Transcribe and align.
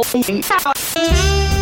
Oh. 0.00 1.57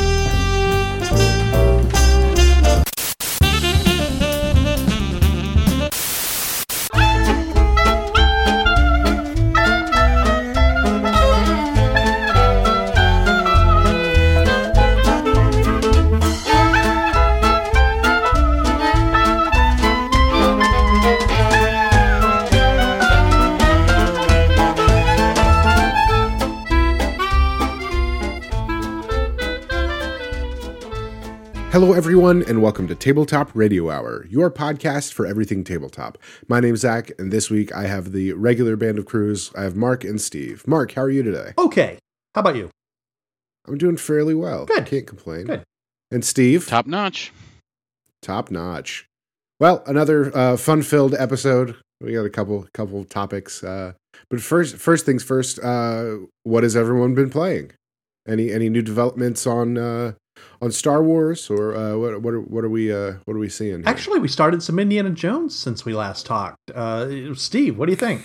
Hello, 31.77 31.93
everyone, 31.93 32.43
and 32.43 32.63
welcome 32.63 32.89
to 32.89 32.95
Tabletop 32.95 33.51
Radio 33.55 33.91
Hour, 33.91 34.25
your 34.31 34.51
podcast 34.51 35.13
for 35.13 35.27
everything 35.27 35.63
tabletop. 35.63 36.17
My 36.49 36.59
name's 36.59 36.81
Zach, 36.81 37.11
and 37.19 37.31
this 37.31 37.51
week 37.51 37.71
I 37.71 37.83
have 37.83 38.13
the 38.13 38.33
regular 38.33 38.77
band 38.77 38.99
of 38.99 39.05
crews. 39.05 39.53
I 39.55 39.65
have 39.65 39.77
Mark 39.77 40.03
and 40.03 40.19
Steve. 40.19 40.67
Mark, 40.67 40.93
how 40.93 41.03
are 41.03 41.11
you 41.11 41.23
today? 41.23 41.53
Okay. 41.59 41.99
How 42.35 42.41
about 42.41 42.57
you? 42.57 42.71
I'm 43.69 43.77
doing 43.77 43.99
fairly 43.99 44.33
well. 44.35 44.65
Good. 44.65 44.87
Can't 44.87 45.07
complain. 45.07 45.45
Good. 45.45 45.65
And 46.11 46.25
Steve? 46.25 46.67
Top 46.67 46.87
notch. 46.87 47.31
Top 48.23 48.51
notch. 48.51 49.05
Well, 49.61 49.83
another 49.87 50.35
uh, 50.35 50.57
fun-filled 50.57 51.13
episode. 51.13 51.77
We 52.01 52.15
got 52.15 52.25
a 52.25 52.31
couple 52.31 52.67
couple 52.73 53.05
topics, 53.05 53.63
uh, 53.63 53.93
but 54.31 54.41
first, 54.41 54.77
first 54.77 55.05
things 55.05 55.23
first. 55.23 55.59
Uh, 55.59 56.21
what 56.43 56.63
has 56.63 56.75
everyone 56.75 57.15
been 57.15 57.29
playing? 57.29 57.73
Any 58.27 58.51
any 58.51 58.71
new 58.71 58.81
developments 58.81 59.47
on 59.47 59.77
uh, 59.77 60.13
on 60.61 60.73
Star 60.73 61.03
Wars, 61.03 61.51
or 61.51 61.77
uh, 61.77 61.97
what 61.97 62.23
what 62.23 62.35
are, 62.35 62.41
what 62.41 62.65
are 62.65 62.69
we 62.69 62.93
uh, 62.93 63.15
what 63.25 63.35
are 63.35 63.39
we 63.39 63.49
seeing? 63.49 63.79
Here? 63.79 63.89
Actually, 63.89 64.21
we 64.21 64.29
started 64.29 64.63
some 64.63 64.79
Indiana 64.79 65.11
Jones 65.11 65.55
since 65.55 65.85
we 65.85 65.95
last 65.95 66.27
talked. 66.27 66.71
Uh, 66.71 67.35
Steve, 67.35 67.77
what 67.79 67.87
do 67.87 67.93
you 67.93 67.97
think? 67.97 68.23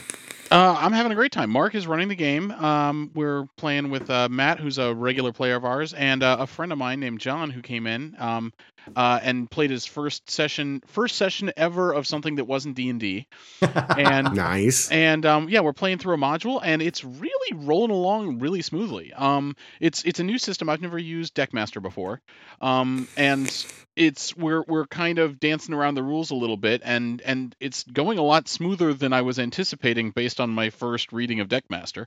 Uh, 0.52 0.76
I'm 0.78 0.92
having 0.92 1.14
a 1.14 1.16
great 1.16 1.32
time. 1.32 1.50
Mark 1.50 1.76
is 1.76 1.88
running 1.88 2.10
the 2.10 2.16
game. 2.16 2.52
Um, 2.52 3.10
we're 3.16 3.46
playing 3.56 3.90
with 3.90 4.10
uh, 4.10 4.28
Matt, 4.30 4.60
who's 4.60 4.78
a 4.78 4.94
regular 4.94 5.32
player 5.32 5.56
of 5.56 5.64
ours, 5.64 5.94
and 5.94 6.22
uh, 6.22 6.38
a 6.42 6.48
friend 6.48 6.74
of 6.74 6.78
mine 6.78 7.00
named 7.00 7.22
John, 7.22 7.50
who 7.50 7.62
came 7.62 7.88
in 7.88 8.18
um, 8.20 8.52
uh, 8.94 9.22
and 9.24 9.50
played 9.50 9.70
his 9.70 9.86
first 9.86 10.30
session, 10.30 10.84
first 10.88 11.16
session 11.16 11.54
ever 11.56 11.94
of 11.94 12.06
something 12.06 12.36
that 12.36 12.46
wasn't 12.46 12.76
D 12.76 12.90
and 12.90 13.00
D. 13.00 13.28
And 13.62 14.34
nice. 14.36 14.92
and 14.92 15.26
um, 15.26 15.48
yeah, 15.48 15.62
we're 15.62 15.72
playing 15.72 16.00
through 16.00 16.16
a 16.16 16.18
module, 16.18 16.60
and 16.62 16.82
it's 16.82 17.06
really 17.06 17.66
rolling 17.66 17.92
along 17.92 18.40
really 18.40 18.62
smoothly. 18.62 19.14
Um, 19.14 19.56
it's 19.80 20.04
it's 20.04 20.20
a 20.20 20.24
new 20.24 20.38
system. 20.38 20.68
I've 20.68 20.82
never 20.82 21.00
used 21.00 21.34
Deckmaster 21.34 21.82
before, 21.82 22.20
um, 22.60 23.08
and 23.16 23.48
it's 23.96 24.36
we're 24.38 24.64
we're 24.68 24.86
kind 24.88 25.20
of 25.20 25.40
dancing 25.40 25.74
around 25.74 25.96
the 25.96 26.04
rules 26.04 26.32
a 26.32 26.36
little 26.36 26.58
bit, 26.58 26.82
and 26.84 27.22
and 27.22 27.56
it's 27.60 27.84
going 27.84 28.18
a 28.18 28.24
lot 28.24 28.48
smoother 28.48 28.94
than 28.94 29.14
I 29.14 29.22
was 29.22 29.38
anticipating 29.40 30.12
based 30.12 30.40
on 30.40 30.50
my 30.50 30.70
first 30.70 31.12
reading 31.12 31.40
of 31.40 31.50
Deckmaster. 31.50 32.06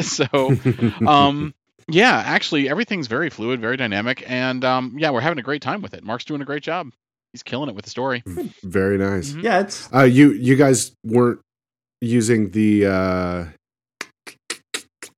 so, 0.02 1.06
um, 1.06 1.54
yeah, 1.88 2.20
actually, 2.24 2.68
everything's 2.68 3.06
very 3.06 3.30
fluid, 3.30 3.60
very 3.60 3.76
dynamic, 3.76 4.24
and 4.28 4.64
um, 4.64 4.96
yeah, 4.98 5.10
we're 5.10 5.20
having 5.20 5.38
a 5.38 5.42
great 5.42 5.62
time 5.62 5.80
with 5.82 5.94
it. 5.94 6.02
Mark's 6.02 6.24
doing 6.24 6.42
a 6.42 6.44
great 6.44 6.62
job. 6.62 6.90
He's 7.32 7.42
killing 7.42 7.68
it 7.68 7.74
with 7.74 7.84
the 7.84 7.90
story. 7.90 8.22
Very 8.64 8.98
nice. 8.98 9.32
Mhm. 9.32 9.42
yeah, 9.42 9.60
it's 9.60 9.88
Uh, 9.94 10.02
you 10.02 10.32
you 10.32 10.56
guys 10.56 10.92
weren't 11.04 11.40
using 12.00 12.50
the 12.50 12.86
uh, 12.86 13.44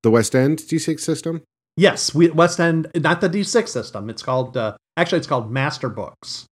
the 0.03 0.11
West 0.11 0.35
End 0.35 0.59
D6 0.59 1.01
system. 1.01 1.43
yes, 1.77 2.15
we 2.15 2.29
West 2.31 2.61
End, 2.61 2.89
not 2.97 3.21
the 3.21 3.29
D6 3.29 3.69
system. 3.69 4.11
It's 4.11 4.23
called 4.23 4.57
uh, 4.57 4.77
actually 5.01 5.19
it's 5.19 5.27
called 5.27 5.51
Master 5.51 5.89
Books. 5.89 6.47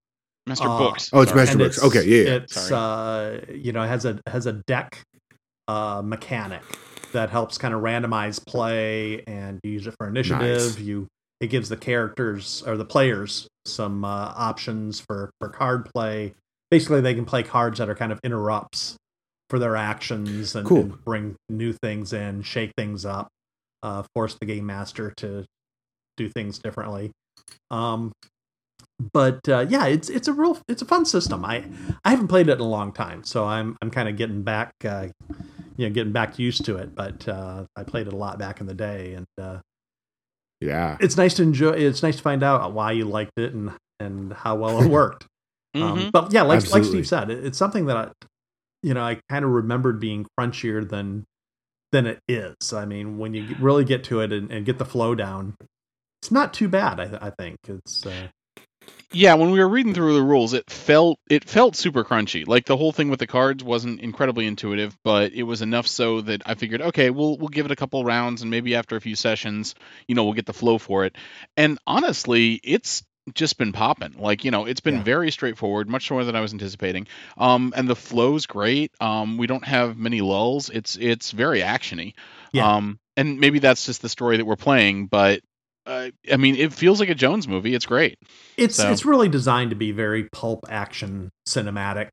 Master 0.45 0.67
Uh, 0.67 0.77
Books. 0.77 1.09
Oh, 1.13 1.21
it's 1.21 1.31
sorry. 1.31 1.41
Master 1.41 1.51
And 1.53 1.59
Books. 1.59 1.77
it's- 1.77 1.95
Okay, 1.97 2.07
yeah, 2.07 2.23
yeah. 2.29 2.35
It's 2.37 2.71
uh, 2.71 3.45
you 3.53 3.71
know, 3.73 3.83
it 3.83 3.87
has 3.87 4.05
a 4.05 4.19
has 4.27 4.45
a 4.45 4.53
deck 4.67 5.01
uh, 5.67 6.01
mechanic 6.03 6.61
that 7.11 7.29
helps 7.29 7.57
kind 7.57 7.73
of 7.73 7.81
randomize 7.81 8.43
play, 8.45 9.23
and 9.27 9.59
you 9.63 9.71
use 9.71 9.87
it 9.87 9.95
for 9.97 10.07
initiative. 10.07 10.61
Nice. 10.75 10.79
You 10.79 11.07
it 11.39 11.47
gives 11.47 11.69
the 11.69 11.77
characters 11.77 12.63
or 12.65 12.77
the 12.77 12.85
players 12.85 13.47
some 13.65 14.03
uh, 14.05 14.33
options 14.35 14.99
for 15.01 15.29
for 15.39 15.49
card 15.49 15.85
play. 15.93 16.33
Basically, 16.71 16.99
they 17.01 17.13
can 17.13 17.25
play 17.25 17.43
cards 17.43 17.79
that 17.79 17.89
are 17.89 17.95
kind 17.95 18.11
of 18.11 18.19
interrupts 18.23 18.95
for 19.49 19.59
their 19.59 19.77
actions 19.77 20.55
and, 20.55 20.67
Cool. 20.67 20.79
and 20.81 21.05
bring 21.05 21.35
new 21.47 21.71
things 21.71 22.11
in, 22.11 22.41
shake 22.41 22.71
things 22.77 23.05
up, 23.05 23.29
uh, 23.83 24.03
force 24.13 24.35
the 24.41 24.45
game 24.45 24.65
master 24.65 25.13
to 25.17 25.45
do 26.17 26.27
things 26.27 26.59
differently. 26.59 27.11
Um, 27.71 28.11
but 29.13 29.39
uh, 29.47 29.65
yeah, 29.69 29.85
it's 29.85 30.09
it's 30.09 30.27
a 30.27 30.33
real 30.33 30.57
it's 30.67 30.81
a 30.81 30.85
fun 30.85 31.05
system. 31.05 31.45
I 31.45 31.63
I 32.03 32.09
haven't 32.11 32.27
played 32.29 32.49
it 32.49 32.53
in 32.53 32.59
a 32.59 32.67
long 32.67 32.91
time, 32.91 33.23
so 33.23 33.45
I'm 33.45 33.77
I'm 33.81 33.91
kind 33.91 34.09
of 34.09 34.17
getting 34.17 34.41
back, 34.43 34.73
uh, 34.83 35.07
you 35.75 35.87
know, 35.87 35.93
getting 35.93 36.13
back 36.13 36.39
used 36.39 36.65
to 36.65 36.77
it. 36.77 36.95
But 36.95 37.27
uh, 37.27 37.65
I 37.75 37.83
played 37.83 38.07
it 38.07 38.13
a 38.13 38.15
lot 38.17 38.39
back 38.39 38.59
in 38.59 38.65
the 38.67 38.73
day, 38.73 39.13
and 39.13 39.25
uh, 39.39 39.59
Yeah. 40.61 40.97
it's 40.99 41.17
nice 41.17 41.35
to 41.35 41.43
enjoy. 41.43 41.71
It's 41.71 42.01
nice 42.01 42.17
to 42.17 42.23
find 42.23 42.41
out 42.43 42.73
why 42.73 42.91
you 42.93 43.05
liked 43.05 43.33
it 43.37 43.53
and 43.53 43.71
and 43.99 44.33
how 44.33 44.55
well 44.55 44.81
it 44.81 44.89
worked. 44.91 45.25
Um, 45.75 45.81
Mhm. 46.05 46.11
but 46.11 46.33
yeah, 46.33 46.41
like 46.41 46.67
like 46.71 46.83
Steve 46.83 47.07
said, 47.07 47.29
it, 47.29 47.45
it's 47.45 47.57
something 47.57 47.85
that 47.85 47.97
I, 47.97 48.11
you 48.81 48.93
know 48.95 49.03
I 49.03 49.19
kind 49.29 49.45
of 49.45 49.51
remembered 49.51 49.99
being 49.99 50.25
crunchier 50.39 50.87
than 50.87 51.25
than 51.91 52.07
it 52.07 52.19
is. 52.27 52.73
I 52.73 52.85
mean, 52.85 53.17
when 53.19 53.33
you 53.35 53.55
really 53.59 53.85
get 53.85 54.03
to 54.05 54.21
it 54.21 54.33
and, 54.33 54.51
and 54.51 54.65
get 54.65 54.79
the 54.79 54.85
flow 54.85 55.13
down, 55.13 55.53
it's 56.21 56.31
not 56.31 56.53
too 56.53 56.67
bad. 56.67 56.99
I, 56.99 57.27
I 57.27 57.29
think 57.29 57.57
it's. 57.67 58.05
Uh, 58.05 58.29
Yeah, 59.13 59.35
when 59.35 59.51
we 59.51 59.59
were 59.59 59.67
reading 59.69 59.93
through 59.93 60.15
the 60.15 60.21
rules, 60.21 60.53
it 60.53 60.69
felt 60.69 61.17
it 61.29 61.45
felt 61.47 61.75
super 61.77 62.03
crunchy. 62.03 62.45
Like 62.45 62.65
the 62.65 62.75
whole 62.75 62.91
thing 62.91 63.09
with 63.09 63.19
the 63.19 63.27
cards 63.27 63.63
wasn't 63.63 64.01
incredibly 64.01 64.45
intuitive, 64.45 64.97
but 65.03 65.31
it 65.31 65.43
was 65.43 65.61
enough 65.61 65.87
so 65.87 66.21
that 66.21 66.41
I 66.45 66.55
figured, 66.55 66.81
okay, 66.81 67.09
we'll 67.09 67.37
we'll 67.37 67.47
give 67.47 67.65
it 67.65 67.71
a 67.71 67.75
couple 67.77 68.03
rounds, 68.03 68.41
and 68.41 68.51
maybe 68.51 68.75
after 68.75 68.97
a 68.97 69.01
few 69.01 69.15
sessions, 69.15 69.75
you 70.07 70.15
know, 70.15 70.25
we'll 70.25 70.33
get 70.33 70.45
the 70.45 70.53
flow 70.53 70.77
for 70.77 71.05
it. 71.05 71.15
And 71.55 71.79
honestly, 71.87 72.59
it's 72.63 73.03
just 73.33 73.57
been 73.57 73.71
popping. 73.71 74.15
Like 74.19 74.43
you 74.43 74.51
know, 74.51 74.65
it's 74.65 74.81
been 74.81 74.95
Yeah. 74.95 75.03
very 75.03 75.31
straightforward, 75.31 75.89
much 75.89 76.11
more 76.11 76.25
than 76.25 76.35
I 76.35 76.41
was 76.41 76.51
anticipating. 76.51 77.07
Um, 77.37 77.73
and 77.77 77.87
the 77.87 77.95
flow's 77.95 78.45
great. 78.45 78.91
Um, 78.99 79.37
we 79.37 79.47
don't 79.47 79.65
have 79.65 79.97
many 79.97 80.19
lulls. 80.19 80.69
It's 80.69 80.97
it's 80.97 81.31
very 81.31 81.61
actiony. 81.61 82.13
Yeah. 82.51 82.75
Um, 82.75 82.99
and 83.15 83.39
maybe 83.39 83.59
that's 83.59 83.85
just 83.85 84.01
the 84.01 84.09
story 84.09 84.35
that 84.37 84.45
we're 84.45 84.57
playing, 84.57 85.07
but. 85.07 85.39
Uh, 85.87 86.09
I 86.31 86.37
mean, 86.37 86.55
it 86.55 86.73
feels 86.73 86.99
like 86.99 87.09
a 87.09 87.15
Jones 87.15 87.47
movie. 87.47 87.73
It's 87.73 87.85
great. 87.85 88.15
It's 88.57 88.75
So- 88.75 88.91
it's 88.91 89.05
really 89.05 89.29
designed 89.29 89.69
to 89.69 89.75
be 89.75 89.91
very 89.91 90.27
pulp 90.33 90.59
action 90.69 91.29
cinematic. 91.47 92.09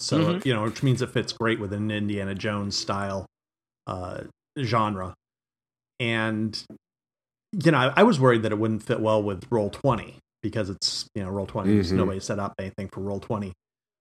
So 0.00 0.18
Mhm. 0.36 0.46
you 0.46 0.54
know, 0.54 0.62
which 0.62 0.82
means 0.82 1.02
it 1.02 1.10
fits 1.10 1.32
great 1.34 1.60
with 1.60 1.74
an 1.74 1.90
Indiana 1.90 2.34
Jones 2.34 2.76
style 2.76 3.26
uh, 3.86 4.22
genre. 4.58 5.14
And 5.98 6.60
you 7.64 7.70
know, 7.72 7.78
I, 7.78 7.92
I 7.96 8.02
was 8.04 8.18
worried 8.20 8.42
that 8.44 8.52
it 8.52 8.58
wouldn't 8.58 8.82
fit 8.84 9.00
well 9.00 9.22
with 9.22 9.44
Roll 9.50 9.68
Twenty 9.70 10.16
because 10.42 10.70
it's 10.70 11.06
you 11.14 11.22
know 11.22 11.28
Roll 11.30 11.46
20 11.46 11.74
there's 11.74 11.92
Mhm. 11.92 11.96
nobody 11.96 12.20
set 12.20 12.38
up 12.38 12.54
anything 12.58 12.88
for 12.88 13.00
Roll 13.00 13.20
Twenty. 13.20 13.52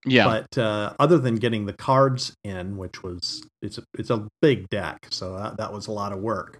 Yeah. 0.06 0.26
But 0.26 0.58
uh, 0.58 0.94
other 1.00 1.18
than 1.18 1.36
getting 1.36 1.66
the 1.66 1.74
cards 1.74 2.34
in, 2.46 2.78
which 2.78 3.04
was 3.04 3.44
it's 3.62 3.78
a 3.78 3.84
it's 3.98 4.10
a 4.10 4.28
big 4.42 4.70
deck, 4.70 5.08
so 5.10 5.36
that, 5.38 5.58
that 5.58 5.74
was 5.74 5.88
a 5.88 5.92
lot 5.92 6.14
of 6.14 6.20
work. 6.20 6.58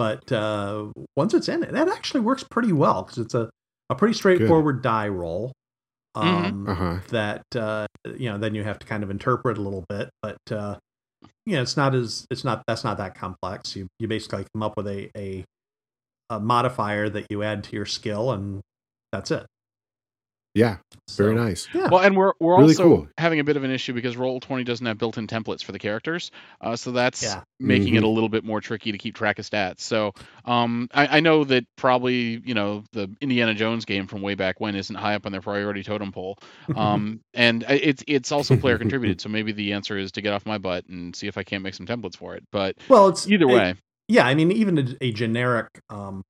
But 0.00 0.32
uh, 0.32 0.86
once 1.14 1.34
it's 1.34 1.50
in, 1.50 1.62
it 1.62 1.72
that 1.72 1.88
actually 1.88 2.20
works 2.20 2.42
pretty 2.50 2.72
well 2.72 3.02
because 3.02 3.18
it's 3.18 3.34
a, 3.34 3.50
a 3.90 3.94
pretty 3.94 4.14
straightforward 4.14 4.80
die 4.82 5.08
roll. 5.08 5.52
Mhm. 6.16 6.22
Um, 6.24 6.66
Uh 6.68 6.74
huh. 6.74 6.96
That 7.10 7.42
uh, 7.54 7.86
you 8.16 8.30
know, 8.30 8.38
then 8.38 8.54
you 8.54 8.64
have 8.64 8.78
to 8.78 8.86
kind 8.86 9.02
of 9.02 9.10
interpret 9.10 9.58
a 9.58 9.60
little 9.60 9.84
bit, 9.90 10.08
but 10.22 10.38
uh, 10.50 10.76
you 11.44 11.54
know, 11.56 11.60
it's 11.62 11.76
not 11.76 11.94
as 11.94 12.26
it's 12.30 12.44
not 12.44 12.62
that's 12.66 12.82
not 12.82 12.96
that 12.96 13.14
complex. 13.14 13.76
You 13.76 13.88
you 13.98 14.08
basically 14.08 14.46
come 14.54 14.62
up 14.62 14.74
with 14.78 14.88
a 14.88 15.10
a, 15.14 15.44
a 16.30 16.40
modifier 16.40 17.10
that 17.10 17.26
you 17.28 17.42
add 17.42 17.62
to 17.64 17.76
your 17.76 17.84
skill, 17.86 18.32
and 18.32 18.62
that's 19.12 19.30
it. 19.30 19.44
Yeah. 20.54 20.78
Very 21.16 21.34
So, 21.36 21.42
nice. 21.44 21.68
Yeah. 21.72 21.88
Well, 21.90 22.00
and 22.00 22.16
we're 22.16 22.32
we're 22.40 22.56
Really 22.58 22.72
also 22.74 22.82
cool. 22.82 23.08
having 23.18 23.38
a 23.40 23.44
bit 23.44 23.56
of 23.56 23.62
an 23.64 23.70
issue 23.70 23.92
because 23.92 24.16
Roll 24.16 24.40
Twenty 24.40 24.64
doesn't 24.64 24.84
have 24.84 24.98
built-in 24.98 25.26
templates 25.28 25.62
for 25.62 25.70
the 25.72 25.78
characters, 25.78 26.30
uh, 26.60 26.74
so 26.76 26.90
that's 26.92 27.22
Yeah. 27.22 27.42
making 27.60 27.94
it 27.94 28.00
Mhm. 28.02 28.04
a 28.04 28.08
little 28.08 28.28
bit 28.28 28.42
more 28.44 28.60
tricky 28.60 28.90
to 28.92 28.98
keep 28.98 29.14
track 29.14 29.38
of 29.38 29.44
stats. 29.44 29.80
So 29.80 30.12
um, 30.44 30.88
I, 30.92 31.18
I 31.18 31.20
know 31.20 31.44
that 31.44 31.64
probably 31.76 32.40
you 32.44 32.54
know 32.54 32.82
the 32.92 33.08
Indiana 33.20 33.54
Jones 33.54 33.84
game 33.84 34.06
from 34.08 34.22
way 34.22 34.34
back 34.34 34.60
when 34.60 34.74
isn't 34.74 34.94
high 34.96 35.14
up 35.14 35.24
on 35.26 35.32
their 35.32 35.40
priority 35.40 35.82
totem 35.84 36.10
pole, 36.10 36.36
um, 36.76 37.20
and 37.34 37.64
it's 37.68 38.02
it's 38.08 38.32
also 38.32 38.56
player 38.56 38.78
contributed. 38.78 39.20
So 39.20 39.28
maybe 39.28 39.52
the 39.52 39.72
answer 39.74 39.98
is 39.98 40.10
to 40.12 40.20
get 40.22 40.32
off 40.32 40.46
my 40.46 40.58
butt 40.58 40.86
and 40.86 41.14
see 41.14 41.26
if 41.28 41.38
I 41.38 41.42
can't 41.44 41.62
make 41.62 41.74
some 41.74 41.86
templates 41.86 42.16
for 42.16 42.34
it. 42.34 42.42
But 42.50 42.76
well, 42.88 43.08
it's 43.08 43.28
either 43.28 43.44
it- 43.48 43.52
way, 43.54 43.74
yeah 44.08 44.26
i 44.26 44.34
mean 44.34 44.50
even 44.50 44.76
a, 44.78 44.86
a 45.00 45.12
generic 45.12 45.68
um 45.90 46.22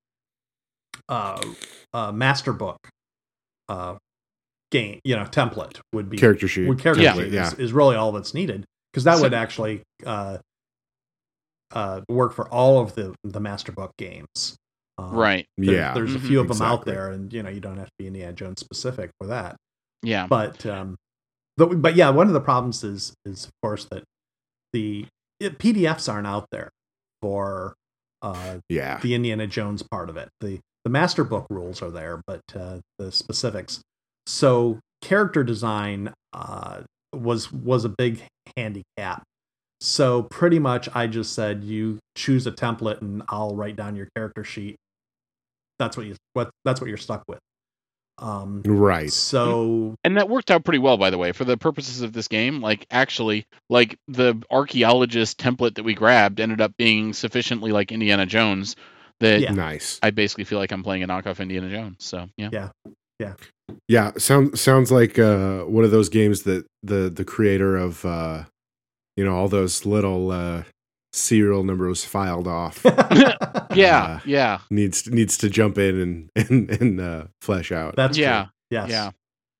uh, 1.09 1.41
uh 1.93 2.11
master 2.11 2.53
book 2.53 2.77
uh 3.69 3.95
game 4.71 4.99
you 5.03 5.15
know 5.15 5.23
template 5.25 5.79
would 5.93 6.09
be 6.09 6.17
Character 6.17 6.47
sheet. 6.47 6.67
would 6.67 6.79
character 6.79 7.03
Yeah. 7.03 7.13
sheet 7.13 7.31
Yeah. 7.31 7.47
is, 7.47 7.53
is 7.55 7.73
really 7.73 7.95
all 7.95 8.11
that's 8.11 8.33
needed 8.33 8.65
because 8.91 9.03
that 9.03 9.17
So- 9.17 9.23
would 9.23 9.33
actually 9.33 9.83
uh 10.05 10.37
uh 11.73 12.01
work 12.09 12.33
for 12.33 12.47
all 12.49 12.79
of 12.81 12.95
the 12.95 13.13
the 13.23 13.39
master 13.39 13.71
book 13.71 13.91
games 13.97 14.55
Um, 14.97 15.15
Right. 15.15 15.47
there- 15.57 15.73
Yeah. 15.73 15.93
there's 15.95 16.13
a 16.13 16.19
Mhm. 16.19 16.27
few 16.27 16.39
of 16.41 16.47
them 16.49 16.61
out 16.61 16.85
there, 16.85 17.09
and 17.09 17.31
you 17.33 17.41
know 17.41 17.49
you 17.49 17.59
don't 17.61 17.77
have 17.77 17.87
to 17.87 17.93
be 17.97 18.07
Indiana 18.07 18.33
Jones 18.33 18.59
specific 18.59 19.09
for 19.19 19.27
that. 19.27 19.55
Yeah. 20.03 20.27
But 20.27 20.63
um, 20.65 20.95
but 21.57 21.81
but 21.81 21.95
yeah, 21.95 22.09
one 22.09 22.27
of 22.27 22.33
the 22.33 22.41
problems 22.41 22.83
is 22.83 23.13
is 23.25 23.45
of 23.45 23.51
course 23.63 23.85
that 23.85 24.03
the 24.73 25.07
it, 25.39 25.57
PDFs 25.57 26.11
aren't 26.11 26.27
out 26.27 26.45
there 26.51 26.69
for 27.21 27.73
uh, 28.21 28.59
Yeah. 28.69 28.99
the 28.99 29.15
Indiana 29.15 29.47
Jones 29.47 29.81
part 29.81 30.09
of 30.09 30.17
it. 30.17 30.29
The 30.41 30.59
the 30.83 30.91
master 30.91 31.23
book 31.23 31.47
rules 31.49 31.81
are 31.81 31.89
there, 31.89 32.21
but 32.27 32.41
uh, 32.53 32.81
the 32.99 33.11
specifics. 33.11 33.81
So 34.25 34.79
character 35.01 35.43
design 35.43 36.13
uh, 36.33 36.81
was 37.13 37.51
was 37.51 37.85
a 37.85 37.89
big 37.89 38.21
handicap. 38.55 39.23
So 39.79 40.23
pretty 40.23 40.59
much, 40.59 40.87
I 40.93 41.07
just 41.07 41.33
said 41.33 41.63
you 41.63 41.99
choose 42.15 42.45
a 42.45 42.51
template, 42.51 43.01
and 43.01 43.23
I'll 43.29 43.55
write 43.55 43.75
down 43.75 43.95
your 43.95 44.07
character 44.15 44.43
sheet. 44.43 44.75
That's 45.79 45.97
what 45.97 46.05
you 46.05 46.15
what 46.33 46.51
that's 46.63 46.79
what 46.79 46.87
you're 46.87 46.97
stuck 46.97 47.23
with. 47.27 47.39
Um, 48.19 48.61
Right. 48.63 49.11
so 49.11 49.95
And 50.03 50.17
that 50.17 50.29
worked 50.29 50.51
out 50.51 50.63
pretty 50.63 50.77
well, 50.77 50.97
by 50.97 51.09
the 51.09 51.17
way, 51.17 51.31
for 51.31 51.43
the 51.43 51.57
purposes 51.57 52.01
of 52.01 52.13
this 52.13 52.27
game. 52.27 52.61
Like, 52.61 52.85
actually, 52.91 53.45
like 53.69 53.97
the 54.07 54.39
archaeologist 54.51 55.39
template 55.39 55.75
that 55.75 55.83
we 55.83 55.95
grabbed 55.95 56.39
ended 56.39 56.61
up 56.61 56.77
being 56.77 57.13
sufficiently 57.13 57.71
like 57.71 57.91
Indiana 57.91 58.27
Jones 58.27 58.75
that 59.19 59.41
Yeah. 59.41 59.53
Nice. 59.53 59.99
I 60.03 60.11
basically 60.11 60.43
feel 60.43 60.59
like 60.59 60.71
I'm 60.71 60.83
playing 60.83 61.01
a 61.01 61.07
knockoff 61.07 61.39
Indiana 61.39 61.69
Jones. 61.69 61.97
So 61.99 62.27
yeah, 62.37 62.49
Yeah. 62.51 62.69
Yeah, 63.21 63.33
Yeah, 63.87 64.11
sounds 64.17 64.59
sounds 64.59 64.91
like 64.91 65.17
uh, 65.19 65.61
one 65.61 65.83
of 65.85 65.91
those 65.91 66.09
games 66.09 66.43
that 66.43 66.65
the 66.83 67.09
the 67.09 67.23
creator 67.25 67.77
of 67.77 68.03
uh, 68.05 68.43
you 69.17 69.23
know 69.25 69.35
all 69.35 69.47
those 69.47 69.85
little 69.85 70.31
uh, 70.31 70.63
serial 71.13 71.63
numbers 71.63 72.03
filed 72.05 72.47
off 72.47 72.81
yeah, 73.75 74.03
Uh, 74.03 74.19
yeah, 74.25 74.59
needs 74.69 75.07
needs 75.09 75.37
to 75.37 75.49
jump 75.49 75.77
in 75.77 75.99
and 75.99 76.29
and, 76.35 76.69
and 76.81 76.99
uh, 77.01 77.23
flesh 77.41 77.71
out. 77.71 77.95
that's 77.95 78.17
Yeah. 78.17 78.43
true. 78.43 78.51
Yes. 78.71 78.89
yeah. 78.89 79.11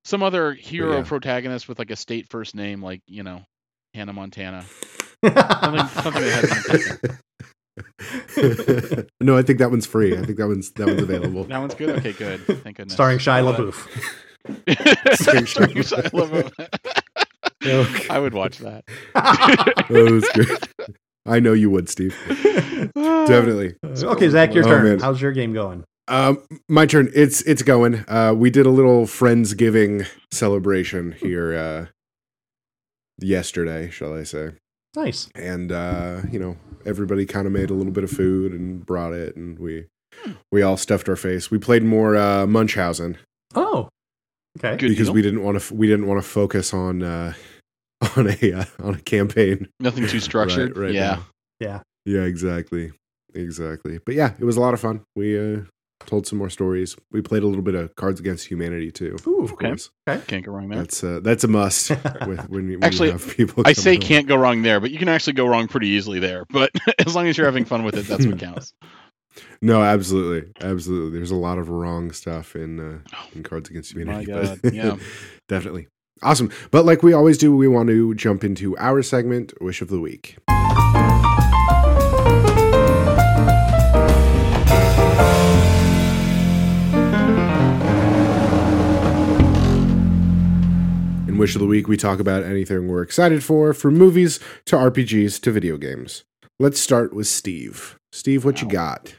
Some 0.05 0.23
other 0.23 0.53
hero 0.53 0.97
yeah. 0.97 1.03
protagonist 1.03 1.67
with 1.69 1.77
like 1.77 1.91
a 1.91 1.95
state 1.95 2.25
first 2.29 2.55
name, 2.55 2.81
like 2.81 3.01
you 3.07 3.23
know, 3.23 3.43
Hannah 3.93 4.13
Montana. 4.13 4.65
Something, 5.23 5.87
something 5.87 7.19
that 7.77 7.85
has 8.29 8.65
been 8.65 8.83
taken. 8.89 9.07
no, 9.21 9.37
I 9.37 9.41
think 9.41 9.59
that 9.59 9.69
one's 9.71 9.85
free. 9.85 10.17
I 10.17 10.21
think 10.23 10.37
that 10.37 10.47
one's 10.47 10.71
that 10.73 10.87
one's 10.87 11.01
available. 11.01 11.43
That 11.45 11.59
one's 11.59 11.75
good. 11.75 11.89
Okay, 11.99 12.13
good. 12.13 12.39
Thank 12.63 12.77
goodness. 12.77 12.93
Starring 12.93 13.19
Shia 13.19 13.43
Well, 13.43 13.53
LaBeouf. 13.55 13.87
that- 14.65 15.17
Starring 15.21 15.45
Starring 15.45 15.75
Shia 15.75 16.03
Shia 16.03 16.11
LaBeouf. 16.11 16.51
Okay. 17.63 18.09
I 18.09 18.19
would 18.19 18.33
watch 18.33 18.57
that. 18.59 18.83
That 19.13 20.09
was 20.11 20.27
good. 20.33 20.93
I 21.27 21.39
know 21.39 21.53
you 21.53 21.69
would, 21.69 21.87
Steve. 21.89 22.15
Definitely. 22.95 23.75
okay, 23.85 24.29
Zach, 24.29 24.53
your 24.55 24.65
Oh, 24.65 24.67
turn. 24.69 24.83
man. 24.85 24.99
How's 24.99 25.21
your 25.21 25.31
game 25.31 25.53
going? 25.53 25.83
Um, 26.07 26.43
my 26.67 26.85
turn. 26.87 27.11
It's 27.13 27.41
it's 27.43 27.61
going. 27.61 28.03
Uh, 28.07 28.33
we 28.35 28.49
did 28.49 28.65
a 28.65 28.69
little 28.71 29.05
friendsgiving 29.05 30.07
celebration 30.31 31.11
here 31.13 31.53
uh, 31.55 31.85
yesterday, 33.19 33.89
shall 33.91 34.13
I 34.17 34.23
say? 34.23 34.51
Nice. 34.95 35.29
And 35.35 35.71
uh, 35.71 36.21
you 36.31 36.39
know, 36.39 36.57
everybody 36.85 37.25
kind 37.25 37.47
of 37.47 37.53
made 37.53 37.69
a 37.69 37.73
little 37.73 37.91
bit 37.91 38.03
of 38.03 38.09
food 38.11 38.51
and 38.53 38.85
brought 38.85 39.13
it, 39.13 39.35
and 39.35 39.59
we 39.59 39.85
we 40.51 40.61
all 40.61 40.77
stuffed 40.77 41.07
our 41.09 41.15
face. 41.15 41.49
We 41.49 41.57
played 41.57 41.83
more 41.83 42.15
uh, 42.17 42.45
Munchausen 42.47 43.17
Oh, 43.55 43.89
okay. 44.57 44.77
Good 44.77 44.89
because 44.89 45.07
deal. 45.07 45.13
we 45.13 45.21
didn't 45.21 45.43
want 45.43 45.61
to 45.61 45.73
we 45.73 45.87
didn't 45.87 46.07
want 46.07 46.21
to 46.21 46.27
focus 46.27 46.73
on 46.73 47.03
uh, 47.03 47.33
on 48.17 48.27
a 48.29 48.53
uh, 48.53 48.65
on 48.83 48.95
a 48.95 48.99
campaign. 49.01 49.67
Nothing 49.79 50.07
too 50.07 50.19
structured. 50.19 50.77
Right, 50.77 50.85
right 50.87 50.93
yeah. 50.93 51.15
now. 51.15 51.25
Yeah. 51.59 51.79
Yeah, 52.05 52.21
exactly. 52.21 52.91
Exactly. 53.33 53.99
But 54.05 54.15
yeah, 54.15 54.33
it 54.39 54.43
was 54.43 54.57
a 54.57 54.61
lot 54.61 54.73
of 54.73 54.79
fun. 54.79 55.01
We 55.15 55.37
uh 55.37 55.61
told 56.05 56.27
some 56.27 56.37
more 56.37 56.49
stories. 56.49 56.95
We 57.11 57.21
played 57.21 57.43
a 57.43 57.47
little 57.47 57.61
bit 57.63 57.75
of 57.75 57.95
Cards 57.95 58.19
Against 58.19 58.47
Humanity 58.47 58.91
too. 58.91 59.15
Ooh, 59.27 59.43
Of 59.43 59.53
Okay. 59.53 59.67
course. 59.67 59.89
Can't 60.27 60.45
go 60.45 60.51
wrong 60.51 60.69
there. 60.69 60.79
That's 60.79 61.03
uh 61.03 61.19
that's 61.23 61.43
a 61.43 61.47
must 61.47 61.89
with 62.27 62.49
when, 62.49 62.67
you- 62.69 62.77
when 62.79 62.83
Actually, 62.83 63.07
you 63.07 63.13
have 63.13 63.35
people 63.37 63.63
I 63.65 63.73
say 63.73 63.91
over. 63.97 64.01
can't 64.01 64.27
go 64.27 64.35
wrong 64.35 64.61
there, 64.61 64.79
but 64.79 64.91
you 64.91 64.99
can 64.99 65.07
actually 65.09 65.33
go 65.33 65.45
wrong 65.47 65.67
pretty 65.67 65.87
easily 65.87 66.19
there. 66.19 66.45
But 66.49 66.71
as 67.05 67.15
long 67.15 67.27
as 67.27 67.37
you're 67.37 67.47
having 67.47 67.65
fun 67.65 67.83
with 67.83 67.95
it, 67.95 68.07
that's 68.07 68.25
what 68.25 68.39
counts. 68.47 68.73
No, 69.61 69.81
absolutely. 69.81 70.51
Absolutely. 70.59 71.17
There's 71.17 71.31
a 71.31 71.35
lot 71.35 71.57
of 71.57 71.69
wrong 71.69 72.11
stuff 72.11 72.55
in 72.55 72.79
uh 72.79 72.99
in 73.35 73.43
Cards 73.43 73.69
Against 73.69 73.95
My 73.95 74.01
Humanity. 74.01 74.31
God, 74.31 74.59
but 74.61 74.73
yeah. 74.73 74.97
definitely. 75.47 75.87
Awesome. 76.23 76.51
But 76.69 76.85
like 76.85 77.01
we 77.01 77.13
always 77.13 77.37
do, 77.37 77.55
we 77.55 77.67
want 77.67 77.89
to 77.89 78.13
jump 78.15 78.43
into 78.43 78.77
our 78.77 79.01
segment, 79.01 79.53
Wish 79.61 79.81
of 79.81 79.87
the 79.87 79.99
Week. 79.99 80.37
Wish 91.41 91.55
of 91.55 91.59
the 91.59 91.65
Week, 91.65 91.87
we 91.87 91.97
talk 91.97 92.19
about 92.19 92.43
anything 92.43 92.87
we're 92.87 93.01
excited 93.01 93.43
for, 93.43 93.73
from 93.73 93.95
movies 93.95 94.39
to 94.65 94.75
RPGs 94.75 95.41
to 95.41 95.51
video 95.51 95.75
games. 95.75 96.23
Let's 96.59 96.79
start 96.79 97.15
with 97.15 97.25
Steve. 97.25 97.97
Steve, 98.11 98.45
what 98.45 98.61
you 98.61 98.67
got? 98.67 99.15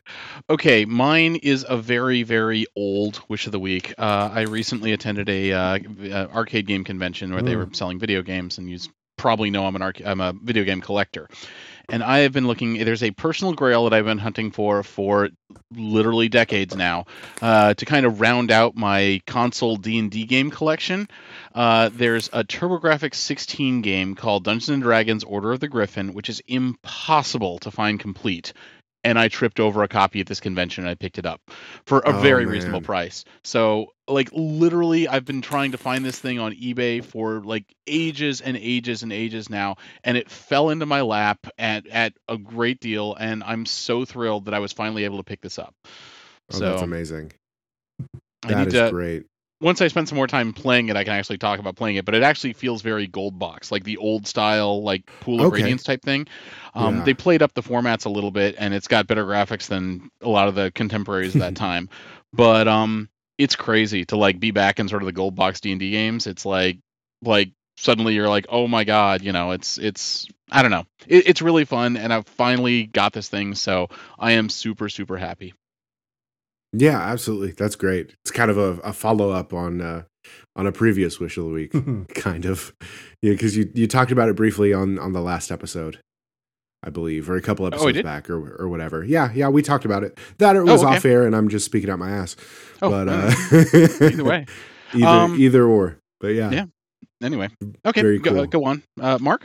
Okay, 0.49 0.85
mine 0.85 1.35
is 1.43 1.67
a 1.69 1.77
very, 1.77 2.23
very 2.23 2.65
old 2.77 3.21
wish 3.29 3.47
of 3.47 3.51
the 3.51 3.59
week. 3.59 3.93
Uh, 3.99 4.31
I 4.33 4.43
recently 4.43 4.93
attended 4.93 5.29
a 5.29 5.51
uh, 5.51 5.79
uh, 6.13 6.29
arcade 6.33 6.69
game 6.69 6.85
convention 6.85 7.33
where 7.33 7.43
they 7.43 7.57
were 7.57 7.69
selling 7.73 7.99
video 7.99 8.23
games, 8.23 8.57
and 8.57 8.71
you 8.71 8.79
probably 9.19 9.51
know 9.51 9.67
I'm 9.67 9.75
an 9.75 9.83
arc- 9.83 10.07
I'm 10.07 10.21
a 10.21 10.33
video 10.45 10.63
game 10.63 10.81
collector. 10.81 11.27
And 11.93 12.03
I 12.03 12.21
have 12.21 12.33
been 12.33 12.47
looking. 12.47 12.85
There's 12.85 13.03
a 13.03 13.11
personal 13.11 13.53
grail 13.53 13.85
that 13.85 13.93
I've 13.93 14.06
been 14.06 14.19
hunting 14.19 14.50
for 14.50 14.83
for 14.83 15.29
literally 15.77 16.31
decades 16.31 16.75
now, 16.75 17.05
uh, 17.43 17.75
to 17.75 17.85
kind 17.85 18.06
of 18.06 18.21
round 18.21 18.50
out 18.50 18.75
my 18.75 19.21
console 19.27 19.77
D 19.77 19.99
and 19.99 20.11
D 20.11 20.25
game 20.25 20.50
collection. 20.50 21.06
Uh, 21.55 21.91
there's 21.93 22.31
a 22.33 22.44
TurboGrafx 22.44 23.15
16 23.15 23.83
game 23.83 24.15
called 24.15 24.44
Dungeons 24.44 24.71
and 24.71 24.83
Dragons: 24.83 25.23
Order 25.23 25.53
of 25.53 25.61
the 25.61 25.69
Griffin, 25.69 26.15
which 26.15 26.31
is 26.31 26.41
impossible 26.49 27.59
to 27.59 27.71
find 27.71 28.00
complete 28.00 28.55
and 29.05 29.19
I 29.19 29.29
tripped 29.29 29.61
over 29.61 29.83
a 29.83 29.89
copy 29.89 30.21
at 30.21 30.27
this 30.27 30.41
convention 30.41 30.85
and 30.85 30.91
I 30.91 30.95
picked 30.95 31.19
it 31.19 31.27
up 31.27 31.41
for 31.87 32.01
a 32.01 32.13
Oh, 32.13 32.21
very 32.21 32.45
man. 32.45 32.55
reasonable 32.55 32.81
price. 32.83 33.25
So, 33.43 33.89
like 34.09 34.31
literally 34.33 35.09
I've 35.09 35.25
been 35.25 35.43
trying 35.43 35.73
to 35.73 35.79
find 35.79 36.05
this 36.05 36.19
thing 36.19 36.39
on 36.39 36.53
eBay 36.53 37.05
for 37.05 37.41
like 37.41 37.65
ages 37.87 38.41
and 38.41 38.57
ages 38.57 39.03
and 39.03 39.13
ages 39.13 39.49
now 39.49 39.77
and 40.05 40.17
it 40.17 40.31
fell 40.31 40.71
into 40.71 40.87
my 40.87 41.01
lap 41.01 41.47
at 41.59 41.87
at 41.87 42.13
a 42.29 42.37
great 42.37 42.81
deal 42.81 43.15
and 43.15 43.43
I'm 43.45 43.65
so 43.65 44.05
thrilled 44.05 44.47
that 44.47 44.55
I 44.55 44.59
was 44.59 44.73
finally 44.73 45.05
able 45.05 45.19
to 45.19 45.25
pick 45.25 45.41
this 45.41 45.59
up. 45.59 45.75
Oh, 45.85 46.59
so, 46.59 46.71
that's 46.71 46.83
amazing. 46.83 47.33
I 48.44 48.55
need 48.55 48.69
is 48.69 48.75
to 48.75 48.91
great. 48.91 49.27
Once 49.63 49.81
I 49.81 49.89
spend 49.89 50.09
some 50.09 50.17
more 50.17 50.27
time 50.27 50.53
playing 50.53 50.89
it, 50.89 50.97
I 50.97 51.05
can 51.05 51.15
actually 51.15 51.39
talk 51.39 51.61
about 51.61 51.77
playing 51.77 51.97
it. 51.97 52.05
But 52.05 52.15
it 52.15 52.23
actually 52.23 52.53
feels 52.55 52.83
very 52.83 53.07
gold 53.07 53.39
box, 53.39 53.73
like 53.73 53.85
the 53.85 53.97
old 53.99 54.27
style, 54.27 54.83
like 54.83 55.07
pool 55.21 55.41
of 55.41 55.49
Okay. 55.49 55.55
radiance 55.55 55.85
type 55.85 56.03
thing. 56.03 56.27
Um, 56.75 56.97
Yeah. 56.97 57.03
They 57.03 57.15
played 57.15 57.43
up 57.43 57.55
the 57.55 57.63
formats 57.63 58.07
a 58.07 58.11
little 58.11 58.31
bit, 58.33 58.57
and 58.59 58.75
it's 58.75 58.89
got 58.89 59.07
better 59.07 59.25
graphics 59.25 59.69
than 59.69 60.11
a 60.21 60.29
lot 60.29 60.49
of 60.49 60.55
the 60.55 60.71
contemporaries 60.73 61.35
of 61.35 61.41
that 61.41 61.55
time. 61.55 61.89
But 62.33 62.69
um, 62.69 63.09
it's 63.39 63.57
crazy 63.57 64.05
to 64.07 64.17
like 64.17 64.41
be 64.41 64.51
back 64.51 64.81
in 64.81 64.89
sort 64.89 65.03
of 65.03 65.07
the 65.07 65.13
gold 65.13 65.35
box 65.37 65.61
D 65.61 65.71
and 65.71 65.81
D 65.81 65.91
games. 65.91 66.27
It's 66.27 66.45
like 66.45 66.79
like 67.23 67.51
suddenly 67.77 68.15
you're 68.15 68.29
like, 68.29 68.47
oh 68.49 68.67
my 68.69 68.85
god, 68.85 69.23
you 69.23 69.33
know, 69.33 69.53
it's 69.53 69.79
it's 69.79 70.27
I 70.51 70.63
don't 70.63 70.71
know, 70.71 70.85
it, 71.07 71.29
it's 71.29 71.43
really 71.43 71.65
fun, 71.65 71.97
and 71.97 72.13
I've 72.13 72.27
finally 72.27 72.85
got 72.87 73.13
this 73.13 73.29
thing, 73.29 73.55
so 73.55 73.89
I 74.19 74.33
am 74.33 74.49
super 74.49 74.89
super 74.89 75.17
happy. 75.17 75.55
Yeah, 76.72 76.98
absolutely. 77.00 77.52
That's 77.52 77.76
great. 77.76 78.14
It's 78.24 78.31
kind 78.31 78.50
of 78.50 78.56
a, 78.58 78.79
a 78.81 78.93
follow 78.93 79.31
up 79.31 79.52
on 79.52 79.81
uh, 79.81 80.02
on 80.56 80.67
a 80.67 80.72
previous 80.72 81.20
wish 81.20 81.36
of 81.36 81.44
the 81.44 81.50
week, 81.50 81.72
kind 82.14 82.44
of. 82.46 82.74
Yeah, 83.20 83.32
because 83.32 83.56
you 83.56 83.70
you 83.74 83.86
talked 83.86 84.10
about 84.12 84.29
it 84.29 84.36
briefly 84.36 84.72
on 84.72 84.98
on 84.98 85.12
the 85.12 85.20
last 85.20 85.50
episode, 85.50 85.98
I 86.82 86.91
believe, 86.91 87.29
or 87.29 87.36
a 87.36 87.43
couple 87.43 87.67
episodes 87.67 87.98
Oh, 87.98 88.02
back, 88.02 88.31
or 88.31 88.56
or 88.56 88.69
whatever. 88.69 89.05
Yeah, 89.05 89.31
yeah, 89.34 89.48
we 89.48 89.60
talked 89.62 89.84
about 89.84 90.02
it. 90.02 90.19
That 90.38 90.56
it 90.56 90.62
was 90.64 90.82
okay. 90.82 90.96
off 90.96 91.05
air, 91.05 91.26
and 91.26 91.36
I'm 91.36 91.48
just 91.48 91.67
speaking 91.67 91.91
out 91.91 91.98
my 91.98 92.10
ass. 92.10 92.36
Oh, 92.81 92.88
but 92.91 93.08
uh, 93.08 93.31
uh, 93.52 94.06
either 94.08 94.24
way. 94.24 94.46
either 94.94 95.06
Um, 95.06 95.41
either 95.41 95.64
or. 95.67 95.98
But 96.20 96.29
yeah, 96.29 96.50
Yeah. 96.50 96.64
Anyway, 97.22 97.48
okay, 97.86 98.00
Very 98.02 98.19
go, 98.19 98.32
cool. 98.32 98.46
go 98.46 98.64
on, 98.64 98.82
uh, 99.00 99.17
Mark. 99.20 99.44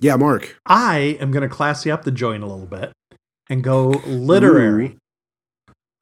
yeah, 0.00 0.16
Mark. 0.16 0.58
I 0.66 1.16
am 1.20 1.30
going 1.30 1.42
to 1.42 1.48
classy 1.48 1.90
up 1.90 2.04
the 2.04 2.10
joint 2.10 2.42
a 2.42 2.46
little 2.46 2.66
bit 2.66 2.92
and 3.48 3.64
go 3.64 3.88
literary. 4.06 4.98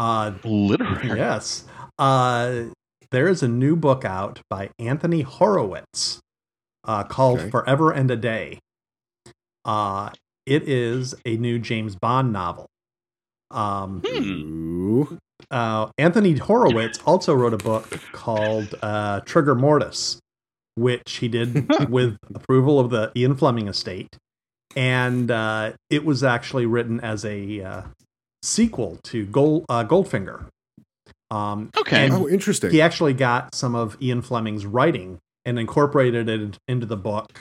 Uh, 0.02 0.32
Literary. 0.44 1.18
yes. 1.18 1.64
Uh, 1.98 2.64
there 3.10 3.28
is 3.28 3.42
a 3.42 3.48
new 3.48 3.76
book 3.76 4.04
out 4.04 4.40
by 4.50 4.70
Anthony 4.78 5.22
Horowitz 5.22 6.18
uh, 6.84 7.04
called 7.04 7.38
Okay. 7.40 7.50
Forever 7.50 7.92
and 7.92 8.10
a 8.10 8.16
Day. 8.16 8.58
Uh, 9.64 10.10
it 10.46 10.68
is 10.68 11.14
a 11.24 11.36
new 11.36 11.58
James 11.58 11.94
Bond 11.94 12.32
novel. 12.32 12.66
Um, 13.50 14.00
Hmm. 14.04 15.04
Uh, 15.50 15.88
Anthony 15.98 16.36
Horowitz 16.36 16.98
also 17.06 17.34
wrote 17.34 17.52
a 17.52 17.58
book 17.58 17.88
called 18.12 18.74
uh, 18.82 19.20
Trigger 19.20 19.54
Mortis, 19.54 20.18
which 20.76 21.16
he 21.16 21.28
did 21.28 21.68
with 21.90 22.16
approval 22.34 22.80
of 22.80 22.90
the 22.90 23.12
Ian 23.16 23.36
Fleming 23.36 23.68
estate, 23.68 24.08
and 24.74 25.30
uh, 25.30 25.72
it 25.90 26.04
was 26.04 26.24
actually 26.24 26.64
written 26.66 26.98
as 27.00 27.24
a 27.24 27.60
uh, 27.62 27.82
sequel 28.42 28.98
to 29.04 29.26
Gold 29.26 29.64
uh, 29.68 29.84
Goldfinger. 29.84 30.46
Um, 31.30 31.70
Okay. 31.78 32.10
Oh, 32.10 32.28
interesting. 32.28 32.70
he 32.70 32.80
actually 32.82 33.14
got 33.14 33.54
some 33.54 33.74
of 33.74 33.96
Ian 34.02 34.22
Fleming's 34.22 34.66
writing 34.66 35.18
and 35.44 35.58
incorporated 35.58 36.28
it 36.28 36.58
into 36.68 36.86
the 36.86 36.96
book. 36.96 37.40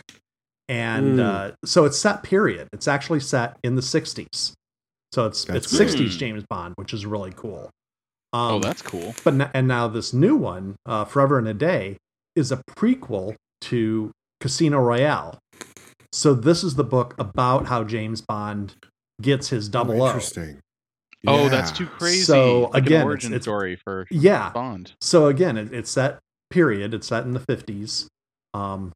And 0.70 1.20
Mm. 1.20 1.24
uh, 1.24 1.52
so 1.66 1.84
it's 1.86 2.00
set 2.00 2.24
period. 2.24 2.70
It's 2.72 2.88
actually 2.88 3.20
set 3.20 3.58
in 3.64 3.76
the 3.76 3.82
60s. 3.82 4.54
So 5.14 5.26
it's 5.26 5.44
That's 5.44 5.66
it's 5.66 5.78
cool. 5.78 5.88
60s 6.08 6.18
James 6.18 6.44
Bond, 6.50 6.74
which 6.78 6.94
is 6.94 7.06
really 7.06 7.34
cool. 7.36 7.70
Um, 8.34 8.54
oh, 8.54 8.60
that's 8.60 8.82
cool. 8.82 9.14
but 9.26 9.34
n- 9.34 9.52
and 9.54 9.68
now 9.68 9.90
this 9.90 10.14
new 10.14 10.38
one, 10.38 10.78
uh, 10.86 11.04
Forever 11.04 11.38
and 11.38 11.48
a 11.50 11.54
Day, 11.54 11.98
is 12.38 12.50
a 12.54 12.62
prequel 12.78 13.36
to 13.62 14.12
Casino 14.40 14.80
Royale. 14.80 15.38
So 16.14 16.34
this 16.34 16.64
is 16.64 16.76
the 16.76 16.86
book 16.86 17.14
about 17.20 17.66
how 17.66 17.84
James 17.84 18.22
Bond 18.22 18.76
gets 19.22 19.50
his 19.50 19.68
double 19.68 20.02
oh, 20.02 20.08
O. 20.14 20.20
interesting. 21.24 21.46
Oh, 21.46 21.50
that's 21.50 21.72
too 21.72 21.86
crazy. 21.88 22.22
So, 22.22 22.70
like 22.74 22.84
again, 22.86 23.02
an 23.02 23.08
origin 23.08 23.32
it's- 23.34 23.38
it's- 23.38 23.44
story 23.44 23.76
for 23.76 24.08
Yeah. 24.12 24.50
Bond. 24.52 24.94
So 25.02 25.28
again, 25.28 25.58
it, 25.58 25.74
it's 25.74 25.94
that 25.96 26.20
period. 26.50 26.94
It's 26.94 27.08
set 27.08 27.24
in 27.26 27.32
the 27.32 27.40
fifties, 27.40 28.08
um, 28.54 28.92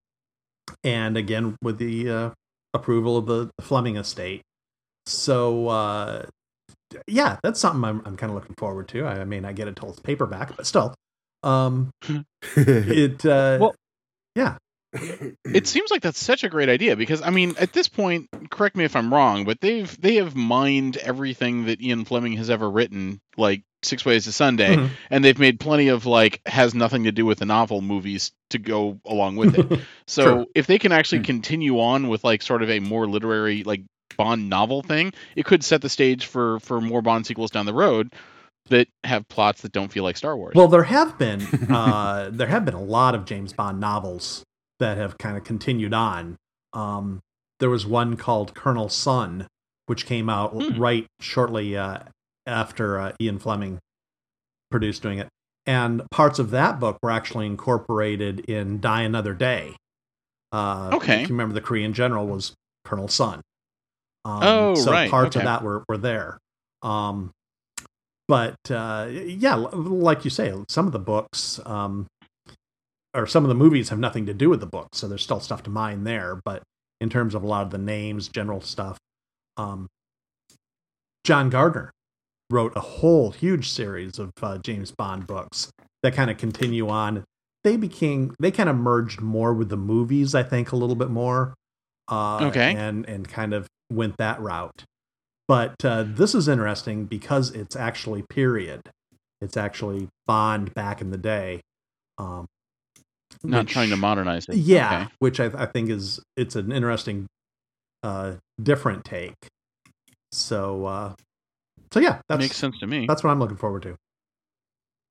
and 0.83 1.17
again 1.17 1.55
with 1.61 1.77
the 1.77 2.09
uh, 2.09 2.29
approval 2.73 3.17
of 3.17 3.25
the 3.27 3.49
Fleming 3.61 3.95
estate. 3.97 4.41
So 5.05 5.67
uh, 5.67 6.25
yeah, 7.07 7.37
that's 7.43 7.59
something 7.59 7.83
I'm, 7.83 8.01
I'm 8.05 8.17
kind 8.17 8.31
of 8.31 8.35
looking 8.35 8.55
forward 8.57 8.87
to. 8.89 9.05
I, 9.05 9.23
may 9.23 9.39
not 9.39 9.55
get 9.55 9.67
it 9.67 9.75
till 9.75 9.89
it's 9.89 9.99
paperback, 9.99 10.55
but 10.57 10.65
still, 10.65 10.93
um, 11.43 11.91
it. 12.55 13.25
Uh, 13.25 13.57
Well, 13.61 13.75
yeah, 14.35 14.57
It 15.53 15.67
seems 15.67 15.91
like 15.91 16.01
that's 16.01 16.21
such 16.23 16.43
a 16.43 16.49
great 16.49 16.69
idea 16.69 16.95
because 16.95 17.21
I 17.21 17.29
mean, 17.29 17.55
at 17.59 17.71
this 17.73 17.87
point, 17.87 18.29
correct 18.49 18.75
me 18.75 18.83
if 18.83 18.95
I'm 18.95 19.13
wrong, 19.13 19.45
but 19.45 19.61
they've 19.61 19.99
they 20.01 20.15
have 20.15 20.35
mined 20.35 20.97
everything 20.97 21.65
that 21.65 21.81
Ian 21.81 22.05
Fleming 22.05 22.33
has 22.33 22.49
ever 22.49 22.69
written, 22.69 23.19
like 23.37 23.63
Six 23.83 24.03
Ways 24.03 24.23
to 24.25 24.31
Sunday, 24.31 24.75
Mhm. 24.75 24.89
and 25.11 25.23
they've 25.23 25.37
made 25.37 25.59
plenty 25.59 25.89
of 25.89 26.05
like 26.05 26.41
has 26.45 26.73
nothing 26.73 27.03
to 27.05 27.11
do 27.11 27.25
with 27.25 27.39
the 27.39 27.45
novel 27.45 27.81
movies 27.81 28.31
to 28.49 28.57
go 28.57 28.99
along 29.05 29.35
with 29.35 29.55
it. 29.55 29.79
So 30.07 30.23
Sure. 30.23 30.45
if 30.55 30.67
they 30.67 30.77
can 30.79 30.91
actually 30.91 31.19
Hmm. 31.19 31.25
continue 31.25 31.79
on 31.79 32.07
with 32.09 32.23
like 32.23 32.41
sort 32.41 32.61
of 32.63 32.69
a 32.69 32.79
more 32.79 33.07
literary 33.07 33.63
like 33.63 33.81
Bond 34.17 34.49
novel 34.49 34.81
thing, 34.81 35.13
it 35.35 35.45
could 35.45 35.63
set 35.63 35.81
the 35.81 35.89
stage 35.89 36.25
for 36.25 36.59
for 36.61 36.79
more 36.81 37.01
Bond 37.01 37.25
sequels 37.27 37.51
down 37.51 37.65
the 37.65 37.73
road 37.73 38.13
that 38.69 38.87
have 39.03 39.27
plots 39.27 39.61
that 39.61 39.71
don't 39.71 39.91
feel 39.91 40.03
like 40.03 40.17
Star 40.17 40.35
Wars. 40.35 40.53
Well, 40.55 40.67
there 40.67 40.83
have 40.83 41.17
been 41.17 41.41
uh, 41.69 42.29
there 42.31 42.47
have 42.47 42.65
been 42.65 42.73
a 42.75 42.81
lot 42.83 43.13
of 43.15 43.25
James 43.25 43.53
Bond 43.53 43.79
novels 43.79 44.43
that 44.79 44.97
have 44.97 45.17
kind 45.17 45.37
of 45.37 45.43
continued 45.43 45.93
on. 45.93 46.35
Um, 46.73 47.19
there 47.59 47.69
was 47.69 47.85
one 47.85 48.17
called 48.17 48.53
Colonel 48.53 48.89
Sun, 48.89 49.47
which 49.85 50.05
came 50.05 50.29
out 50.29 50.51
Hmm. 50.53 50.79
right 50.79 51.05
shortly 51.19 51.77
uh, 51.77 51.99
after 52.45 52.99
uh, 52.99 53.11
Ian 53.21 53.39
Fleming 53.39 53.79
produced 54.71 55.01
doing 55.01 55.19
it, 55.19 55.29
and 55.65 56.01
parts 56.11 56.37
of 56.39 56.51
that 56.51 56.79
book 56.79 56.97
were 57.01 57.11
actually 57.11 57.45
incorporated 57.45 58.41
in 58.41 58.79
Die 58.81 59.01
Another 59.01 59.33
Day. 59.33 59.75
Uh, 60.51 60.91
Okay. 60.93 61.23
if 61.23 61.29
you 61.29 61.35
remember 61.35 61.53
the 61.53 61.61
Korean 61.61 61.93
general 61.93 62.27
was 62.27 62.53
Colonel 62.83 63.07
Sun. 63.07 63.41
Um, 64.25 64.43
Oh, 64.43 64.75
so 64.75 64.91
right, 64.91 65.09
parts 65.09 65.35
okay. 65.35 65.39
of 65.41 65.45
that 65.45 65.63
were 65.63 65.83
were 65.87 65.97
there. 65.97 66.37
Um, 66.81 67.31
but 68.27 68.55
uh, 68.69 69.07
yeah, 69.09 69.55
like 69.55 70.23
you 70.25 70.31
say, 70.31 70.53
some 70.67 70.87
of 70.87 70.93
the 70.93 70.99
books 70.99 71.59
um, 71.65 72.07
or 73.15 73.25
some 73.27 73.43
of 73.43 73.49
the 73.49 73.55
movies 73.55 73.89
have 73.89 73.99
nothing 73.99 74.25
to 74.25 74.33
do 74.33 74.49
with 74.49 74.59
the 74.59 74.65
books, 74.65 74.97
so 74.99 75.07
there's 75.07 75.23
still 75.23 75.39
stuff 75.39 75.63
to 75.63 75.69
mine 75.69 76.03
there. 76.03 76.39
But 76.43 76.63
in 77.01 77.09
terms 77.09 77.33
of 77.35 77.43
a 77.43 77.47
lot 77.47 77.63
of 77.63 77.71
the 77.71 77.77
names, 77.77 78.27
general 78.27 78.61
stuff, 78.61 78.97
um, 79.57 79.87
John 81.23 81.49
Gardner 81.49 81.91
wrote 82.51 82.73
a 82.75 82.81
whole 82.81 83.31
huge 83.31 83.69
series 83.69 84.19
of 84.19 84.31
uh, 84.41 84.57
James 84.59 84.91
Bond 84.91 85.25
books 85.25 85.71
that 86.03 86.13
kind 86.13 86.29
of 86.29 86.37
continue 86.37 86.87
on. 86.89 87.23
They 87.63 87.77
became 87.77 88.35
they 88.39 88.51
kind 88.51 88.69
of 88.69 88.75
merged 88.75 89.21
more 89.21 89.53
with 89.53 89.69
the 89.69 89.77
movies, 89.77 90.35
I 90.35 90.43
think, 90.43 90.71
a 90.71 90.75
little 90.75 90.95
bit 90.95 91.09
more. 91.09 91.55
Uh, 92.07 92.45
Okay. 92.47 92.75
and 92.75 93.07
and 93.09 93.27
kind 93.27 93.53
of 93.53 93.67
went 93.91 94.17
that 94.17 94.39
route. 94.39 94.83
But 95.47 95.83
uh, 95.83 96.03
this 96.07 96.35
is 96.35 96.47
interesting 96.47 97.05
because 97.05 97.51
it's 97.51 97.75
actually 97.75 98.23
period. 98.29 98.81
It's 99.41 99.57
actually 99.57 100.07
Bond 100.27 100.73
back 100.73 101.01
in 101.01 101.09
the 101.11 101.17
day. 101.17 101.61
Um, 102.17 102.45
Not 103.43 103.65
which- 103.65 103.73
trying 103.73 103.89
to 103.89 103.97
modernize 103.97 104.45
it. 104.49 104.55
yeah, 104.55 105.01
Okay. 105.03 105.11
which 105.19 105.39
I, 105.39 105.45
I 105.55 105.65
think 105.65 105.89
is 105.89 106.19
it's 106.37 106.55
an 106.55 106.71
interesting, 106.71 107.27
uh, 108.03 108.33
different 108.61 109.03
take. 109.05 109.33
So, 110.31 110.85
uh, 110.85 111.13
so 111.93 111.99
yeah, 111.99 112.19
that 112.29 112.39
makes 112.39 112.57
sense 112.57 112.77
to 112.79 112.87
me. 112.87 113.05
that's 113.07 113.23
what 113.23 113.29
I'm 113.31 113.39
looking 113.39 113.57
forward 113.57 113.83
to. 113.83 113.95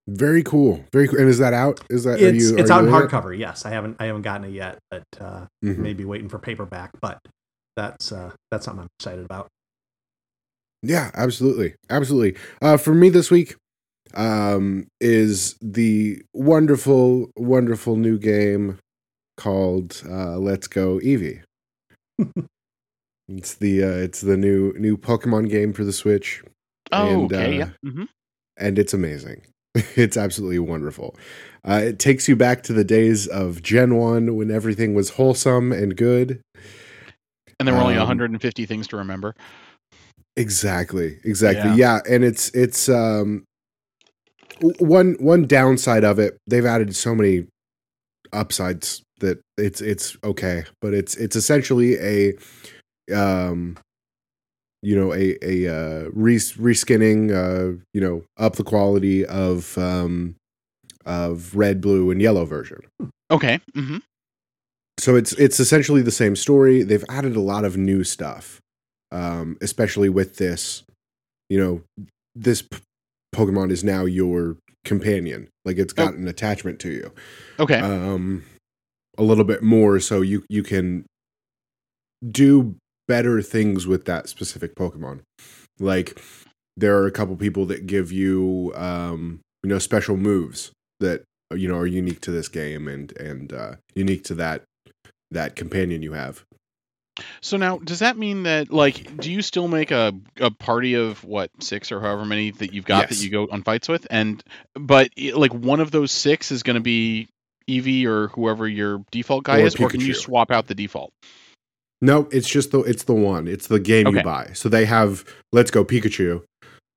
Very 0.07 0.43
cool. 0.43 0.85
Very 0.93 1.09
cool. 1.09 1.19
And 1.19 1.29
is 1.31 1.39
that 1.39 1.55
out? 1.55 1.81
Is 1.89 2.05
that 2.05 2.21
are 2.21 2.27
It's 2.27 2.51
you, 2.51 2.59
it's 2.59 2.71
are 2.71 2.75
out 2.75 2.83
you 2.83 2.89
in 2.89 2.95
in 2.95 3.03
it? 3.03 3.09
hardcover. 3.09 3.37
Yes, 3.39 3.65
I 3.65 3.71
haven't 3.71 3.97
I 3.99 4.05
haven't 4.07 4.21
gotten 4.23 4.45
it 4.45 4.53
yet, 4.53 4.79
but 4.91 5.03
uh, 5.19 5.47
Mhm. 5.65 5.79
maybe 5.79 6.05
waiting 6.05 6.29
for 6.29 6.39
paperback. 6.39 6.91
But 7.01 7.19
that's 7.75 8.13
uh, 8.13 8.33
that's 8.51 8.67
something 8.67 8.83
I'm 8.83 8.89
excited 9.01 9.25
about. 9.25 9.49
Yeah, 10.83 11.11
absolutely. 11.15 11.75
Absolutely. 11.89 12.37
Uh, 12.61 12.77
for 12.77 12.95
me 12.95 13.09
this 13.09 13.31
week 13.31 13.57
um, 14.15 14.87
is 15.01 15.57
the 15.61 16.23
wonderful, 16.33 17.31
wonderful 17.37 17.97
new 17.97 18.19
game 18.19 18.79
called 19.37 20.03
uh, 20.09 20.39
Let's 20.39 20.67
Go 20.67 20.99
Eevee. 20.99 21.43
it's 23.29 23.55
the 23.55 23.83
uh, 23.83 23.89
it's 23.89 24.21
the 24.21 24.37
new 24.37 24.73
new 24.79 24.97
Pokemon 24.97 25.51
game 25.51 25.73
for 25.73 25.85
the 25.85 25.93
Switch, 25.93 26.43
oh, 26.93 27.09
and, 27.09 27.33
okay. 27.33 27.61
uh, 27.61 27.67
yeah. 27.67 27.91
hmm 27.91 28.05
and 28.57 28.79
it's 28.79 28.95
amazing. 28.95 29.43
it's 29.75 30.17
absolutely 30.17 30.59
wonderful. 30.59 31.17
Uh, 31.67 31.81
it 31.83 31.99
takes 31.99 32.29
you 32.29 32.37
back 32.37 32.63
to 32.65 32.73
the 32.73 32.85
days 32.85 33.27
of 33.27 33.63
Gen 33.63 33.97
One 33.97 34.37
when 34.37 34.51
everything 34.51 34.95
was 34.95 35.11
wholesome 35.11 35.73
and 35.73 35.97
good. 35.97 36.41
And 37.59 37.67
there 37.67 37.75
were 37.75 37.81
only 37.81 37.95
um, 37.95 38.01
150 38.01 38.67
things 38.67 38.87
to 38.89 38.97
remember. 38.97 39.35
Exactly. 40.37 41.19
Exactly. 41.25 41.71
Yeah. 41.71 42.01
Yeah. 42.07 42.15
and 42.15 42.25
it's 42.25 42.51
it's 42.51 42.89
um 42.89 43.45
one 44.61 45.15
one 45.19 45.47
downside 45.47 46.05
of 46.05 46.19
it, 46.19 46.37
they've 46.47 46.67
added 46.67 46.95
so 46.95 47.15
many 47.15 47.47
upsides 48.33 49.03
that 49.21 49.41
it's 49.57 49.81
it's 49.81 50.17
okay, 50.25 50.65
but 50.81 50.95
it's 50.95 51.17
it's 51.17 51.37
essentially 51.37 51.97
a 51.99 52.35
um 53.15 53.77
you 54.83 54.97
know 54.99 55.13
a 55.15 55.37
a 55.43 55.69
uh 55.69 56.11
res- 56.13 56.55
reskinning 56.55 57.31
uh 57.33 57.79
you 57.93 58.01
know 58.01 58.23
up 58.39 58.57
the 58.57 58.65
quality 58.65 59.25
of 59.27 59.77
um 59.79 60.35
of 61.07 61.55
red, 61.55 61.81
blue 61.81 62.11
and 62.11 62.21
yellow 62.23 62.45
version. 62.45 62.81
Okay. 63.31 63.61
hmm 63.75 63.99
so 64.99 65.17
it's 65.17 65.33
it's 65.33 65.59
essentially 65.59 66.03
the 66.03 66.11
same 66.13 66.37
story 66.37 66.85
they've 66.85 67.05
added 67.09 67.35
a 67.35 67.41
lot 67.41 67.65
of 67.65 67.77
new 67.77 68.05
stuff 68.05 68.61
um 69.11 69.57
especially 69.61 70.09
with 70.09 70.37
this 70.37 70.85
you 71.51 71.59
know 71.59 71.83
this 72.37 72.63
pokemon 73.35 73.71
is 73.71 73.85
now 73.85 74.05
your 74.05 74.57
companion. 74.85 75.49
Like 75.65 75.79
it's 75.79 75.93
got 75.93 76.15
an 76.15 76.29
attachment 76.29 76.79
to 76.81 76.91
you. 76.91 77.13
Okay. 77.59 77.79
um 77.79 78.45
a 79.17 79.23
little 79.23 79.45
bit 79.45 79.63
more 79.63 80.01
so 80.01 80.21
you 80.21 80.45
you 80.49 80.63
can 80.63 81.05
do 82.29 82.77
better 83.07 83.43
things 83.43 83.87
with 83.87 84.07
that 84.07 84.29
specific 84.29 84.75
pokemon. 84.75 85.21
Like 85.79 86.21
there 86.77 86.97
are 86.97 87.07
a 87.07 87.13
couple 87.13 87.37
people 87.37 87.67
that 87.67 87.87
give 87.87 88.11
you 88.13 88.73
um 88.75 89.41
you 89.63 89.69
know 89.69 89.79
special 89.79 90.17
moves 90.17 90.73
that 91.01 91.23
you 91.55 91.69
know 91.69 91.77
are 91.77 91.87
unique 91.87 92.21
to 92.23 92.31
this 92.31 92.49
game 92.49 92.89
and 92.89 93.17
and 93.19 93.53
uh 93.53 93.75
unique 93.95 94.25
to 94.25 94.35
that 94.35 94.63
that 95.31 95.57
companion 95.57 96.03
you 96.03 96.13
have 96.13 96.45
So 97.41 97.57
now, 97.57 97.79
does 97.79 98.01
that 98.01 98.17
mean 98.17 98.43
that 98.45 98.73
like, 98.73 99.19
do 99.21 99.31
you 99.31 99.43
still 99.43 99.69
make 99.69 99.91
a 99.91 100.13
a 100.41 100.51
party 100.51 100.95
of 100.95 101.23
what 101.25 101.51
six 101.61 101.93
or 101.93 102.01
however 102.01 102.25
many 102.25 102.51
that 102.53 102.73
you've 102.73 102.85
got 102.87 103.09
Yes. 103.09 103.11
that 103.11 103.25
you 103.25 103.31
go 103.31 103.49
on 103.51 103.63
fights 103.63 103.89
with, 103.89 104.07
and 104.11 104.43
but 104.75 105.11
like 105.35 105.55
one 105.55 105.81
of 105.81 105.91
those 105.91 106.11
six 106.11 106.51
is 106.51 106.63
going 106.63 106.75
to 106.75 106.81
be 106.81 107.29
Eevee 107.69 108.05
or 108.07 108.29
whoever 108.29 108.67
your 108.69 109.05
default 109.11 109.45
guy 109.45 109.59
Or 109.59 109.67
is, 109.67 109.77
or 109.77 109.89
can 109.89 110.01
you 110.01 110.15
swap 110.15 110.51
out 110.51 110.67
the 110.67 110.75
default? 110.75 111.13
no 112.03 112.29
it's 112.33 112.49
just 112.49 112.73
the 112.73 112.81
it's 112.81 113.05
the 113.05 113.15
one 113.15 113.47
it's 113.47 113.69
the 113.69 113.79
game 113.79 114.09
you 114.09 114.21
buy 114.21 114.51
so 114.53 114.69
they 114.69 114.85
have 114.85 115.25
let's 115.53 115.71
go 115.71 115.85
pikachu 115.85 116.43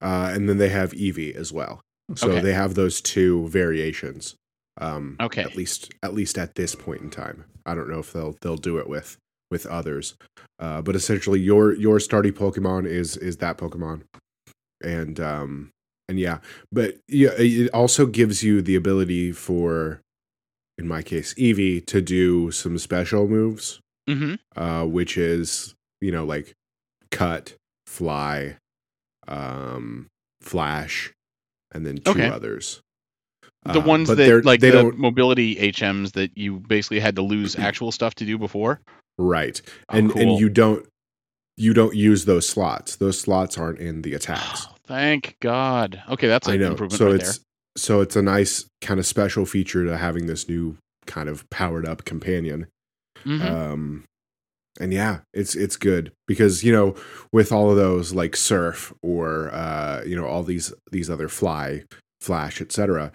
uh 0.01 0.31
and 0.33 0.49
then 0.49 0.57
they 0.57 0.69
have 0.69 0.91
eevee 0.93 1.33
as 1.35 1.53
well 1.53 1.79
so 2.15 2.27
Okay. 2.29 2.41
they 2.41 2.51
have 2.53 2.73
those 2.73 2.99
two 2.99 3.47
variations 3.47 4.35
um 4.81 5.15
Okay. 5.21 5.43
at 5.43 5.55
least 5.55 5.93
at 6.01 6.13
least 6.15 6.37
at 6.37 6.55
this 6.55 6.73
point 6.75 7.01
in 7.01 7.09
time 7.11 7.45
i 7.65 7.75
don't 7.75 7.87
know 7.89 7.99
if 7.99 8.11
they'll 8.11 8.35
they'll 8.41 8.57
do 8.57 8.79
it 8.79 8.89
with 8.89 9.17
with 9.51 9.65
others 9.65 10.15
uh 10.59 10.81
but 10.81 10.95
essentially 10.95 11.39
your 11.39 11.73
your 11.75 11.99
starting 11.99 12.33
pokemon 12.33 12.85
is 12.85 13.17
is 13.17 13.37
that 13.37 13.57
pokemon 13.57 14.01
and 14.83 15.19
um 15.19 15.71
and 16.09 16.19
yeah 16.19 16.39
but 16.71 16.95
yeah 17.07 17.31
it 17.37 17.69
also 17.73 18.05
gives 18.05 18.43
you 18.43 18.61
the 18.61 18.75
ability 18.75 19.31
for 19.31 20.01
in 20.77 20.87
my 20.87 21.01
case 21.01 21.33
eevee 21.35 21.85
to 21.85 22.01
do 22.01 22.51
some 22.51 22.77
special 22.77 23.27
moves 23.27 23.79
hmm 24.07 24.35
uh 24.55 24.83
which 24.85 25.17
is 25.17 25.73
you 26.01 26.11
know 26.11 26.25
like 26.25 26.53
cut 27.11 27.55
fly 27.85 28.57
um, 29.27 30.07
Flash, 30.41 31.11
and 31.73 31.85
then 31.85 31.97
two 31.97 32.11
Okay. 32.11 32.29
others. 32.29 32.81
The 33.65 33.79
Uh, 33.79 33.83
ones 33.83 34.07
that 34.07 34.45
like 34.45 34.61
they 34.61 34.69
the 34.69 34.77
don't 34.83 34.97
mobility 34.97 35.55
HMs 35.55 36.13
that 36.13 36.37
you 36.37 36.59
basically 36.59 36.99
had 37.01 37.15
to 37.17 37.21
lose 37.21 37.55
actual 37.59 37.91
stuff 37.91 38.15
to 38.15 38.25
do 38.25 38.37
before. 38.37 38.79
Right, 39.17 39.61
Oh, 39.89 39.97
and 39.97 40.11
cool. 40.11 40.21
and 40.21 40.39
you 40.39 40.49
don't 40.49 40.85
you 41.55 41.73
don't 41.73 41.95
use 41.95 42.25
those 42.25 42.47
slots. 42.47 42.97
Those 42.97 43.19
slots 43.19 43.57
aren't 43.57 43.79
in 43.79 44.03
the 44.03 44.13
attacks. 44.13 44.67
Oh, 44.69 44.75
thank 44.85 45.35
God. 45.41 46.01
Okay, 46.09 46.27
that's 46.27 46.47
an 46.47 46.53
I 46.53 46.57
know. 46.57 46.67
improvement 46.71 46.99
So 46.99 47.05
right 47.11 47.15
it's 47.15 47.39
so 47.75 48.01
it's 48.01 48.15
a 48.15 48.21
nice 48.21 48.65
kind 48.81 48.99
of 48.99 49.05
special 49.05 49.45
feature 49.45 49.83
to 49.85 49.97
having 49.97 50.25
this 50.27 50.47
new 50.49 50.77
kind 51.05 51.29
of 51.29 51.49
powered 51.49 51.85
up 51.87 52.05
companion. 52.05 52.67
there. 53.25 53.37
Mhm. 53.39 53.41
Um, 53.49 54.03
and 54.79 54.93
yeah, 54.93 55.19
it's 55.33 55.55
it's 55.55 55.75
good 55.75 56.11
because 56.27 56.63
you 56.63 56.71
know 56.71 56.93
with 57.33 57.51
all 57.51 57.71
of 57.71 57.75
those 57.77 58.13
like 58.13 58.35
surf 58.35 58.93
or 59.01 59.49
uh, 59.51 60.03
you 60.05 60.15
know 60.15 60.27
all 60.27 60.43
these 60.43 60.71
these 60.91 61.09
other 61.09 61.27
fly, 61.27 61.83
flash, 62.21 62.61
etc. 62.61 63.11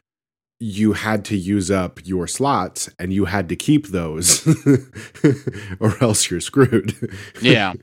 You 0.63 0.93
had 0.93 1.25
to 1.27 1.37
use 1.37 1.71
up 1.73 1.99
your 2.07 2.29
slots, 2.29 2.89
and 2.99 3.13
you 3.13 3.25
had 3.25 3.49
to 3.49 3.57
keep 3.57 3.89
those, 3.89 4.47
or 5.81 5.97
else 6.03 6.31
you're 6.31 6.41
screwed. 6.41 6.95
yeah. 7.41 7.73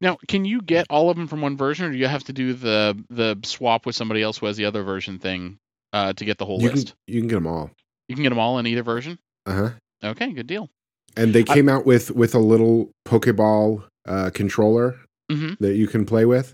Now, 0.00 0.18
can 0.28 0.44
you 0.44 0.60
get 0.60 0.86
all 0.90 1.08
of 1.08 1.16
them 1.16 1.26
from 1.26 1.40
one 1.40 1.56
version, 1.56 1.86
or 1.86 1.90
do 1.92 1.96
you 1.96 2.06
have 2.06 2.24
to 2.24 2.34
do 2.34 2.52
the 2.52 3.02
the 3.08 3.38
swap 3.44 3.86
with 3.86 3.96
somebody 3.96 4.22
else 4.22 4.36
who 4.36 4.44
has 4.46 4.58
the 4.58 4.66
other 4.66 4.82
version 4.82 5.18
thing 5.18 5.56
uh, 5.94 6.12
to 6.12 6.24
get 6.26 6.36
the 6.36 6.44
whole 6.44 6.60
you 6.60 6.68
can 6.68 6.76
list? 6.78 6.94
you 7.06 7.18
can 7.20 7.28
get 7.28 7.36
them 7.36 7.46
all. 7.46 7.70
You 8.06 8.14
can 8.14 8.22
get 8.22 8.28
them 8.28 8.38
all 8.38 8.58
in 8.58 8.66
either 8.66 8.82
version. 8.82 9.18
Uh 9.46 9.52
huh. 9.54 9.70
Okay, 10.04 10.32
good 10.32 10.46
deal. 10.46 10.68
And 11.16 11.32
they 11.32 11.40
I- 11.48 11.54
came 11.54 11.68
out 11.70 11.86
with 11.86 12.10
with 12.10 12.34
a 12.34 12.38
little 12.40 12.90
Pokeball 13.08 13.84
uh, 14.06 14.30
controller 14.34 14.96
hmm 15.30 15.54
that 15.60 15.76
you 15.76 15.86
can 15.86 16.04
play 16.04 16.26
with 16.26 16.52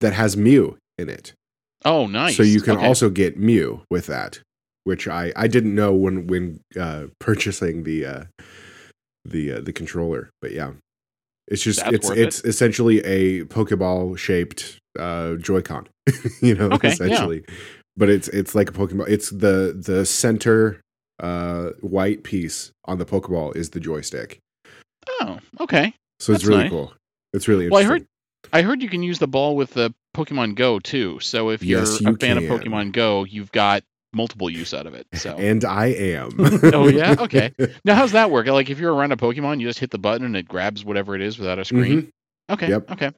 that 0.00 0.12
has 0.14 0.36
Mew 0.36 0.76
in 0.98 1.08
it. 1.08 1.34
Oh, 1.84 2.08
nice. 2.08 2.36
So 2.36 2.42
you 2.42 2.60
can 2.60 2.78
Okay. 2.78 2.86
also 2.86 3.10
get 3.10 3.38
Mew 3.38 3.82
with 3.92 4.06
that, 4.08 4.40
which 4.86 5.08
I 5.08 5.32
I 5.34 5.48
didn't 5.48 5.74
know 5.74 5.92
when 5.92 6.28
when 6.28 6.60
uh, 6.78 7.06
purchasing 7.18 7.82
the 7.82 8.06
uh, 8.06 8.24
the 9.24 9.52
uh, 9.54 9.60
the 9.60 9.72
controller. 9.72 10.30
But 10.40 10.52
yeah, 10.52 10.72
it's 11.48 11.62
just 11.62 11.80
That's 11.84 12.08
it's 12.10 12.10
it's 12.10 12.44
essentially 12.44 13.00
a 13.00 13.44
Pokeball 13.46 14.16
shaped 14.16 14.78
uh, 14.98 15.34
Joy-Con, 15.34 15.88
you 16.40 16.54
know, 16.54 16.70
Okay, 16.70 16.88
yeah. 16.88 16.94
essentially. 16.94 17.44
But 17.96 18.10
it's 18.10 18.28
it's 18.28 18.54
like 18.54 18.70
a 18.70 18.72
Pokeball. 18.72 19.08
It's 19.08 19.30
the 19.30 19.76
the 19.76 20.06
center 20.06 20.80
uh, 21.18 21.70
white 21.80 22.22
piece 22.22 22.70
on 22.84 22.98
the 22.98 23.04
Pokeball 23.06 23.56
is 23.56 23.70
the 23.70 23.80
joystick. 23.80 24.38
Oh, 25.20 25.38
okay. 25.60 25.94
So 26.20 26.32
it's 26.32 26.44
really 26.44 26.62
nice. 26.64 26.70
cool. 26.70 26.92
It's 27.32 27.48
really 27.48 27.68
Well, 27.68 27.80
I 27.82 27.84
heard 27.84 28.06
I 28.52 28.62
heard 28.62 28.82
you 28.82 28.88
can 28.88 29.02
use 29.02 29.18
the 29.18 29.26
ball 29.26 29.56
with 29.56 29.74
the 29.74 29.92
Pokemon 30.16 30.54
Go 30.54 30.78
too. 30.78 31.18
So 31.20 31.50
if 31.50 31.62
Yes, 31.64 32.00
you're 32.00 32.10
you 32.10 32.16
a 32.16 32.18
fan 32.18 32.38
can. 32.38 32.50
of 32.52 32.60
Pokemon 32.60 32.92
Go, 32.92 33.24
you've 33.24 33.50
got 33.50 33.82
multiple 34.16 34.50
use 34.50 34.74
out 34.74 34.86
of 34.86 34.94
it. 34.94 35.06
So 35.14 35.36
and 35.38 35.64
I 35.64 35.86
am. 35.86 36.30
Oh, 36.74 36.88
yeah? 36.88 37.14
Okay. 37.20 37.52
now, 37.84 37.94
how's 37.94 38.12
that 38.12 38.30
work? 38.30 38.46
Like 38.46 38.70
if 38.70 38.78
you're 38.80 38.92
around 38.94 39.12
a 39.12 39.16
Pokemon, 39.16 39.60
you 39.60 39.66
just 39.68 39.78
hit 39.78 39.90
the 39.90 39.98
button 39.98 40.24
and 40.26 40.36
it 40.36 40.48
grabs 40.48 40.84
whatever 40.84 41.14
it 41.14 41.20
is 41.20 41.38
without 41.38 41.58
a 41.58 41.64
screen. 41.64 42.02
Mhm. 42.02 42.10
Okay. 42.54 42.68
Yep. 42.68 42.90
Okay. 42.92 43.10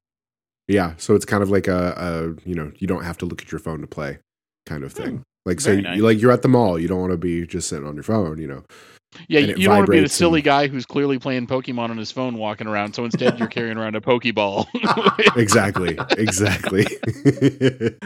Yeah, 0.66 0.92
so 0.98 1.14
it's 1.14 1.24
kind 1.24 1.42
of 1.42 1.48
like 1.50 1.66
a, 1.68 1.94
a 1.96 2.48
you 2.48 2.54
know 2.54 2.70
you 2.76 2.86
don't 2.86 3.04
have 3.04 3.16
to 3.18 3.26
look 3.26 3.40
at 3.40 3.50
your 3.50 3.58
phone 3.58 3.80
to 3.80 3.86
play 3.86 4.18
kind 4.66 4.84
of 4.84 4.92
thing. 4.92 5.22
like 5.46 5.60
say 5.60 5.76
Hmm. 5.76 5.82
very 5.82 5.96
you, 5.96 6.02
nice. 6.02 6.14
like 6.14 6.20
you're 6.22 6.32
at 6.32 6.42
the 6.42 6.48
mall, 6.48 6.78
you 6.78 6.88
don't 6.88 7.00
want 7.00 7.12
to 7.12 7.16
be 7.16 7.46
just 7.46 7.68
sitting 7.68 7.86
on 7.86 7.94
your 7.94 8.02
phone, 8.02 8.36
you 8.38 8.46
know. 8.46 8.64
Yeah, 9.26 9.40
you 9.40 9.54
don't 9.54 9.76
want 9.76 9.86
to 9.86 9.92
be 9.92 10.00
the 10.00 10.08
silly 10.08 10.40
and- 10.40 10.44
guy 10.44 10.66
who's 10.68 10.84
clearly 10.86 11.18
playing 11.18 11.46
Pokemon 11.46 11.90
on 11.90 11.96
his 11.96 12.12
phone 12.12 12.36
walking 12.36 12.66
around. 12.66 12.94
So 12.94 13.04
instead, 13.04 13.38
you're 13.38 13.48
carrying 13.58 13.78
around 13.78 13.96
a 13.96 14.00
Pokeball. 14.00 14.66
Exactly, 15.36 15.98
exactly. 16.16 16.84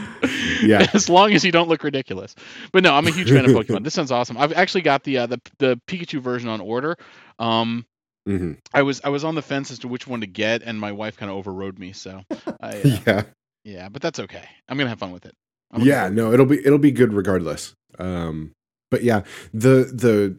yeah, 0.63 0.87
as 0.93 1.09
long 1.09 1.33
as 1.33 1.43
you 1.43 1.51
don't 1.51 1.67
look 1.67 1.83
ridiculous. 1.83 2.35
But 2.71 2.83
no, 2.83 2.93
I'm 2.93 3.07
a 3.07 3.11
huge 3.11 3.29
fan 3.29 3.45
of 3.45 3.51
Pokemon. 3.51 3.83
This 3.83 3.93
sounds 3.93 4.11
awesome. 4.11 4.37
I've 4.37 4.53
actually 4.53 4.81
got 4.81 5.03
the 5.03 5.19
uh, 5.19 5.25
the 5.27 5.41
the 5.57 5.81
Pikachu 5.87 6.19
version 6.21 6.49
on 6.49 6.61
order. 6.61 6.97
Um, 7.39 7.85
hmm 8.25 8.53
I 8.73 8.83
was 8.83 9.01
I 9.03 9.09
was 9.09 9.23
on 9.23 9.35
the 9.35 9.41
fence 9.41 9.71
as 9.71 9.79
to 9.79 9.87
which 9.87 10.07
one 10.07 10.21
to 10.21 10.27
get, 10.27 10.61
and 10.63 10.79
my 10.79 10.91
wife 10.91 11.17
kind 11.17 11.29
of 11.31 11.37
overrode 11.37 11.79
me. 11.79 11.91
So, 11.93 12.23
I, 12.61 12.81
uh, 12.81 12.99
yeah, 13.05 13.23
yeah, 13.63 13.89
but 13.89 14.01
that's 14.01 14.19
okay. 14.19 14.43
I'm 14.69 14.77
gonna 14.77 14.89
have 14.89 14.99
fun 14.99 15.11
with 15.11 15.25
it. 15.25 15.33
Yeah. 15.77 16.09
No, 16.09 16.31
it'll 16.33 16.45
be 16.45 16.59
it'll 16.63 16.77
be 16.77 16.91
good 16.91 17.13
regardless. 17.13 17.73
Um, 17.99 18.51
but 18.91 19.03
yeah, 19.03 19.23
the 19.53 19.91
the 19.93 20.37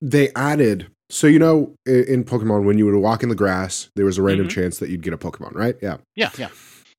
they 0.00 0.30
added 0.34 0.88
so 1.10 1.26
you 1.26 1.38
know 1.40 1.74
in 1.86 2.24
Pokemon 2.24 2.64
when 2.64 2.78
you 2.78 2.86
would 2.86 2.94
walk 2.94 3.22
in 3.22 3.28
the 3.28 3.34
grass, 3.34 3.88
there 3.96 4.04
was 4.04 4.16
a 4.18 4.22
random 4.22 4.46
Mhm. 4.46 4.50
chance 4.50 4.78
that 4.78 4.90
you'd 4.90 5.02
get 5.02 5.12
a 5.12 5.18
Pokemon, 5.18 5.54
right? 5.54 5.76
Yeah. 5.82 5.96
Yeah, 6.14 6.30
yeah. 6.38 6.48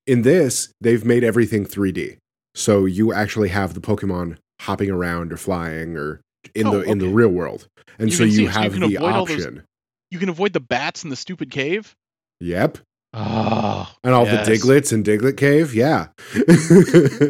in 0.06 0.22
this, 0.22 0.68
they've 0.80 1.04
made 1.04 1.24
everything 1.24 1.64
3D. 1.64 2.16
So 2.54 2.84
you 2.84 3.12
actually 3.12 3.48
have 3.48 3.72
the 3.74 3.80
Pokemon 3.80 4.36
hopping 4.60 4.90
around 4.90 5.32
or 5.32 5.36
flying 5.38 5.96
or 5.96 6.20
in 6.54 6.66
Oh, 6.66 6.72
the 6.72 6.82
in 6.82 6.98
the 6.98 7.08
real 7.08 7.28
world. 7.30 7.66
And 7.98 8.10
You 8.10 8.16
so 8.16 8.24
you 8.24 8.28
it, 8.30 8.34
so 8.34 8.40
you 8.42 8.48
have 8.48 8.74
the 8.74 8.96
all 8.98 9.24
those- 9.24 9.36
option. 9.36 9.62
You 10.10 10.18
can 10.18 10.28
avoid 10.28 10.52
the 10.52 10.60
bats 10.60 11.04
in 11.04 11.08
the 11.10 11.16
stupid 11.16 11.50
cave. 11.50 11.94
Yep. 12.40 12.78
Oh, 13.14 13.90
And 14.04 14.12
all 14.14 14.24
yes. 14.26 14.46
the 14.46 14.52
Digletts 14.52 14.92
in 14.92 15.02
Diglett 15.04 15.36
Cave, 15.36 15.74
yeah. 15.74 16.08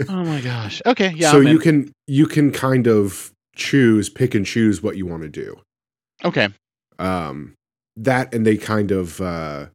Oh 0.08 0.24
my 0.24 0.40
gosh. 0.40 0.80
Okay, 0.86 1.12
yeah. 1.16 1.30
so 1.30 1.40
you 1.40 1.58
can 1.58 1.92
you 2.06 2.26
can 2.26 2.50
kind 2.52 2.86
of 2.86 3.30
choose 3.54 4.08
pick 4.08 4.34
and 4.34 4.46
choose 4.46 4.82
what 4.82 4.96
you 4.96 5.06
want 5.06 5.22
to 5.22 5.28
do. 5.28 5.60
Okay. 6.24 6.48
um, 6.98 7.54
that 7.96 8.32
and 8.32 8.46
they 8.46 8.56
kind 8.56 8.90
of 8.90 9.20
uh, 9.20 9.66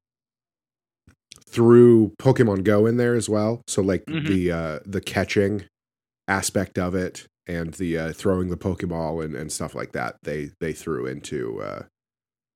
threw 1.47 2.11
Pokemon 2.19 2.63
Go 2.63 2.85
in 2.85 2.97
there 2.97 3.15
as 3.15 3.29
well. 3.29 3.61
So 3.67 3.81
like 3.81 4.05
Mhm. 4.05 4.27
the 4.27 4.51
uh, 4.51 4.79
the 4.85 5.01
catching 5.01 5.65
aspect 6.27 6.77
of 6.77 6.95
it 6.95 7.25
and 7.47 7.73
the 7.75 7.97
uh, 7.97 8.13
throwing 8.13 8.49
the 8.49 8.57
Pokeball 8.57 9.23
and, 9.23 9.35
and 9.35 9.51
stuff 9.51 9.75
like 9.75 9.91
that 9.93 10.17
they 10.23 10.49
they 10.59 10.73
threw 10.73 11.05
into 11.05 11.61
uh, 11.61 11.83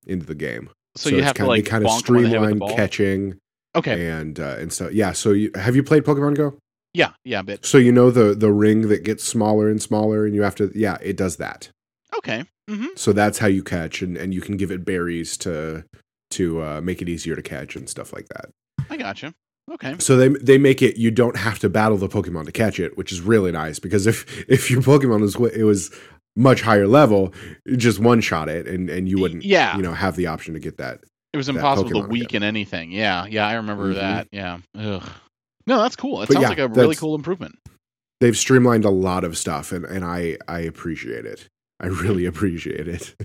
into 0.08 0.26
the 0.26 0.36
game. 0.36 0.70
So, 0.96 1.10
you 1.10 1.18
it's 1.18 1.26
have 1.26 1.36
to 1.36 1.40
kind, 1.40 1.48
like 1.50 1.64
they 1.64 1.70
kind 1.70 1.86
of 1.86 1.92
bonk 1.92 2.10
'em 2.10 2.16
on 2.18 2.24
the 2.24 2.30
head 2.30 2.42
with 2.42 2.50
the 2.50 2.56
streamlined 2.56 2.60
ball. 2.60 2.76
catching 2.76 3.38
Okay. 3.76 4.08
and 4.10 4.40
uh, 4.40 4.56
and 4.60 4.74
so 4.74 4.90
Yeah. 4.90 5.12
So 5.14 5.32
you, 5.32 5.52
have 5.56 5.76
you 5.76 5.84
played 5.84 6.04
Pokemon 6.04 6.36
Go? 6.36 6.58
Yeah. 6.94 7.12
Yeah. 7.24 7.40
A 7.40 7.44
bit. 7.44 7.66
So 7.66 7.78
you 7.78 7.92
know 7.92 8.12
the 8.12 8.34
the 8.36 8.52
ring 8.52 8.88
that 8.90 9.04
gets 9.04 9.24
smaller 9.24 9.70
and 9.70 9.82
smaller, 9.82 10.26
and 10.26 10.36
you 10.36 10.42
have 10.44 10.56
to 10.56 10.72
yeah, 10.76 10.98
it 11.02 11.18
does 11.18 11.38
that. 11.38 11.70
Okay. 12.18 12.44
Mm-hmm. 12.70 12.88
So 12.96 13.14
that's 13.14 13.38
how 13.40 13.48
you 13.48 13.64
catch, 13.64 14.02
and, 14.02 14.18
and 14.18 14.34
you 14.34 14.42
can 14.42 14.58
give 14.58 14.72
it 14.72 14.86
berries 14.86 15.38
to 15.38 15.84
to 16.32 16.62
uh, 16.62 16.82
make 16.82 17.02
it 17.02 17.10
easier 17.10 17.36
to 17.36 17.42
catch 17.42 17.76
and 17.76 17.90
stuff 17.90 18.14
like 18.14 18.28
that. 18.30 18.50
I 18.90 18.98
gotcha. 18.98 19.34
Okay. 19.72 19.96
So 20.00 20.18
they 20.18 20.30
they 20.30 20.58
make 20.58 20.82
it 20.82 20.98
you 20.98 21.12
don't 21.12 21.38
have 21.38 21.60
to 21.60 21.70
battle 21.70 21.98
the 21.98 22.08
Pokemon 22.10 22.46
to 22.46 22.52
catch 22.52 22.80
it, 22.80 22.98
which 22.98 23.12
is 23.12 23.22
really 23.22 23.52
nice 23.52 23.80
because 23.80 24.08
if 24.08 24.26
if 24.50 24.70
your 24.72 24.82
Pokemon 24.82 25.22
was 25.22 25.36
it 25.54 25.64
was 25.64 25.92
much 26.36 26.62
higher 26.62 26.88
level, 26.88 27.34
just 27.78 28.00
one 28.00 28.22
shot 28.22 28.50
it, 28.50 28.68
and 28.68 28.90
and 28.90 29.08
you 29.08 29.20
wouldn't 29.20 29.44
Yeah. 29.44 29.76
you 29.78 29.82
know 29.84 29.94
have 29.94 30.16
the 30.16 30.28
option 30.28 30.54
to 30.54 30.60
get 30.60 30.78
that. 30.78 31.00
It 31.34 31.38
was 31.38 31.48
that 31.48 31.56
impossible 31.56 31.90
Pokemon 31.92 32.04
to 32.04 32.10
weaken 32.10 32.44
anything. 32.44 32.92
Yeah. 32.92 33.26
Yeah. 33.26 33.48
I 33.48 33.54
remember 33.54 33.94
Mhm. 33.94 33.96
that. 33.96 34.28
Yeah. 34.32 34.58
Ugh. 34.78 35.04
No, 35.72 35.82
that's 35.82 35.96
cool. 35.96 36.22
It 36.22 36.28
But 36.28 36.34
sounds 36.34 36.44
yeah, 36.44 36.50
like 36.50 36.58
a 36.60 36.68
really 36.68 36.96
cool 36.96 37.16
improvement. 37.16 37.56
They've 38.20 38.38
streamlined 38.38 38.84
a 38.86 38.90
lot 38.90 39.24
of 39.24 39.38
stuff, 39.38 39.72
and 39.72 39.86
and 39.86 40.04
I 40.06 40.38
I 40.48 40.60
appreciate 40.60 41.26
it. 41.26 41.48
I 41.80 41.88
really 41.88 42.26
appreciate 42.32 42.88
it. 42.88 43.16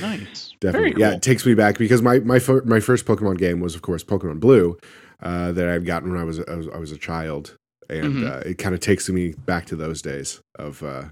Nice. 0.00 0.54
Definitely, 0.60 0.90
Very 0.94 1.00
yeah. 1.00 1.16
It 1.16 1.22
takes 1.22 1.46
me 1.46 1.54
back 1.54 1.78
because 1.78 2.02
my 2.02 2.18
my 2.20 2.38
fir- 2.38 2.62
my 2.64 2.80
first 2.80 3.06
Pokemon 3.06 3.38
game 3.38 3.60
was, 3.60 3.74
of 3.74 3.82
course, 3.82 4.02
Pokemon 4.04 4.40
Blue, 4.40 4.76
uh, 5.22 5.52
that 5.52 5.68
I'd 5.68 5.86
gotten 5.86 6.10
when 6.10 6.20
I 6.20 6.24
was 6.24 6.40
I 6.40 6.54
was, 6.56 6.68
I 6.68 6.78
was 6.78 6.90
a 6.92 6.98
child, 6.98 7.54
and 7.88 8.16
Mhm. 8.16 8.30
uh, 8.30 8.48
it 8.48 8.58
kind 8.58 8.74
of 8.74 8.80
takes 8.80 9.08
me 9.08 9.32
back 9.46 9.64
to 9.66 9.76
those 9.76 10.02
days 10.02 10.40
of 10.58 10.82
uh, 10.82 11.04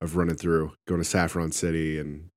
of 0.00 0.16
running 0.16 0.36
through, 0.36 0.72
going 0.86 1.00
to 1.00 1.04
Saffron 1.04 1.50
City, 1.52 1.98
and 1.98 2.28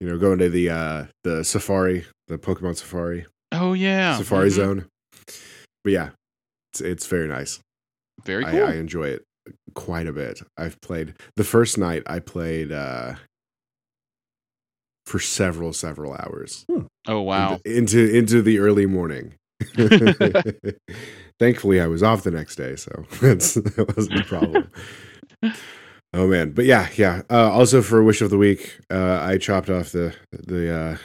you 0.00 0.08
know, 0.08 0.18
going 0.18 0.38
to 0.38 0.48
the 0.48 0.70
uh, 0.70 1.06
the 1.24 1.42
Safari, 1.44 2.04
the 2.28 2.38
Pokemon 2.38 2.76
Safari, 2.76 3.26
Oh 3.52 3.72
yeah. 3.72 4.16
Safari 4.18 4.48
Mhm. 4.48 4.52
Zone. 4.52 4.84
But 5.84 5.92
yeah, 5.92 6.08
it's 6.74 6.80
it's 6.80 7.06
very 7.06 7.28
nice. 7.28 7.60
Very 8.24 8.44
I, 8.44 8.50
cool. 8.50 8.64
I 8.64 8.72
enjoy 8.74 9.08
it 9.08 9.24
quite 9.74 10.06
a 10.06 10.12
bit. 10.12 10.40
I've 10.56 10.80
played 10.80 11.14
the 11.36 11.44
first 11.44 11.78
night. 11.78 12.02
I 12.06 12.18
played 12.18 12.72
uh, 12.72 13.14
for 15.06 15.20
several 15.20 15.72
several 15.72 16.14
hours. 16.14 16.64
oh 17.06 17.20
wow. 17.20 17.60
Into, 17.64 17.98
into 17.98 18.16
into 18.16 18.42
the 18.42 18.58
early 18.58 18.86
morning. 18.86 19.34
Thankfully, 21.38 21.80
I 21.80 21.86
was 21.86 22.02
off 22.02 22.22
the 22.22 22.30
next 22.30 22.56
day, 22.56 22.76
so 22.76 23.04
that's 23.20 23.54
that 23.54 23.94
wasn't 23.96 24.20
a 24.20 24.24
problem. 24.24 24.70
oh 26.12 26.26
man, 26.26 26.52
but 26.52 26.64
yeah, 26.64 26.88
yeah. 26.96 27.22
Uh, 27.30 27.52
also 27.52 27.82
for 27.82 28.02
wish 28.02 28.20
of 28.20 28.30
the 28.30 28.38
week, 28.38 28.80
uh, 28.90 29.20
I 29.22 29.38
chopped 29.38 29.70
off 29.70 29.92
the 29.92 30.14
the 30.32 30.74
uh, 30.74 30.96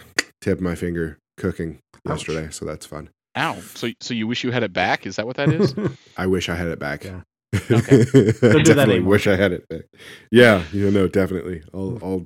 tip 0.42 0.58
of 0.58 0.64
my 0.64 0.76
finger 0.76 1.20
cooking 1.38 1.80
Ouch. 2.08 2.28
yesterday, 2.28 2.50
so 2.52 2.66
that's 2.66 2.86
fun. 2.86 3.10
Ow. 3.38 3.60
So 3.76 3.90
so 4.02 4.14
you 4.14 4.28
wish 4.28 4.44
you 4.44 4.52
had 4.52 4.64
it 4.64 4.74
back? 4.74 5.06
Is 5.06 5.16
that 5.18 5.26
what 5.28 5.38
that 5.38 5.50
is? 5.50 5.76
I 6.18 6.28
wish 6.28 6.50
I 6.50 6.56
had 6.56 6.68
it 6.68 6.80
back. 6.80 7.04
Yeah. 7.04 7.22
Okay. 7.72 8.04
that 8.04 8.62
definitely 8.66 8.96
anymore. 8.96 9.12
wish 9.12 9.26
I 9.28 9.36
had 9.36 9.52
it 9.52 9.68
back. 9.70 9.82
Yeah, 10.32 10.64
you 10.72 10.90
know, 10.92 11.08
definitely. 11.08 11.64
I'll 11.74 11.98
I'll 12.02 12.26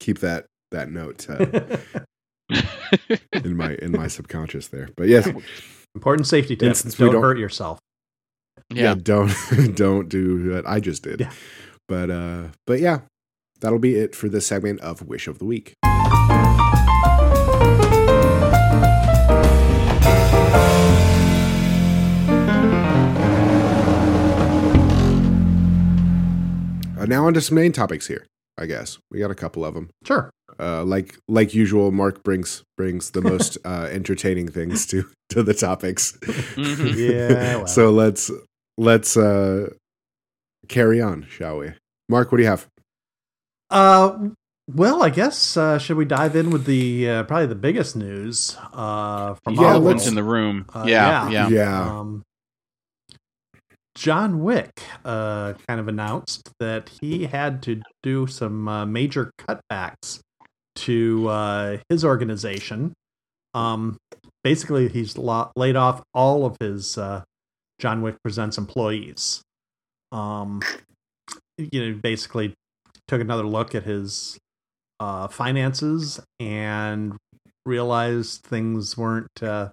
keep 0.00 0.18
that 0.20 0.46
that 0.70 0.90
note 0.90 1.26
uh, 1.30 1.76
in 3.32 3.56
my 3.56 3.74
in 3.76 3.92
my 3.92 4.06
subconscious 4.06 4.68
there. 4.68 4.88
But 4.96 5.08
yes, 5.08 5.28
Important 5.94 6.26
safety 6.26 6.56
tip. 6.56 6.66
And 6.66 6.76
since 6.76 6.98
we 6.98 7.04
Don't, 7.06 7.14
don't- 7.14 7.22
hurt 7.22 7.38
yourself. 7.38 7.78
Yeah. 8.70 8.94
don't 8.94 9.30
don't 9.76 10.08
do 10.08 10.52
what 10.52 10.66
I 10.66 10.80
just 10.80 11.02
did. 11.02 11.20
Yeah. 11.20 11.32
But 11.88 12.10
uh 12.10 12.48
but 12.66 12.80
yeah, 12.80 13.00
that'll 13.60 13.78
be 13.78 13.96
it 13.96 14.14
for 14.16 14.28
this 14.28 14.46
segment 14.46 14.80
of 14.80 15.06
Wish 15.06 15.26
of 15.28 15.38
the 15.38 15.44
Week. 15.44 15.74
Uh, 27.04 27.06
now 27.06 27.26
on 27.26 27.34
to 27.34 27.40
some 27.40 27.54
main 27.56 27.72
topics 27.72 28.06
here. 28.06 28.26
I 28.56 28.66
guess 28.66 28.98
we 29.10 29.18
got 29.18 29.30
a 29.30 29.34
couple 29.34 29.64
of 29.64 29.74
them. 29.74 29.90
Sure. 30.06 30.30
Uh, 30.60 30.84
like 30.84 31.16
like 31.28 31.54
usual, 31.54 31.90
Mark 31.90 32.22
brings 32.22 32.62
brings 32.76 33.10
the 33.10 33.20
most 33.30 33.58
uh, 33.64 33.88
entertaining 33.90 34.48
things 34.48 34.86
to 34.86 35.04
to 35.30 35.42
the 35.42 35.54
topics. 35.54 36.16
Mhm. 36.22 36.94
Yeah. 36.96 37.56
Well. 37.56 37.66
so 37.66 37.90
let's 37.90 38.30
let's 38.78 39.16
uh, 39.16 39.70
carry 40.68 41.00
on, 41.00 41.26
shall 41.28 41.58
we? 41.58 41.72
Mark, 42.08 42.30
what 42.30 42.36
do 42.38 42.44
you 42.44 42.50
have? 42.50 42.68
Uh, 43.70 44.28
well, 44.72 45.02
I 45.02 45.10
guess 45.10 45.56
uh, 45.56 45.78
should 45.78 45.96
we 45.96 46.04
dive 46.04 46.36
in 46.36 46.50
with 46.50 46.64
the 46.64 47.08
uh, 47.10 47.22
probably 47.24 47.46
the 47.46 47.54
biggest 47.56 47.96
news 47.96 48.56
uh, 48.72 49.34
from 49.42 49.54
Yeah, 49.54 49.60
all 49.62 49.76
of 49.76 49.82
Elephant 49.84 50.06
in 50.06 50.14
the 50.14 50.22
room. 50.22 50.66
Uh, 50.72 50.84
yeah, 50.86 51.28
yeah. 51.28 51.48
yeah. 51.48 51.98
Um, 51.98 52.22
John 53.94 54.42
Wick 54.42 54.82
uh, 55.04 55.54
kind 55.68 55.80
of 55.80 55.88
announced 55.88 56.50
that 56.58 56.90
he 57.00 57.26
had 57.26 57.62
to 57.62 57.80
do 58.02 58.26
some 58.26 58.66
uh, 58.66 58.86
major 58.86 59.30
cutbacks 59.38 60.20
to 60.76 61.28
uh, 61.28 61.78
his 61.88 62.04
organization. 62.04 62.92
Um, 63.54 63.96
basically, 64.42 64.88
he's 64.88 65.16
lo- 65.16 65.52
laid 65.54 65.76
off 65.76 66.02
all 66.12 66.44
of 66.44 66.56
his 66.58 66.98
uh, 66.98 67.22
John 67.78 68.02
Wick 68.02 68.16
Presents 68.22 68.58
employees. 68.58 69.42
Um, 70.10 70.60
you 71.56 71.92
know, 71.92 72.00
basically 72.02 72.54
took 73.06 73.20
another 73.20 73.44
look 73.44 73.74
at 73.74 73.84
his 73.84 74.38
uh, 74.98 75.28
finances 75.28 76.20
and 76.40 77.16
realized 77.66 78.42
things 78.42 78.96
weren't 78.96 79.42
uh, 79.42 79.70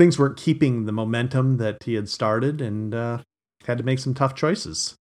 things 0.00 0.18
weren't 0.18 0.38
keeping 0.38 0.86
the 0.86 0.92
momentum 0.92 1.58
that 1.58 1.82
he 1.84 1.92
had 1.92 2.08
started, 2.08 2.62
and 2.62 2.94
uh, 2.94 3.18
had 3.66 3.76
to 3.76 3.84
make 3.84 3.98
some 3.98 4.14
tough 4.14 4.34
choices. 4.34 4.94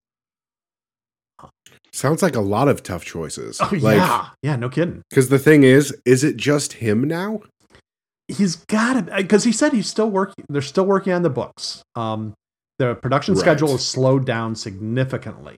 Sounds 1.93 2.21
like 2.21 2.35
a 2.35 2.41
lot 2.41 2.67
of 2.67 2.83
tough 2.83 3.05
choices. 3.05 3.59
Oh 3.61 3.69
like, 3.79 3.95
yeah, 3.95 4.27
yeah, 4.43 4.55
no 4.57 4.67
kidding. 4.67 5.01
Because 5.09 5.29
the 5.29 5.39
thing 5.39 5.63
is, 5.63 5.95
is 6.05 6.23
it 6.25 6.35
just 6.35 6.73
him 6.73 7.05
now? 7.05 7.39
He's 8.27 8.57
got 8.57 8.93
to 9.07 9.15
because 9.15 9.45
he 9.45 9.53
said 9.53 9.71
he's 9.71 9.87
still 9.87 10.09
working. 10.09 10.43
They're 10.49 10.61
still 10.61 10.85
working 10.85 11.13
on 11.13 11.23
the 11.23 11.29
books. 11.29 11.81
Um, 11.95 12.33
the 12.77 12.95
production 12.95 13.35
Right. 13.35 13.39
schedule 13.41 13.73
is 13.75 13.87
slowed 13.87 14.25
down 14.25 14.53
significantly, 14.55 15.55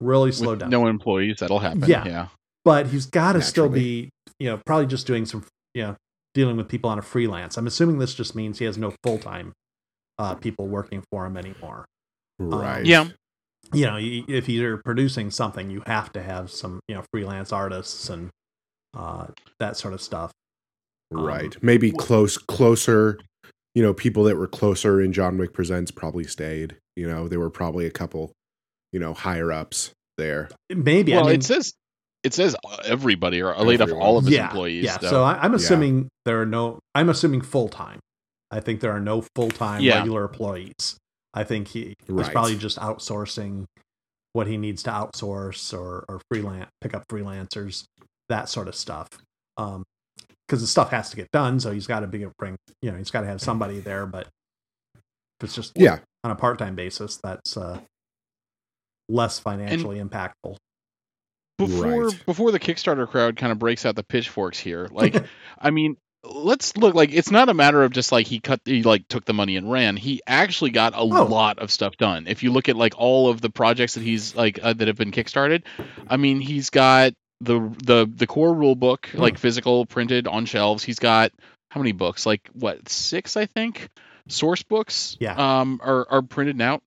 really 0.00 0.32
slowed 0.32 0.50
With 0.50 0.60
down. 0.60 0.70
no 0.70 0.86
employees, 0.86 1.36
that'll 1.40 1.58
happen. 1.60 1.84
Yeah. 1.86 2.04
Yeah. 2.06 2.28
but 2.64 2.88
he's 2.88 3.06
got 3.06 3.32
to 3.32 3.42
still 3.42 3.68
be, 3.70 4.10
you 4.38 4.50
know, 4.50 4.60
probably 4.66 4.86
just 4.86 5.06
doing 5.06 5.24
some, 5.24 5.44
you 5.74 5.82
know, 5.82 5.96
dealing 6.36 6.58
with 6.58 6.68
people 6.68 6.90
on 6.90 6.98
a 6.98 7.02
freelance. 7.02 7.56
I'm 7.56 7.66
assuming 7.66 7.98
this 7.98 8.14
just 8.14 8.36
means 8.36 8.58
he 8.58 8.66
has 8.66 8.76
no 8.76 8.92
full 9.02 9.18
time 9.18 9.54
uh, 10.18 10.34
people 10.34 10.68
working 10.68 11.02
for 11.10 11.24
him 11.24 11.38
anymore. 11.38 11.86
Right. 12.38 12.84
Yeah. 12.84 13.08
You 13.72 13.86
know, 13.86 13.96
if 13.98 14.46
you're 14.46 14.76
producing 14.76 15.30
something, 15.30 15.70
you 15.70 15.82
have 15.86 16.12
to 16.12 16.22
have 16.22 16.50
some, 16.50 16.80
you 16.88 16.94
know, 16.94 17.02
freelance 17.10 17.52
artists 17.52 18.10
and 18.10 18.28
uh, 18.94 19.28
that 19.58 19.78
sort 19.78 19.94
of 19.94 20.02
stuff. 20.02 20.30
Right. 21.10 21.56
Um, 21.56 21.60
Maybe 21.62 21.90
close, 21.90 22.36
closer. 22.36 23.18
You 23.74 23.82
know, 23.82 23.94
people 23.94 24.24
that 24.24 24.36
were 24.36 24.46
closer 24.46 25.00
in 25.00 25.14
John 25.14 25.38
Wick 25.38 25.54
Presents 25.54 25.90
probably 25.90 26.24
stayed. 26.24 26.76
You 26.96 27.08
know, 27.08 27.28
there 27.28 27.40
were 27.40 27.50
probably 27.50 27.86
a 27.86 27.90
couple, 27.90 28.32
you 28.92 29.00
know, 29.00 29.14
higher 29.14 29.50
ups 29.50 29.92
there. 30.18 30.50
Maybe. 30.68 31.12
well, 31.12 31.24
I 31.24 31.28
mean, 31.28 31.36
it 31.36 31.44
says 31.44 31.72
it 32.26 32.34
says 32.34 32.54
everybody 32.84 33.40
or 33.42 33.54
laid 33.56 33.80
off 33.80 33.90
all 33.92 34.18
of 34.18 34.24
his 34.26 34.34
yeah, 34.34 34.46
employees. 34.48 34.84
Yeah. 34.84 34.98
so- 34.98 35.08
So, 35.10 35.22
I, 35.24 35.38
I'm 35.42 35.52
Yeah. 35.52 35.56
assuming 35.56 36.08
there 36.24 36.40
are 36.42 36.46
no. 36.46 36.78
I'm 36.94 37.08
assuming 37.08 37.40
full 37.40 37.68
time. 37.68 38.00
I 38.50 38.60
think 38.60 38.80
there 38.80 38.92
are 38.92 39.00
no 39.00 39.22
full 39.34 39.50
time 39.50 39.80
Yeah. 39.82 39.98
regular 39.98 40.24
employees. 40.24 40.96
I 41.34 41.44
think 41.44 41.68
he 41.68 41.94
he's 42.06 42.10
Right. 42.16 42.32
probably 42.32 42.56
just 42.56 42.78
outsourcing 42.78 43.64
what 44.32 44.46
he 44.46 44.56
needs 44.56 44.82
to 44.84 44.90
outsource 44.90 45.72
or 45.76 46.04
or 46.08 46.20
freelance 46.30 46.68
pick 46.80 46.94
up 46.94 47.04
freelancers 47.10 47.84
that 48.28 48.48
sort 48.48 48.68
of 48.68 48.74
stuff. 48.74 49.08
Um, 49.56 49.84
because 50.46 50.60
the 50.60 50.66
stuff 50.68 50.90
has 50.90 51.10
to 51.10 51.16
get 51.16 51.28
done, 51.32 51.58
so 51.60 51.72
he's 51.72 51.86
got 51.88 52.00
to 52.00 52.06
be 52.06 52.24
bring 52.38 52.56
you 52.82 52.90
know 52.92 52.98
he's 52.98 53.10
got 53.10 53.22
to 53.22 53.26
have 53.26 53.40
somebody 53.40 53.80
there. 53.80 54.06
But 54.06 54.28
if 54.94 55.44
it's 55.44 55.54
just 55.54 55.72
Yeah. 55.76 55.98
on 56.24 56.30
a 56.30 56.36
part 56.36 56.58
time 56.58 56.74
basis, 56.76 57.16
that's 57.22 57.56
uh 57.56 57.80
less 59.08 59.38
financially 59.38 59.98
impactful. 60.00 60.56
Before 61.58 62.06
Right. 62.08 62.26
before 62.26 62.52
the 62.52 62.60
Kickstarter 62.60 63.08
crowd 63.08 63.36
kind 63.36 63.52
of 63.52 63.58
breaks 63.58 63.84
out 63.86 63.96
the 63.96 64.02
pitchforks 64.04 64.58
here, 64.58 64.88
like 64.92 65.24
I 65.58 65.70
mean, 65.70 65.96
let's 66.24 66.76
look 66.76 66.94
like 66.94 67.12
it's 67.12 67.30
not 67.30 67.48
a 67.48 67.54
matter 67.54 67.82
of 67.82 67.92
just 67.92 68.10
like 68.12 68.26
he 68.26 68.40
cut 68.40 68.60
he 68.64 68.82
like 68.82 69.06
took 69.08 69.24
the 69.24 69.32
money 69.34 69.56
and 69.56 69.70
ran. 69.70 69.96
He 69.96 70.20
actually 70.26 70.70
got 70.70 70.94
a 70.94 70.98
Oh. 70.98 71.06
lot 71.06 71.58
of 71.58 71.70
stuff 71.70 71.96
done. 71.96 72.26
If 72.26 72.42
you 72.42 72.52
look 72.52 72.68
at 72.68 72.76
like 72.76 72.94
all 72.98 73.28
of 73.28 73.40
the 73.40 73.50
projects 73.50 73.94
that 73.94 74.02
he's 74.02 74.34
like 74.34 74.58
uh, 74.62 74.72
that 74.72 74.88
have 74.88 74.96
been 74.96 75.12
kickstarted, 75.12 75.62
I 76.08 76.16
mean, 76.16 76.40
he's 76.40 76.70
got 76.70 77.12
the 77.40 77.60
the 77.84 78.10
the 78.12 78.26
core 78.26 78.54
rule 78.54 78.74
book 78.74 79.08
Hmm. 79.12 79.18
like 79.18 79.38
physical 79.38 79.86
printed 79.86 80.26
on 80.26 80.46
shelves. 80.46 80.82
He's 80.82 80.98
got 80.98 81.32
how 81.70 81.80
many 81.80 81.92
books? 81.92 82.24
Like 82.26 82.48
what 82.54 82.88
six 82.88 83.36
I 83.36 83.46
think 83.46 83.88
source 84.28 84.62
books. 84.62 85.16
Yeah. 85.20 85.34
Um, 85.60 85.80
are 85.82 86.06
are 86.10 86.22
printed 86.22 86.60
out. 86.60 86.82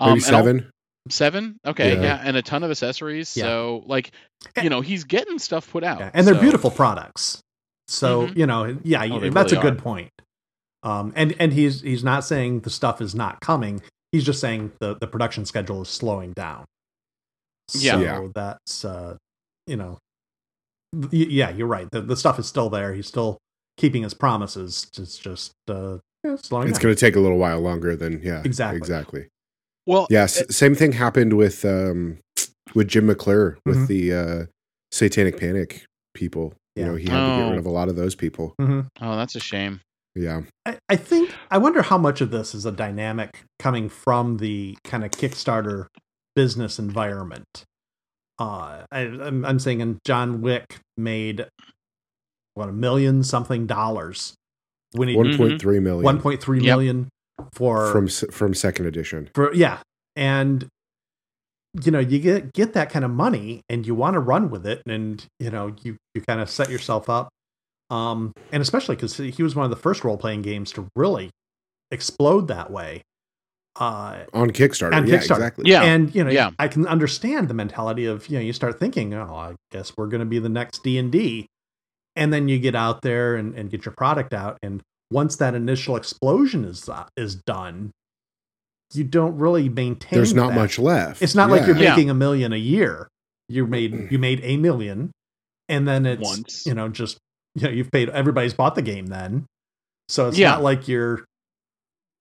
Maybe 0.00 0.12
Um, 0.12 0.20
seven. 0.20 0.70
Seven? 1.08 1.58
Okay, 1.66 1.94
Yeah. 1.96 2.02
yeah. 2.02 2.20
and 2.24 2.36
a 2.36 2.42
ton 2.42 2.62
of 2.62 2.70
accessories. 2.70 3.36
Yeah. 3.36 3.44
So, 3.44 3.82
like, 3.86 4.12
you 4.62 4.70
know, 4.70 4.80
he's 4.80 5.04
getting 5.04 5.38
stuff 5.38 5.68
put 5.70 5.82
out. 5.84 5.98
Yeah, 6.00 6.10
and 6.14 6.26
they're 6.26 6.34
so- 6.34 6.40
beautiful 6.40 6.70
products. 6.70 7.40
So 7.88 8.28
Mhm. 8.28 8.36
you 8.36 8.46
know, 8.46 8.78
yeah, 8.84 9.02
Oh, 9.10 9.18
that's 9.30 9.52
really 9.52 9.58
a 9.58 9.62
good 9.70 9.78
are. 9.80 9.82
point. 9.82 10.10
Um, 10.84 11.12
and 11.16 11.34
and 11.38 11.52
he's 11.52 11.80
he's 11.82 12.02
not 12.04 12.24
saying 12.24 12.60
the 12.60 12.70
stuff 12.70 13.00
is 13.00 13.14
not 13.14 13.40
coming. 13.40 13.82
He's 14.12 14.24
just 14.24 14.40
saying 14.40 14.72
the 14.80 14.94
the 14.96 15.06
production 15.06 15.44
schedule 15.44 15.82
is 15.82 15.88
slowing 15.88 16.32
down. 16.32 16.64
Yeah. 17.74 17.92
so 17.92 18.00
Yeah. 18.00 18.28
that's 18.34 18.84
uh, 18.84 19.16
you 19.66 19.76
know, 19.76 19.98
y- 20.92 21.08
yeah, 21.12 21.50
you're 21.50 21.66
right. 21.66 21.88
The 21.90 22.00
the 22.00 22.16
stuff 22.16 22.38
is 22.38 22.46
still 22.46 22.70
there. 22.70 22.94
He's 22.94 23.06
still 23.08 23.38
keeping 23.76 24.02
his 24.04 24.14
promises. 24.14 24.86
It's 24.96 25.18
just 25.18 25.52
uh, 25.68 25.98
yeah, 26.24 26.36
slowing 26.36 26.68
It's 26.68 26.78
going 26.78 26.94
to 26.94 27.00
take 27.00 27.16
a 27.16 27.20
little 27.20 27.38
while 27.38 27.60
longer 27.60 27.96
than 27.96 28.22
yeah. 28.22 28.42
Exactly. 28.44 28.78
Exactly. 28.78 29.28
Well, 29.86 30.06
Yes. 30.10 30.42
same 30.54 30.74
thing 30.74 30.92
happened 30.92 31.34
with 31.34 31.64
um 31.64 32.18
with 32.74 32.88
Jim 32.88 33.06
McClure 33.06 33.58
with 33.66 33.76
Mhm. 33.78 33.86
the 33.88 34.12
uh 34.14 34.46
Satanic 34.92 35.38
Panic 35.38 35.84
people. 36.14 36.54
You 36.76 36.82
Yeah. 36.82 36.88
know, 36.88 36.96
he 36.96 37.04
had 37.08 37.20
to 37.20 37.36
get 37.36 37.46
Oh. 37.46 37.50
rid 37.50 37.58
of 37.58 37.66
a 37.66 37.70
lot 37.70 37.88
of 37.88 37.96
those 37.96 38.14
people. 38.14 38.54
Mhm. 38.60 38.86
oh, 39.00 39.16
that's 39.16 39.34
a 39.36 39.40
shame. 39.40 39.80
Yeah. 40.14 40.42
I, 40.66 40.78
I 40.88 40.96
think 40.96 41.30
I 41.50 41.58
wonder 41.58 41.82
how 41.82 41.96
much 41.98 42.20
of 42.20 42.30
this 42.30 42.54
is 42.54 42.66
a 42.66 42.72
dynamic 42.72 43.44
coming 43.58 43.88
from 43.88 44.36
the 44.38 44.76
kind 44.84 45.04
of 45.04 45.10
Kickstarter 45.10 45.86
business 46.36 46.78
environment. 46.78 47.64
Uh, 48.38 48.84
I, 48.90 49.00
I'm, 49.00 49.44
I'm 49.44 49.58
saying, 49.58 49.80
and 49.82 49.98
John 50.06 50.40
Wick 50.40 50.78
made 50.96 51.46
what 52.54 52.68
a 52.68 52.72
million 52.72 53.22
something 53.24 53.66
dollars 53.66 54.34
when 54.92 55.08
he 55.08 55.16
One 55.16 55.36
point 55.36 55.60
three 55.60 55.80
million 55.80 56.04
one 56.04 56.20
point 56.20 56.40
three 56.42 56.58
Yep. 56.60 56.66
million 56.66 57.08
for 57.52 57.90
from 57.92 58.08
from 58.08 58.54
second 58.54 58.86
edition. 58.86 59.28
for 59.34 59.52
yeah 59.54 59.78
and 60.16 60.68
you 61.82 61.90
know 61.90 61.98
you 61.98 62.18
get 62.18 62.52
get 62.52 62.74
that 62.74 62.90
kind 62.90 63.04
of 63.04 63.10
money 63.10 63.62
and 63.68 63.86
you 63.86 63.94
want 63.94 64.14
to 64.14 64.20
run 64.20 64.50
with 64.50 64.66
it 64.66 64.82
and 64.86 65.24
you 65.40 65.50
know 65.50 65.74
you 65.82 65.96
you 66.14 66.20
kind 66.20 66.40
of 66.40 66.50
set 66.50 66.70
yourself 66.70 67.08
up 67.08 67.28
um 67.90 68.32
and 68.52 68.60
especially 68.60 68.94
because 68.94 69.16
he 69.16 69.42
was 69.42 69.54
one 69.54 69.64
of 69.64 69.70
the 69.70 69.76
first 69.76 70.04
role-playing 70.04 70.42
games 70.42 70.72
to 70.72 70.86
really 70.94 71.30
explode 71.90 72.48
that 72.48 72.70
way 72.70 73.02
uh 73.80 74.24
On 74.34 74.50
Kickstarter. 74.50 74.94
On 74.94 75.06
yeah, 75.06 75.16
Kickstarter. 75.16 75.36
exactly. 75.36 75.70
Yeah. 75.70 75.82
and 75.82 76.14
you 76.14 76.22
know 76.22 76.30
yeah. 76.30 76.50
i 76.58 76.68
can 76.68 76.86
understand 76.86 77.48
the 77.48 77.54
mentality 77.54 78.04
of 78.04 78.28
you 78.28 78.36
know 78.36 78.44
you 78.44 78.52
start 78.52 78.78
thinking 78.78 79.14
oh 79.14 79.34
i 79.34 79.54
guess 79.70 79.96
we're 79.96 80.08
going 80.08 80.20
to 80.20 80.26
be 80.26 80.38
the 80.38 80.50
next 80.50 80.82
d&d 80.82 81.46
and 82.14 82.32
then 82.32 82.48
you 82.48 82.58
get 82.58 82.74
out 82.74 83.00
there 83.00 83.36
and, 83.36 83.54
and 83.54 83.70
get 83.70 83.86
your 83.86 83.94
product 83.94 84.34
out 84.34 84.58
and 84.62 84.82
once 85.12 85.36
that 85.36 85.54
initial 85.54 85.96
explosion 85.96 86.64
is 86.64 86.88
uh, 86.88 87.04
is 87.16 87.34
done 87.36 87.90
you 88.94 89.04
don't 89.04 89.36
really 89.38 89.68
maintain 89.68 90.18
There's 90.18 90.34
not 90.34 90.50
that. 90.50 90.56
much 90.56 90.78
left. 90.78 91.22
it's 91.22 91.34
not 91.34 91.50
like 91.50 91.66
you're 91.66 91.76
Yeah. 91.76 91.82
Yeah. 91.84 91.90
making 91.96 92.10
a 92.10 92.14
million 92.14 92.52
a 92.52 92.56
year 92.56 93.08
you 93.48 93.66
made 93.66 94.10
you 94.10 94.18
made 94.18 94.40
a 94.42 94.56
million 94.56 95.10
and 95.68 95.86
then 95.88 96.04
it's 96.06 96.22
Once. 96.22 96.66
you 96.66 96.74
know 96.74 96.88
just 96.88 97.18
you 97.54 97.62
know 97.62 97.70
you've 97.70 97.90
paid 97.90 98.08
everybody's 98.10 98.54
bought 98.54 98.74
the 98.74 98.82
game 98.82 99.06
then 99.06 99.46
so 100.08 100.28
it's 100.28 100.38
Yeah. 100.38 100.50
not 100.52 100.62
like 100.62 100.88
you're 100.88 101.24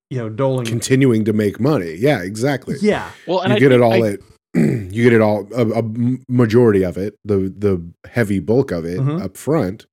you 0.10 0.18
know 0.18 0.30
doling 0.30 0.66
continuing 0.66 1.24
to 1.26 1.34
make 1.34 1.60
money. 1.60 1.96
Yeah, 1.98 2.22
exactly. 2.22 2.76
yeah 2.82 3.12
Well, 3.28 3.40
and 3.42 3.52
you 3.52 3.56
I 3.56 3.60
get 3.60 3.72
it 3.72 3.82
all 3.82 4.04
I- 4.04 4.10
at 4.14 4.20
you 4.56 5.04
get 5.04 5.14
it 5.14 5.22
all 5.22 5.48
A 5.54 5.82
majority 6.28 6.84
of 6.84 6.98
it, 6.98 7.16
the 7.24 7.54
the 7.58 7.82
heavy 8.10 8.40
bulk 8.40 8.72
of 8.72 8.84
it 8.86 9.00
Mhm. 9.00 9.22
up 9.24 9.38
front, 9.38 9.86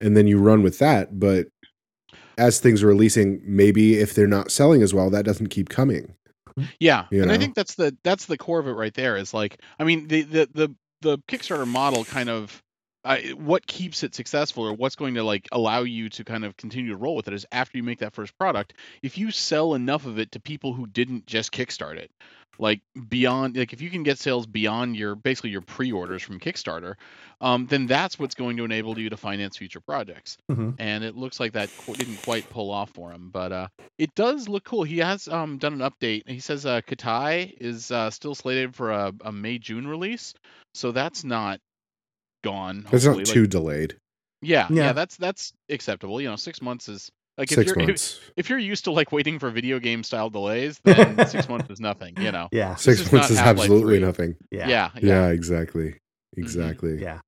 and 0.00 0.16
then 0.16 0.26
you 0.26 0.38
run 0.38 0.62
with 0.64 0.78
that. 0.80 1.20
But 1.20 1.46
as 2.38 2.60
things 2.60 2.82
are 2.82 2.88
releasing, 2.88 3.40
maybe 3.44 3.98
if 3.98 4.14
they're 4.14 4.26
not 4.26 4.50
selling 4.50 4.82
as 4.82 4.94
well, 4.94 5.10
that 5.10 5.24
doesn't 5.24 5.48
keep 5.48 5.68
coming. 5.68 6.14
Yeah, 6.78 7.06
You 7.10 7.22
and 7.22 7.32
I 7.32 7.38
think 7.38 7.54
that's 7.54 7.76
the 7.76 7.96
that's 8.04 8.26
the 8.26 8.36
core 8.36 8.60
of 8.60 8.66
it 8.66 8.72
right 8.72 8.92
there. 8.92 9.16
Is 9.16 9.32
like, 9.32 9.60
I 9.78 9.84
mean, 9.84 10.08
the 10.08 10.22
the 10.22 10.48
the 10.52 10.74
the 11.00 11.18
Kickstarter 11.28 11.66
model 11.66 12.04
kind 12.04 12.28
of. 12.28 12.62
I 13.04 13.30
what 13.36 13.66
keeps 13.66 14.04
it 14.04 14.14
successful 14.14 14.62
or 14.62 14.72
what's 14.72 14.94
going 14.94 15.14
to 15.14 15.24
like 15.24 15.48
allow 15.50 15.82
you 15.82 16.08
to 16.10 16.22
kind 16.22 16.44
of 16.44 16.56
continue 16.56 16.90
to 16.90 16.96
roll 16.96 17.16
with 17.16 17.26
it 17.26 17.34
is 17.34 17.44
after 17.50 17.76
you 17.76 17.82
make 17.82 17.98
that 17.98 18.14
first 18.14 18.38
product 18.38 18.74
if 19.02 19.18
you 19.18 19.32
sell 19.32 19.74
enough 19.74 20.06
of 20.06 20.20
it 20.20 20.30
to 20.30 20.40
people 20.40 20.72
who 20.72 20.86
didn't 20.86 21.26
just 21.26 21.50
kickstart 21.50 21.96
it 21.96 22.12
like 22.58 22.80
beyond 23.08 23.56
like 23.56 23.72
if 23.72 23.80
you 23.80 23.88
can 23.90 24.02
get 24.02 24.18
sales 24.18 24.46
beyond 24.46 24.96
your 24.96 25.14
basically 25.14 25.50
your 25.50 25.62
pre-orders 25.62 26.22
from 26.22 26.38
kickstarter 26.38 26.94
um, 27.40 27.66
then 27.66 27.86
that's 27.86 28.18
what's 28.18 28.34
going 28.34 28.56
to 28.58 28.64
enable 28.64 28.98
you 28.98 29.08
to 29.10 29.16
finance 29.16 29.56
future 29.56 29.80
projects 29.80 30.36
Mhm. 30.50 30.76
and 30.78 31.02
it 31.02 31.16
looks 31.16 31.40
like 31.40 31.52
that 31.52 31.70
qu- 31.78 31.94
didn't 31.94 32.22
quite 32.22 32.48
pull 32.50 32.70
off 32.70 32.90
for 32.90 33.10
him 33.10 33.30
but 33.32 33.52
uh, 33.52 33.68
it 33.98 34.14
does 34.14 34.48
look 34.48 34.64
cool 34.64 34.82
he 34.84 34.98
has 34.98 35.28
um, 35.28 35.58
done 35.58 35.80
an 35.80 35.90
update 35.90 36.28
he 36.28 36.40
says 36.40 36.66
uh, 36.66 36.80
Khitai 36.82 37.54
is 37.58 37.90
uh, 37.90 38.10
still 38.10 38.34
slated 38.34 38.74
for 38.74 38.90
a, 38.90 39.12
a 39.24 39.32
may 39.32 39.58
june 39.58 39.86
release 39.88 40.34
so 40.74 40.92
that's 40.92 41.24
not 41.24 41.58
gone 42.44 42.86
It's 42.92 43.04
not 43.04 43.16
hopefully. 43.16 43.24
Like, 43.24 43.32
too 43.34 43.46
delayed. 43.46 43.96
yeah, 44.42 44.66
yeah, 44.70 44.86
Yeah. 44.86 44.92
that's 44.92 45.16
that's 45.16 45.52
acceptable. 45.70 46.20
You 46.20 46.28
know, 46.28 46.36
six 46.36 46.60
months 46.60 46.88
is 46.88 47.10
like 47.38 47.50
if 47.50 47.56
Six 47.56 47.72
you're 47.74 47.76
months. 47.86 48.20
if 48.36 48.48
you're 48.50 48.58
used 48.58 48.84
to 48.84 48.92
like 48.92 49.12
waiting 49.12 49.38
for 49.38 49.50
video 49.50 49.78
game 49.78 50.02
style 50.02 50.30
delays, 50.30 50.80
then 50.84 51.26
six 51.28 51.48
months 51.48 51.70
is 51.70 51.80
nothing. 51.80 52.14
You 52.20 52.32
know. 52.32 52.48
Yeah. 52.52 52.72
this 52.74 52.82
Six 52.82 53.00
is 53.00 53.12
months 53.12 53.30
not 53.30 53.34
is 53.34 53.38
absolutely 53.38 53.98
3. 53.98 54.06
nothing. 54.06 54.36
Yeah. 54.50 54.68
Yeah, 54.68 54.90
Yeah, 54.96 55.00
yeah. 55.02 55.28
exactly. 55.28 55.96
Exactly. 56.36 57.00
Yeah. 57.00 57.20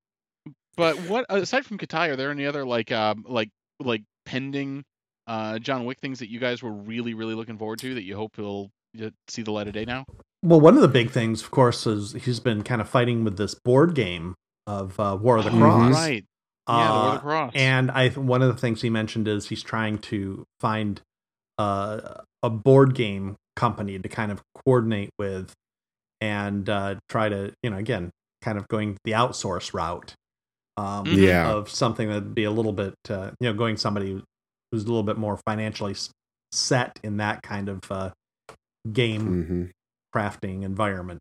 But 0.77 0.97
what 1.09 1.25
aside 1.29 1.65
from 1.65 1.77
Khitai, 1.77 2.09
are 2.09 2.15
there 2.15 2.31
any 2.31 2.45
other 2.45 2.65
like 2.65 2.91
um 2.91 3.23
like 3.27 3.49
like 3.79 4.03
pending 4.25 4.83
uh 5.27 5.57
John 5.59 5.85
Wick 5.85 5.99
things 5.99 6.19
that 6.19 6.29
you 6.29 6.39
guys 6.39 6.61
were 6.61 6.71
really 6.71 7.13
really 7.13 7.33
looking 7.33 7.57
forward 7.57 7.79
to 7.79 7.93
that 7.95 8.03
you 8.03 8.15
hope 8.15 8.37
will 8.37 8.69
uh, 9.01 9.09
see 9.27 9.41
the 9.41 9.51
light 9.51 9.67
of 9.67 9.73
day 9.73 9.85
now? 9.85 10.05
Well, 10.43 10.59
one 10.61 10.75
of 10.75 10.81
the 10.81 10.87
big 10.87 11.09
things, 11.09 11.41
of 11.41 11.49
course, 11.49 11.87
is 11.87 12.13
he's 12.13 12.39
been 12.39 12.61
kind 12.61 12.79
of 12.79 12.87
fighting 12.87 13.23
with 13.23 13.37
this 13.37 13.55
board 13.55 13.95
game 13.95 14.35
of 14.67 14.99
uh, 14.99 15.17
War 15.19 15.37
of 15.37 15.45
the 15.45 15.51
Oh, 15.51 15.57
Cross. 15.57 15.93
right. 15.93 16.23
Yeah, 16.67 16.91
the 16.91 16.99
War 16.99 17.07
of 17.09 17.15
Uh, 17.15 17.19
Cross. 17.19 17.51
And 17.55 17.91
I 17.91 18.09
one 18.09 18.41
of 18.41 18.47
the 18.53 18.59
things 18.59 18.81
he 18.81 18.89
mentioned 18.89 19.27
is 19.27 19.49
he's 19.49 19.63
trying 19.63 19.99
to 19.99 20.45
find 20.59 21.01
uh, 21.57 22.21
a 22.43 22.49
board 22.49 22.95
game 22.95 23.35
company 23.55 23.97
to 23.99 24.09
kind 24.09 24.31
of 24.31 24.41
coordinate 24.65 25.09
with 25.17 25.53
and 26.21 26.67
uh, 26.69 26.95
try 27.09 27.29
to, 27.29 27.53
you 27.63 27.69
know, 27.69 27.77
again, 27.77 28.11
kind 28.41 28.57
of 28.57 28.67
going 28.67 28.97
the 29.03 29.11
outsource 29.11 29.73
route 29.73 30.13
um, 30.77 31.05
Mhm. 31.05 31.17
Yeah. 31.23 31.49
of 31.51 31.69
something 31.69 32.09
that'd 32.09 32.35
be 32.35 32.43
a 32.43 32.51
little 32.51 32.73
bit, 32.73 32.93
uh, 33.09 33.31
you 33.39 33.47
know, 33.47 33.53
going 33.53 33.77
somebody 33.77 34.21
who's 34.71 34.83
a 34.83 34.87
little 34.87 35.03
bit 35.03 35.17
more 35.17 35.37
financially 35.45 35.95
set 36.51 36.99
in 37.03 37.17
that 37.17 37.41
kind 37.43 37.69
of 37.69 37.79
uh, 37.89 38.09
game 38.91 39.43
hmm 39.45 39.65
crafting 40.13 40.63
environment. 40.63 41.19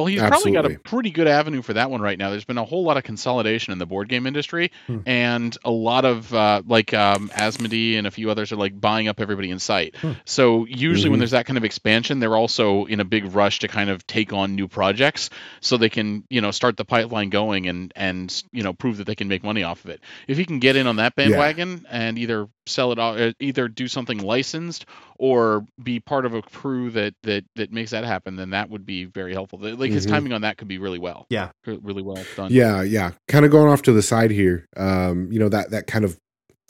Well, 0.00 0.06
he's 0.06 0.20
probably 0.20 0.52
got 0.52 0.64
a 0.64 0.78
pretty 0.78 1.10
good 1.10 1.28
avenue 1.28 1.60
for 1.62 1.74
that 1.74 1.90
one 1.90 2.00
right 2.00 2.18
now. 2.18 2.30
There's 2.30 2.44
been 2.44 2.56
a 2.58 2.64
whole 2.64 2.82
lot 2.84 2.96
of 2.96 3.04
consolidation 3.04 3.72
in 3.72 3.78
the 3.78 3.86
board 3.86 4.08
game 4.08 4.26
industry, 4.26 4.70
Hmm. 4.86 4.98
and 5.04 5.56
a 5.64 5.70
lot 5.70 6.04
of 6.06 6.32
uh, 6.32 6.62
like 6.66 6.94
um, 6.94 7.28
Asmodee 7.30 7.98
and 7.98 8.06
a 8.06 8.10
few 8.10 8.30
others 8.30 8.50
are 8.52 8.56
like 8.56 8.80
buying 8.80 9.08
up 9.08 9.20
everybody 9.20 9.50
in 9.50 9.58
sight. 9.58 9.96
Hmm. 9.96 10.12
So 10.24 10.64
usually 10.66 11.10
when 11.10 11.18
Mhm. 11.18 11.20
there's 11.20 11.30
that 11.32 11.44
kind 11.46 11.58
of 11.58 11.64
expansion, 11.64 12.18
they're 12.18 12.36
also 12.36 12.86
in 12.86 13.00
a 13.00 13.04
big 13.04 13.34
rush 13.34 13.58
to 13.58 13.68
kind 13.68 13.90
of 13.90 14.06
take 14.06 14.32
on 14.32 14.54
new 14.54 14.68
projects, 14.68 15.28
so 15.60 15.76
they 15.76 15.90
can 15.90 16.24
you 16.30 16.40
know 16.40 16.50
start 16.50 16.76
the 16.78 16.84
pipeline 16.84 17.28
going 17.28 17.68
and 17.68 17.92
and 17.94 18.42
you 18.52 18.62
know 18.62 18.72
prove 18.72 18.96
that 18.96 19.06
they 19.06 19.14
can 19.14 19.28
make 19.28 19.44
money 19.44 19.62
off 19.62 19.84
of 19.84 19.90
it. 19.90 20.00
If 20.28 20.38
you 20.38 20.46
can 20.46 20.60
get 20.60 20.76
in 20.76 20.86
on 20.86 20.96
that 20.96 21.12
Yeah. 21.16 21.28
bandwagon 21.28 21.86
and 21.90 22.18
either 22.18 22.48
sell 22.66 22.92
it 22.92 22.98
off, 22.98 23.18
uh, 23.18 23.32
either 23.40 23.68
do 23.68 23.88
something 23.88 24.18
licensed 24.18 24.86
or 25.18 25.64
be 25.82 25.98
part 26.00 26.24
of 26.26 26.34
a 26.34 26.42
crew 26.42 26.90
that 26.90 27.14
that 27.22 27.44
that 27.56 27.72
makes 27.72 27.90
that 27.90 28.04
happen, 28.04 28.36
then 28.36 28.50
that 28.50 28.70
would 28.70 28.84
be 28.86 29.04
very 29.04 29.32
helpful. 29.32 29.58
Like 29.60 29.90
his 29.90 30.06
Mhm. 30.06 30.10
timing 30.10 30.32
on 30.32 30.42
that 30.42 30.56
could 30.58 30.68
be 30.68 30.78
really 30.78 30.98
well. 30.98 31.26
Yeah. 31.30 31.50
really 31.66 32.02
well 32.02 32.22
done. 32.36 32.52
Yeah, 32.52 32.82
yeah. 32.82 33.12
Kind 33.28 33.44
of 33.44 33.50
going 33.50 33.68
off 33.68 33.82
to 33.82 33.92
the 33.92 34.02
side 34.02 34.30
here. 34.30 34.66
Um, 34.76 35.30
you 35.32 35.38
know 35.38 35.48
that 35.48 35.70
that 35.70 35.86
kind 35.86 36.04
of 36.04 36.18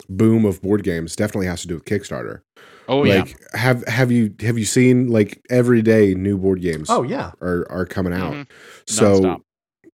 boom 0.09 0.45
of 0.45 0.61
board 0.61 0.83
games 0.83 1.15
definitely 1.15 1.45
has 1.47 1.61
to 1.61 1.67
do 1.67 1.75
with 1.75 1.85
Kickstarter. 1.85 2.41
Oh 2.87 3.03
yeah. 3.03 3.19
like 3.21 3.37
have 3.53 3.85
have 3.87 4.11
you 4.11 4.33
have 4.41 4.57
you 4.57 4.65
seen 4.65 5.07
like 5.09 5.39
every 5.49 5.81
day 5.81 6.13
new 6.15 6.37
board 6.37 6.61
games 6.61 6.89
Oh, 6.89 7.03
yeah. 7.03 7.31
are 7.41 7.67
are 7.69 7.85
coming 7.85 8.11
out. 8.13 8.33
Mhm. 8.33 8.47
So 8.87 9.19
Nonstop. 9.21 9.41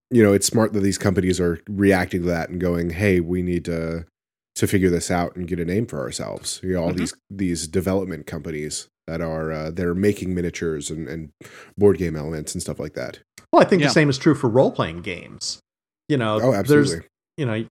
you 0.09 0.23
know, 0.23 0.31
it's 0.31 0.47
smart 0.47 0.71
that 0.73 0.79
these 0.79 0.97
companies 0.97 1.39
are 1.41 1.59
reacting 1.69 2.21
to 2.21 2.27
that 2.27 2.49
and 2.49 2.61
going, 2.61 2.91
"Hey, 2.91 3.19
we 3.19 3.41
need 3.41 3.65
to 3.65 4.05
to 4.57 4.67
figure 4.67 4.89
this 4.89 5.09
out 5.09 5.35
and 5.35 5.47
get 5.47 5.59
a 5.59 5.65
name 5.65 5.85
for 5.87 5.99
ourselves." 5.99 6.59
You 6.63 6.73
know, 6.73 6.83
all 6.83 6.91
Mhm. 6.91 6.97
these 6.97 7.13
these 7.29 7.67
development 7.67 8.27
companies 8.27 8.87
that 9.07 9.21
are 9.21 9.51
uh, 9.51 9.71
that 9.71 9.85
are 9.85 9.95
making 9.95 10.35
miniatures 10.35 10.89
and, 10.91 11.07
and 11.07 11.29
board 11.77 11.97
game 11.97 12.15
elements 12.15 12.53
and 12.53 12.61
stuff 12.61 12.79
like 12.79 12.93
that. 12.93 13.19
Well, 13.53 13.61
I 13.61 13.65
think 13.65 13.81
Yeah. 13.81 13.87
the 13.87 13.93
same 13.93 14.09
is 14.09 14.17
true 14.17 14.35
for 14.35 14.49
role 14.49 14.71
playing 14.71 15.01
games. 15.01 15.59
You 16.09 16.17
know, 16.17 16.39
Oh, 16.41 16.53
absolutely. 16.53 16.89
there's 16.95 17.05
you 17.37 17.45
know, 17.45 17.65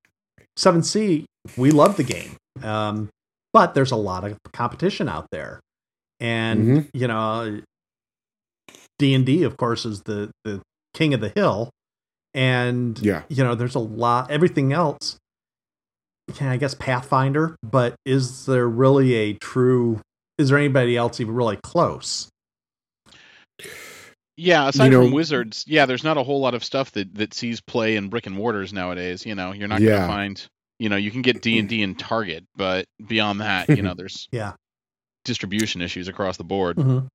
Seventh 0.57 0.87
Sea. 0.87 1.27
We 1.57 1.71
love 1.71 1.97
the 1.97 2.05
game, 2.05 2.37
um, 2.63 3.09
but 3.53 3.75
there's 3.75 3.91
a 3.93 3.97
lot 3.97 4.25
of 4.25 4.39
competition 4.53 5.09
out 5.09 5.27
there, 5.31 5.61
and 6.21 6.67
Mhm. 6.67 6.91
you 6.95 7.07
know, 7.09 7.61
D 8.99 9.15
and 9.15 9.27
D, 9.27 9.43
of 9.43 9.57
course, 9.57 9.85
is 9.85 10.03
the 10.05 10.31
the 10.45 10.63
king 10.95 11.13
of 11.15 11.21
the 11.21 11.29
hill, 11.35 11.71
and 12.35 12.99
Yeah. 13.01 13.23
you 13.29 13.45
know, 13.45 13.55
there's 13.55 13.75
a 13.75 13.79
lot. 13.81 14.31
Everything 14.31 14.73
else, 14.73 15.17
yeah, 15.19 15.26
I 16.41 16.57
guess 16.57 16.75
Pathfinder, 16.75 17.57
but 17.63 17.95
is 18.05 18.47
there 18.47 18.69
really 18.69 19.15
a 19.15 19.33
true? 19.35 20.01
Is 20.39 20.49
there 20.51 20.59
anybody 20.59 20.97
else 20.97 21.21
even 21.21 21.35
really 21.35 21.59
close? 21.63 22.29
Yeah, 24.37 24.69
aside 24.69 24.91
know- 24.93 25.05
from 25.05 25.13
Wizards, 25.13 25.65
yeah, 25.67 25.87
there's 25.87 26.05
not 26.05 26.19
a 26.19 26.23
whole 26.23 26.41
lot 26.41 26.55
of 26.55 26.63
stuff 26.63 26.93
that 26.93 27.15
that 27.15 27.33
sees 27.33 27.61
play 27.61 27.97
in 27.97 28.09
brick 28.09 28.27
and 28.27 28.35
mortars 28.35 28.73
nowadays. 28.73 29.25
You 29.25 29.35
know, 29.35 29.53
you're 29.53 29.69
not 29.69 29.81
Yeah. 29.81 29.97
gonna 29.99 30.07
find. 30.09 30.47
You 30.79 30.91
know, 30.91 30.97
you 30.97 31.11
can 31.11 31.23
get 31.23 31.41
D 31.41 31.59
and 31.59 31.69
D 31.69 31.81
in 31.81 31.95
Target, 31.95 32.45
but 32.55 32.85
beyond 33.07 33.41
that, 33.41 33.69
you 33.71 33.81
know, 33.83 33.95
there's 33.97 34.29
Yeah. 34.31 34.53
distribution 35.25 35.81
issues 35.81 36.07
across 36.07 36.37
the 36.37 36.45
board. 36.45 36.77
Mhm. 36.77 37.09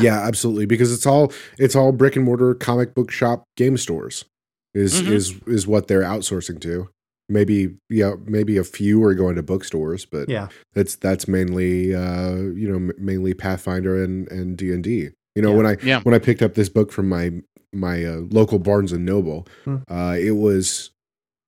Yeah, 0.00 0.20
absolutely. 0.20 0.66
Because 0.66 0.92
it's 0.92 1.06
all 1.06 1.32
it's 1.58 1.74
all 1.74 1.90
brick 1.90 2.14
and 2.16 2.24
mortar 2.24 2.54
comic 2.54 2.94
book 2.94 3.10
shop 3.10 3.42
game 3.56 3.76
stores 3.76 4.24
is 4.72 5.02
Mhm. 5.02 5.10
is 5.10 5.34
is 5.48 5.66
what 5.66 5.88
they're 5.88 6.02
outsourcing 6.02 6.60
to. 6.60 6.90
Maybe 7.28 7.76
yeah, 7.90 8.14
maybe 8.24 8.56
a 8.56 8.64
few 8.64 9.02
are 9.04 9.14
going 9.14 9.34
to 9.36 9.42
bookstores, 9.42 10.04
but 10.04 10.28
Yeah, 10.28 10.48
that's 10.74 10.94
that's 10.96 11.26
mainly 11.26 11.94
uh 11.94 12.34
you 12.36 12.68
know 12.68 12.76
m- 12.76 12.92
mainly 12.98 13.34
Pathfinder 13.34 14.02
and 14.02 14.30
and 14.30 14.56
D 14.56 14.72
and 14.72 14.84
D. 14.84 15.10
You 15.34 15.42
know 15.42 15.50
Yeah. 15.50 15.56
when 15.56 15.66
I 15.66 15.76
Yeah. 15.82 16.00
when 16.02 16.14
I 16.14 16.18
picked 16.20 16.42
up 16.42 16.54
this 16.54 16.68
book 16.68 16.92
from 16.92 17.08
my 17.08 17.32
my 17.72 18.04
uh, 18.04 18.20
local 18.30 18.58
Barnes 18.58 18.92
and 18.92 19.04
Noble, 19.04 19.46
Hmm. 19.64 19.76
uh, 19.90 20.16
it 20.18 20.32
was 20.36 20.92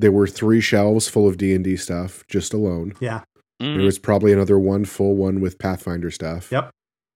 there 0.00 0.12
were 0.12 0.26
three 0.26 0.60
shelves 0.60 1.08
full 1.08 1.26
of 1.28 1.36
D 1.38 1.54
and 1.54 1.64
D 1.64 1.76
stuff 1.76 2.24
just 2.28 2.52
alone. 2.52 2.94
yeah, 3.00 3.22
Mhm. 3.62 3.76
There 3.76 3.84
was 3.84 3.98
probably 3.98 4.32
another 4.32 4.58
one 4.58 4.84
full 4.84 5.16
one 5.16 5.40
with 5.40 5.58
Pathfinder 5.58 6.10
stuff. 6.10 6.50
Yep. 6.52 6.70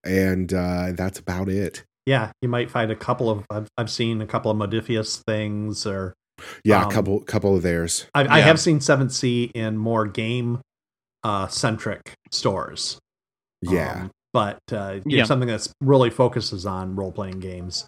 and 0.05 0.53
uh, 0.53 0.91
that's 0.93 1.17
about 1.19 1.47
it. 1.47 1.83
yeah. 2.05 2.31
You 2.41 2.49
might 2.49 2.69
find 2.71 2.91
a 2.91 2.95
couple 2.95 3.29
of. 3.29 3.45
I've, 3.49 3.67
I've 3.77 3.89
seen 3.89 4.21
a 4.21 4.25
couple 4.27 4.51
of 4.51 4.57
Modiphius 4.57 5.21
things, 5.25 5.85
or 5.85 6.13
Yeah, 6.63 6.81
Um, 6.83 6.89
a 6.89 6.93
couple 6.93 7.19
couple 7.21 7.55
of 7.55 7.61
theirs. 7.63 8.07
I, 8.13 8.37
I 8.37 8.39
have 8.41 8.59
seen 8.59 8.79
Seventh 8.81 9.11
Sea 9.11 9.51
in 9.53 9.77
more 9.77 10.05
game 10.05 10.61
uh, 11.23 11.47
centric 11.47 12.13
stores. 12.31 12.99
Yeah. 13.61 14.01
Um, 14.03 14.11
but 14.33 14.59
uh, 14.71 14.99
you 15.05 15.17
Yeah. 15.19 15.23
something 15.25 15.47
that's 15.47 15.71
really 15.81 16.09
focuses 16.09 16.65
on 16.65 16.95
role 16.95 17.11
playing 17.11 17.39
games 17.39 17.85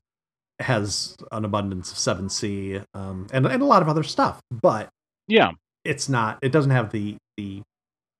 has 0.59 1.17
an 1.31 1.43
abundance 1.43 1.91
of 1.91 1.97
Seventh 1.97 2.31
Sea 2.31 2.81
um, 2.93 3.27
and 3.33 3.45
and 3.45 3.61
a 3.61 3.65
lot 3.65 3.81
of 3.81 3.89
other 3.89 4.03
stuff. 4.03 4.39
But 4.51 4.89
yeah, 5.27 5.51
it's 5.83 6.07
not. 6.07 6.37
It 6.41 6.51
doesn't 6.51 6.71
have 6.71 6.91
the 6.91 7.17
the 7.37 7.61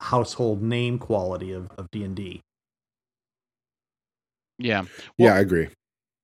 household 0.02 0.62
name 0.62 1.00
quality 1.00 1.52
of 1.54 1.70
of 1.78 1.90
D 1.92 2.04
and 2.04 2.16
D. 2.16 2.42
yeah. 4.58 4.84
yeah, 5.18 5.36
I 5.36 5.40
agree. 5.40 5.68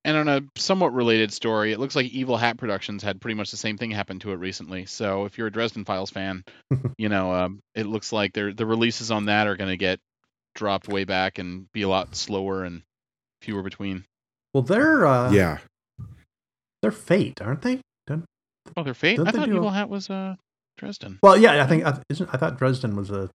And 0.03 0.17
on 0.17 0.27
a 0.27 0.41
somewhat 0.57 0.93
related 0.93 1.31
story, 1.31 1.71
it 1.73 1.79
looks 1.79 1.95
like 1.95 2.07
Evil 2.07 2.35
Hat 2.37 2.57
Productions 2.57 3.03
had 3.03 3.21
pretty 3.21 3.35
much 3.35 3.51
the 3.51 3.57
same 3.57 3.77
thing 3.77 3.91
happen 3.91 4.17
to 4.19 4.31
it 4.31 4.35
recently. 4.37 4.85
So 4.87 5.25
if 5.25 5.37
you're 5.37 5.47
a 5.47 5.51
Dresden 5.51 5.85
Files 5.85 6.09
fan, 6.09 6.43
you 6.97 7.07
know, 7.09 7.31
um, 7.33 7.59
it 7.75 7.85
looks 7.85 8.11
like 8.11 8.33
they're, 8.33 8.51
the 8.53 8.65
releases 8.65 9.11
on 9.11 9.25
that 9.25 9.45
are 9.47 9.55
going 9.55 9.69
to 9.69 9.77
get 9.77 9.99
dropped 10.55 10.87
way 10.87 11.03
back 11.03 11.37
and 11.37 11.71
be 11.71 11.83
a 11.83 11.87
lot 11.89 12.15
slower 12.15 12.63
and 12.63 12.81
fewer 13.43 13.61
between. 13.61 14.03
Well, 14.53 14.63
they're 14.63 15.05
uh, 15.05 15.31
yeah. 15.31 15.59
they're 16.81 16.91
Fate, 16.91 17.41
aren't 17.41 17.61
they? 17.61 17.79
Don't- 18.07 18.25
Oh, 18.77 18.83
they're 18.83 18.93
Fate. 18.93 19.17
Don't 19.17 19.27
I 19.27 19.31
they 19.31 19.37
thought 19.39 19.45
do 19.47 19.53
a- 19.53 19.57
Evil 19.57 19.69
Hat 19.69 19.89
was 19.89 20.09
uh, 20.09 20.35
Dresden. 20.77 21.19
Well, 21.21 21.37
yeah, 21.37 21.63
I 21.63 21.67
think 21.67 21.83
I, 21.85 21.99
isn't, 22.09 22.29
I 22.33 22.37
thought 22.37 22.57
Dresden 22.57 22.95
was 22.95 23.09
a. 23.11 23.29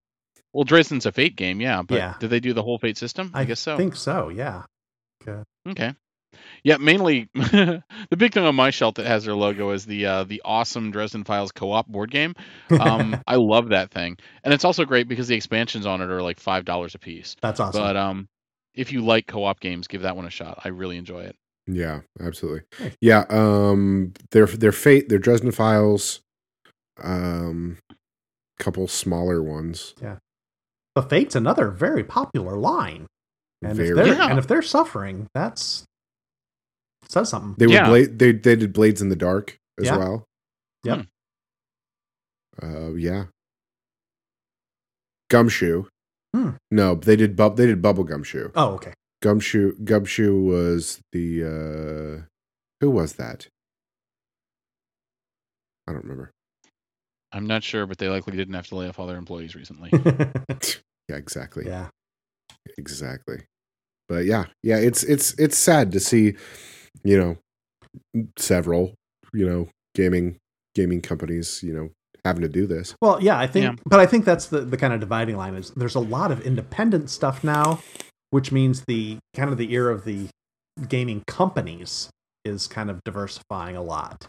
Well, 0.53 0.65
Dresden's 0.65 1.05
a 1.07 1.13
Fate 1.13 1.37
game, 1.37 1.61
yeah. 1.61 1.83
But 1.83 1.97
Yeah. 1.99 2.15
did 2.21 2.31
they 2.31 2.41
do 2.41 2.53
the 2.55 2.63
whole 2.63 2.79
Fate 2.79 2.97
system? 2.97 3.31
I, 3.35 3.45
guess 3.45 3.61
so. 3.61 3.75
I 3.75 3.77
think 3.77 3.97
so. 3.97 4.29
Yeah. 4.31 4.63
Okay. 5.69 5.95
Yeah, 6.63 6.77
mainly 6.79 7.29
the 7.35 7.83
big 8.17 8.33
thing 8.33 8.45
on 8.45 8.55
my 8.55 8.71
shelf 8.71 8.97
that 8.97 9.07
has 9.07 9.25
their 9.25 9.35
logo 9.35 9.71
is 9.71 9.87
the 9.87 10.07
uh, 10.07 10.25
the 10.25 10.43
awesome 10.45 10.91
Dresden 10.91 11.25
Files 11.25 11.53
co-op 11.53 11.87
board 11.87 12.11
game. 12.11 12.35
Um, 12.71 13.23
I 13.27 13.37
love 13.37 13.69
that 13.71 13.91
thing, 13.91 14.19
and 14.45 14.53
it's 14.53 14.65
also 14.65 14.85
great 14.85 15.09
because 15.09 15.29
the 15.29 15.37
expansions 15.37 15.87
on 15.87 16.01
it 16.01 16.11
are 16.11 16.23
like 16.23 16.41
five 16.41 16.65
dollars 16.65 16.95
a 16.95 16.99
piece. 16.99 17.37
That's 17.41 17.61
awesome. 17.61 17.81
But 17.81 17.97
um, 17.97 18.29
if 18.75 18.93
you 18.93 19.01
like 19.03 19.27
co-op 19.27 19.61
games, 19.61 19.87
give 19.89 20.03
that 20.03 20.17
one 20.17 20.27
a 20.27 20.31
shot. 20.31 20.61
I 20.65 20.69
really 20.69 20.97
enjoy 20.97 21.23
it. 21.23 21.37
Yeah, 21.67 22.03
absolutely. 22.21 22.63
Nice. 22.79 22.97
Yeah, 23.01 23.25
um 23.29 24.13
their 24.31 24.47
their 24.47 24.73
fate, 24.73 25.09
their 25.09 25.19
Dresden 25.19 25.51
files, 25.53 26.21
um 27.03 27.79
couple 28.59 28.87
smaller 28.89 29.43
ones. 29.43 29.95
Yeah, 30.01 30.17
but 30.95 31.11
Fate's 31.11 31.35
another 31.35 31.71
very 31.71 32.05
popular 32.05 32.57
line. 32.57 33.07
And 33.63 33.73
if 33.81 33.89
Very. 33.89 33.95
they're 33.95 34.15
Yeah. 34.19 34.31
and 34.31 34.39
if 34.39 34.47
they're 34.47 34.63
suffering, 34.63 35.27
that's 35.35 35.85
says 37.09 37.29
something. 37.29 37.55
They 37.59 37.67
were 37.67 37.73
Yeah. 37.75 37.89
blade 37.89 38.19
they 38.19 38.33
they 38.33 38.57
did 38.57 38.73
Blades 38.73 39.01
in 39.03 39.09
the 39.09 39.17
Dark 39.17 39.59
as 39.79 39.87
Yeah. 39.87 39.97
well. 39.99 40.25
Yep. 40.85 41.07
Uh 42.63 42.93
yeah. 42.95 43.25
Gumshoe. 45.31 45.85
Hmm. 46.35 46.51
No, 46.71 46.95
they 46.95 47.17
did 47.17 47.37
bub 47.37 47.57
they 47.57 47.67
did 47.67 47.83
Bubblegumshoe. 47.83 48.53
Oh, 48.55 48.75
okay. 48.75 48.93
Gumshoe 49.23 49.73
Gumshoe 49.85 50.41
was 50.41 51.01
the 51.13 51.45
uh 51.45 52.27
who 52.81 52.91
was 52.91 53.15
that? 53.15 53.49
I 55.89 55.93
don't 55.93 56.03
remember. 56.03 56.31
I'm 57.33 57.47
not 57.47 57.63
sure, 57.63 57.87
but 57.87 57.99
they 57.99 58.09
likely 58.09 58.37
didn't 58.37 58.55
have 58.55 58.67
to 58.69 58.77
lay 58.77 58.89
off 58.89 58.99
all 58.99 59.07
their 59.07 59.17
employees 59.19 59.55
recently. 59.55 59.91
Yeah, 61.09 61.17
exactly. 61.19 61.67
yeah. 61.67 61.91
Exactly. 62.79 63.45
But 64.09 64.25
yeah, 64.25 64.47
yeah, 64.65 64.79
it's 64.79 65.05
it's 65.05 65.39
it's 65.39 65.57
sad 65.57 65.93
to 65.93 66.01
see, 66.01 66.35
you 67.05 67.19
know, 67.19 68.25
several, 68.39 68.95
you 69.33 69.47
know, 69.49 69.69
gaming 69.95 70.37
gaming 70.75 71.01
companies, 71.01 71.63
you 71.63 71.73
know, 71.73 71.91
having 72.25 72.43
to 72.43 72.49
do 72.49 72.67
this. 72.67 72.95
Well, 73.01 73.23
yeah, 73.23 73.39
I 73.39 73.47
think, 73.47 73.65
Yeah. 73.65 73.75
but 73.87 73.99
I 73.99 74.05
think 74.07 74.25
that's 74.25 74.47
the, 74.47 74.61
the 74.61 74.77
kind 74.77 74.93
of 74.93 75.01
dividing 75.01 75.37
line 75.37 75.55
is 75.55 75.71
there's 75.71 75.95
a 75.95 76.01
lot 76.01 76.31
of 76.31 76.41
independent 76.43 77.09
stuff 77.09 77.43
now, 77.43 77.81
which 78.31 78.53
means 78.53 78.85
the 78.87 79.17
kind 79.35 79.51
of 79.51 79.57
the 79.57 79.73
ear 79.73 79.89
of 79.89 80.05
the 80.05 80.29
gaming 80.89 81.23
companies 81.27 82.11
is 82.45 82.67
kind 82.67 82.91
of 82.91 83.03
diversifying 83.05 83.77
a 83.77 83.83
lot. 83.83 84.27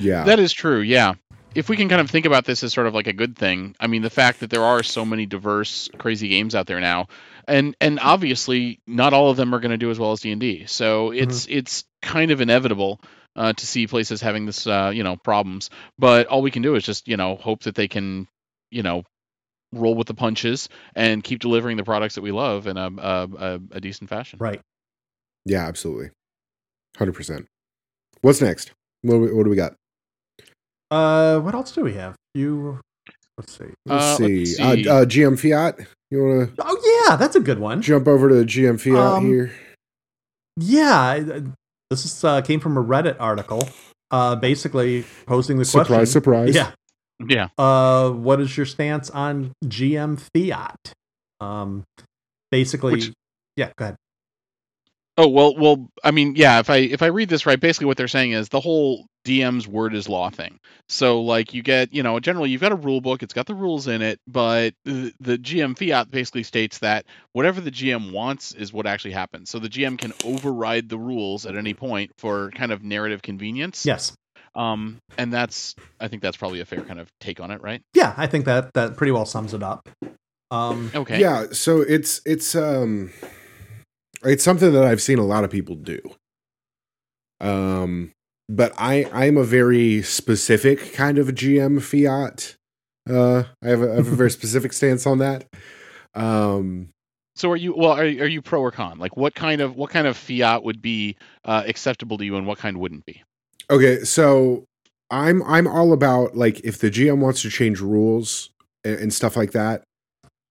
Yeah. 0.00 0.24
That 0.24 0.38
is 0.38 0.52
true, 0.52 0.80
yeah. 0.80 1.14
If 1.54 1.68
we 1.68 1.76
can 1.76 1.88
kind 1.88 2.00
of 2.00 2.10
think 2.10 2.26
about 2.26 2.44
this 2.44 2.62
as 2.62 2.72
sort 2.72 2.86
of 2.86 2.94
like 2.94 3.06
a 3.06 3.12
good 3.12 3.36
thing, 3.36 3.74
I 3.80 3.86
mean, 3.86 4.02
the 4.02 4.10
fact 4.10 4.40
that 4.40 4.50
there 4.50 4.62
are 4.62 4.82
so 4.82 5.04
many 5.04 5.26
diverse, 5.26 5.88
crazy 5.98 6.28
games 6.28 6.54
out 6.54 6.66
there 6.66 6.80
now, 6.80 7.08
and 7.46 7.74
and 7.80 7.98
obviously 8.00 8.80
not 8.86 9.12
all 9.12 9.30
of 9.30 9.36
them 9.36 9.54
are 9.54 9.60
going 9.60 9.70
to 9.70 9.78
do 9.78 9.90
as 9.90 9.98
well 9.98 10.12
as 10.12 10.20
D 10.20 10.30
and 10.30 10.40
D. 10.40 10.66
So 10.66 11.10
it's 11.10 11.46
it's 11.48 11.84
kind 12.02 12.30
of 12.30 12.40
inevitable 12.40 13.00
uh, 13.34 13.52
to 13.54 13.66
see 13.66 13.86
places 13.86 14.20
having 14.20 14.46
this, 14.46 14.66
uh, 14.66 14.92
you 14.94 15.02
know, 15.02 15.16
problems. 15.16 15.70
But 15.98 16.26
all 16.26 16.42
we 16.42 16.50
can 16.50 16.62
do 16.62 16.74
is 16.74 16.84
just 16.84 17.08
you 17.08 17.16
know 17.16 17.36
hope 17.36 17.62
that 17.62 17.74
they 17.74 17.88
can, 17.88 18.28
you 18.70 18.82
know, 18.82 19.04
roll 19.72 19.94
with 19.94 20.06
the 20.06 20.14
punches 20.14 20.68
and 20.94 21.24
keep 21.24 21.40
delivering 21.40 21.76
the 21.76 21.84
products 21.84 22.16
that 22.16 22.22
we 22.22 22.30
love 22.30 22.66
in 22.66 22.76
a 22.76 22.90
a, 22.98 23.28
a, 23.38 23.60
a 23.72 23.80
decent 23.80 24.10
fashion. 24.10 24.38
Right. 24.40 24.60
yeah, 25.44 25.66
absolutely. 25.66 26.10
100%. 26.98 27.46
What's 28.22 28.40
next? 28.40 28.72
What 29.02 29.14
do 29.14 29.20
we, 29.20 29.32
what 29.32 29.44
do 29.44 29.50
we 29.50 29.56
got? 29.56 29.74
Uh, 30.90 31.40
what 31.40 31.54
else 31.54 31.72
do 31.72 31.82
we 31.82 31.94
have? 31.94 32.14
You, 32.34 32.80
let's 33.36 33.56
see. 33.58 33.64
Let's 33.86 34.04
Uh, 34.04 34.16
see. 34.16 34.38
let's 34.38 34.60
Uh, 34.60 34.74
see. 34.74 34.88
uh, 34.88 35.04
GM 35.04 35.38
Fiat. 35.38 35.78
You 36.10 36.24
want 36.24 36.56
to 36.56 36.62
Oh 36.64 37.04
yeah, 37.08 37.16
that's 37.16 37.36
a 37.36 37.40
good 37.40 37.58
one. 37.58 37.82
jump 37.82 38.08
over 38.08 38.28
to 38.30 38.44
GM 38.44 38.80
Fiat 38.80 38.96
Um, 39.18 39.26
here? 39.26 39.52
Yeah, 40.56 41.40
this 41.90 42.04
is 42.04 42.24
uh, 42.24 42.40
came 42.42 42.60
from 42.60 42.76
a 42.76 42.82
Reddit 42.82 43.16
article, 43.20 43.68
uh, 44.10 44.34
basically 44.36 45.04
posing 45.26 45.58
the 45.58 45.64
Surprise, 45.64 45.86
question. 45.88 46.06
surprise. 46.06 46.54
Yeah. 46.54 46.72
Yeah. 47.28 47.48
Uh, 47.58 48.10
what 48.10 48.40
is 48.40 48.56
your 48.56 48.66
stance 48.66 49.10
on 49.10 49.52
GM 49.64 50.18
Fiat? 50.34 50.92
Um, 51.40 51.84
basically, 52.50 52.92
Which- 52.92 53.12
yeah. 53.56 53.70
Go 53.76 53.84
ahead. 53.86 53.96
Oh 55.20 55.26
well, 55.26 55.56
well, 55.56 55.90
I 56.04 56.12
mean, 56.12 56.34
yeah. 56.36 56.60
If 56.60 56.70
I 56.70 56.76
if 56.76 57.02
I 57.02 57.06
read 57.06 57.28
this 57.28 57.44
right, 57.44 57.58
basically 57.58 57.86
what 57.86 57.96
they're 57.96 58.06
saying 58.06 58.32
is 58.32 58.50
the 58.50 58.60
whole 58.60 59.04
DM's 59.24 59.66
word 59.66 59.92
is 59.92 60.08
law 60.08 60.30
thing. 60.30 60.60
So 60.88 61.22
like 61.22 61.52
you 61.52 61.62
get, 61.64 61.92
you 61.92 62.04
know, 62.04 62.20
generally 62.20 62.50
you've 62.50 62.60
got 62.60 62.70
a 62.70 62.76
rule 62.76 63.00
book, 63.00 63.24
it's 63.24 63.34
got 63.34 63.46
the 63.46 63.54
rules 63.54 63.88
in 63.88 64.00
it, 64.00 64.20
but 64.28 64.74
the, 64.84 65.12
the 65.18 65.36
GM 65.36 65.76
fiat 65.76 66.08
basically 66.12 66.44
states 66.44 66.78
that 66.78 67.04
whatever 67.32 67.60
the 67.60 67.72
GM 67.72 68.12
wants 68.12 68.52
is 68.52 68.72
what 68.72 68.86
actually 68.86 69.10
happens. 69.10 69.50
So 69.50 69.58
the 69.58 69.68
GM 69.68 69.98
can 69.98 70.12
override 70.24 70.88
the 70.88 70.98
rules 70.98 71.46
at 71.46 71.56
any 71.56 71.74
point 71.74 72.12
for 72.16 72.52
kind 72.52 72.70
of 72.70 72.84
narrative 72.84 73.20
convenience. 73.20 73.84
Yes. 73.84 74.12
Um, 74.54 74.98
and 75.18 75.32
that's 75.32 75.74
I 75.98 76.06
think 76.06 76.22
that's 76.22 76.36
probably 76.36 76.60
a 76.60 76.64
fair 76.64 76.84
kind 76.84 77.00
of 77.00 77.08
take 77.20 77.40
on 77.40 77.50
it, 77.50 77.60
right? 77.60 77.82
Yeah, 77.92 78.14
I 78.16 78.28
think 78.28 78.44
that 78.44 78.72
that 78.74 78.96
pretty 78.96 79.10
well 79.10 79.26
sums 79.26 79.52
it 79.52 79.64
up. 79.64 79.88
Um, 80.52 80.92
Okay. 80.94 81.20
Yeah, 81.20 81.46
so 81.50 81.80
it's 81.80 82.20
it's 82.24 82.54
um 82.54 83.12
it's 84.24 84.44
something 84.44 84.72
that 84.72 84.84
I've 84.84 85.02
seen 85.02 85.18
a 85.18 85.24
lot 85.24 85.44
of 85.44 85.50
people 85.50 85.74
do. 85.76 86.00
Um 87.40 88.12
but 88.48 88.72
I 88.78 89.08
I'm 89.12 89.36
a 89.36 89.44
very 89.44 90.02
specific 90.02 90.92
kind 90.94 91.18
of 91.18 91.28
GM 91.28 91.80
fiat. 91.82 92.56
Uh 93.08 93.44
I 93.62 93.68
have 93.68 93.82
a, 93.82 93.92
I 93.92 93.96
have 93.96 94.08
a 94.08 94.16
very 94.16 94.30
specific 94.38 94.72
stance 94.72 95.06
on 95.06 95.18
that. 95.18 95.46
Um 96.14 96.90
So 97.36 97.50
are 97.50 97.56
you 97.56 97.74
well? 97.76 97.92
Are, 97.92 98.02
are 98.02 98.26
you 98.26 98.42
pro 98.42 98.60
or 98.60 98.72
con? 98.72 98.98
Like 98.98 99.16
what 99.16 99.34
kind 99.34 99.60
of 99.60 99.76
what 99.76 99.90
kind 99.90 100.06
of 100.06 100.16
fiat 100.16 100.64
would 100.64 100.82
be 100.82 101.16
uh, 101.44 101.62
acceptable 101.66 102.18
to 102.18 102.24
you, 102.24 102.36
and 102.36 102.46
what 102.46 102.58
kind 102.58 102.78
wouldn't 102.78 103.06
be? 103.06 103.22
okay, 103.70 104.00
so 104.04 104.64
I'm 105.10 105.42
I'm 105.44 105.66
all 105.68 105.92
about 105.92 106.36
like 106.36 106.60
if 106.60 106.78
the 106.78 106.90
GM 106.90 107.18
wants 107.20 107.42
to 107.42 107.50
change 107.50 107.80
rules 107.80 108.50
and, 108.84 108.98
and 108.98 109.14
stuff 109.14 109.36
like 109.36 109.52
that, 109.52 109.84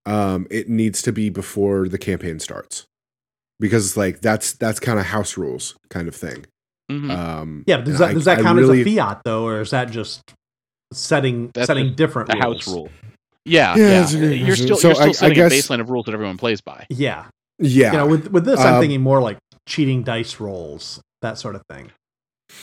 um 0.06 0.48
it 0.50 0.70
needs 0.70 1.02
to 1.04 1.12
be 1.12 1.30
before 1.30 1.90
the 1.90 1.98
campaign 1.98 2.40
starts. 2.40 2.87
Because 3.60 3.86
it's 3.88 3.98
like 3.98 4.22
that's 4.22 4.54
that's 4.54 4.80
kind 4.80 5.00
of 5.00 5.06
house 5.06 5.38
rules 5.38 5.76
kind 5.90 6.08
of 6.08 6.16
thing. 6.16 6.46
Mhm. 6.92 7.10
Um 7.12 7.64
yeah, 7.68 7.78
does 7.78 8.00
that 8.00 8.10
I- 8.10 8.14
does 8.14 8.26
that 8.26 8.40
count 8.42 8.58
really- 8.58 8.82
as 8.82 8.88
a 8.88 8.96
Fiat 8.96 9.22
though, 9.26 9.46
or 9.48 9.62
is 9.62 9.72
that 9.72 9.92
just 9.92 10.22
setting 10.94 11.52
That's 11.54 11.68
setting 11.68 11.88
just 11.88 11.98
different 11.98 12.30
a 12.34 12.38
rules? 12.38 12.66
house 12.66 12.74
rule. 12.74 12.90
Yeah, 13.46 13.76
Yeah, 13.76 13.82
yeah. 13.82 14.00
that's 14.00 14.14
a 14.14 14.20
good 14.20 14.40
You're 14.40 14.56
still 14.56 14.78
So 14.78 14.88
you're 14.90 14.96
still 14.96 15.06
I- 15.08 15.10
I 15.10 15.12
setting 15.14 15.36
guess- 15.36 15.52
a 15.52 15.56
baseline 15.56 15.82
of 15.82 15.90
rules 15.90 16.06
that 16.06 16.14
everyone 16.14 16.38
plays 16.38 16.62
by. 16.62 16.86
Yeah, 16.90 17.26
Yeah. 17.60 17.92
you 17.92 17.98
know, 17.98 18.08
with 18.08 18.32
with 18.32 18.46
this, 18.46 18.60
I'm 18.60 18.76
Um, 18.76 18.82
thinking 18.82 19.02
more 19.02 19.22
like 19.22 19.38
cheating 19.68 20.04
dice 20.04 20.40
rolls, 20.40 21.02
that 21.22 21.38
sort 21.38 21.56
of 21.56 21.62
thing. 21.70 21.92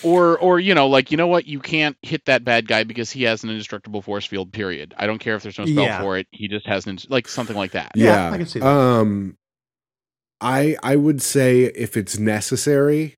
Or 0.03 0.39
or 0.39 0.59
you 0.61 0.75
know, 0.75 0.87
like 0.89 1.11
you 1.11 1.17
know 1.19 1.27
what, 1.27 1.47
you 1.47 1.61
can't 1.61 1.97
hit 2.03 2.25
that 2.27 2.45
bad 2.45 2.67
guy 2.67 2.85
because 2.85 3.11
he 3.11 3.25
has 3.25 3.45
an 3.45 3.51
indestructible 3.51 4.01
force 4.01 4.25
field. 4.25 4.53
Period. 4.53 4.95
I 4.99 5.07
don't 5.07 5.19
care 5.19 5.35
if 5.37 5.43
there's 5.43 5.59
no 5.59 5.67
spell 5.67 5.85
Yeah. 5.85 6.01
for 6.01 6.17
it. 6.17 6.27
He 6.33 6.49
just 6.49 6.67
has 6.67 6.87
an 6.87 6.93
ins- 6.93 7.07
like 7.11 7.29
something 7.29 7.57
like 7.57 7.73
that. 7.73 7.93
Yeah, 7.95 8.31
I 8.31 8.39
can 8.39 8.47
see 8.47 8.61
that. 8.61 8.67
Um 8.67 9.37
I 10.45 10.77
I 10.83 10.97
would 10.97 11.23
say 11.23 11.63
if 11.63 11.97
it's 11.97 12.19
necessary, 12.19 13.15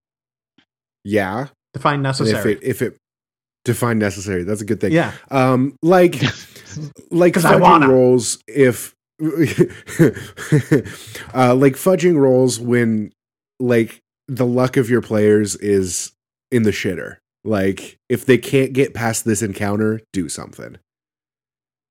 yeah. 1.04 1.48
Define 1.74 2.00
necessary. 2.00 2.52
If 2.52 2.62
it 2.62 2.66
if 2.66 2.82
it 2.82 2.96
define 3.64 3.98
necessary, 3.98 4.44
that's 4.44 4.62
a 4.62 4.64
good 4.64 4.80
thing. 4.80 4.92
yeah, 4.92 5.12
Um 5.30 5.76
like 5.82 6.22
like 7.10 7.34
fudging 7.34 7.88
rolls 7.88 8.38
if 8.46 8.94
uh 11.34 11.54
like 11.54 11.74
fudging 11.74 12.16
rolls 12.16 12.60
when 12.60 13.12
like 13.58 14.00
the 14.28 14.46
luck 14.46 14.76
of 14.76 14.88
your 14.88 15.02
players 15.02 15.56
is 15.56 16.12
in 16.50 16.62
the 16.62 16.70
shitter. 16.70 17.16
Like 17.44 17.98
if 18.08 18.24
they 18.24 18.38
can't 18.38 18.72
get 18.72 18.94
past 18.94 19.24
this 19.24 19.42
encounter, 19.42 20.00
do 20.12 20.28
something. 20.28 20.78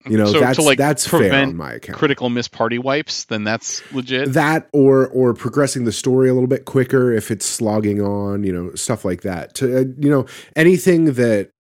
You 0.07 0.17
know, 0.17 0.25
so 0.25 0.39
that's 0.39 0.57
to 0.57 0.63
like 0.63 0.77
that's 0.77 1.07
fair 1.07 1.19
prevent 1.21 1.49
on 1.49 1.57
my 1.57 1.73
account. 1.73 1.97
critical 1.97 2.29
miss 2.29 2.47
party 2.47 2.77
wipes, 2.77 3.25
then 3.25 3.43
that's 3.43 3.81
legit. 3.91 4.33
that 4.33 4.69
or 4.73 5.07
or 5.07 5.33
progressing 5.33 5.85
the 5.85 5.91
story 5.91 6.29
a 6.29 6.33
little 6.33 6.47
bit 6.47 6.65
quicker 6.65 7.11
if 7.11 7.31
it's 7.31 7.45
slogging 7.45 8.01
on 8.01 8.43
you 8.43 8.53
know 8.53 8.73
stuff 8.75 9.03
like 9.03 9.21
that 9.21 9.53
to 9.55 9.77
uh, 9.77 9.83
you 9.97 10.09
know 10.09 10.25
anything 10.55 11.13
that 11.13 11.51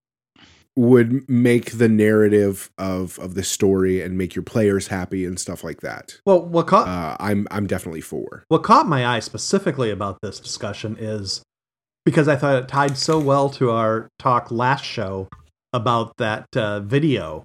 would 0.77 1.27
make 1.29 1.71
the 1.77 1.87
narrative 1.87 2.69
of 2.77 3.17
of 3.19 3.33
the 3.33 3.43
story 3.43 4.01
and 4.01 4.17
make 4.17 4.35
your 4.35 4.43
players 4.43 4.87
happy 4.87 5.25
and 5.25 5.39
stuff 5.39 5.63
like 5.63 5.79
that 5.79 6.19
well, 6.25 6.45
what 6.45 6.67
caught 6.67 6.87
uh, 6.87 7.15
i'm 7.21 7.47
i'm 7.49 7.65
definitely 7.65 8.01
for 8.01 8.43
what 8.49 8.61
caught 8.61 8.85
my 8.85 9.07
eye 9.07 9.19
specifically 9.19 9.89
about 9.89 10.19
this 10.21 10.37
discussion 10.37 10.97
is 10.99 11.41
because 12.05 12.27
I 12.27 12.35
thought 12.35 12.63
it 12.63 12.67
tied 12.67 12.97
so 12.97 13.19
well 13.19 13.49
to 13.49 13.71
our 13.71 14.07
talk 14.19 14.51
last 14.51 14.85
show 14.85 15.27
about 15.73 16.15
that 16.17 16.47
uh, 16.55 16.79
video 16.79 17.43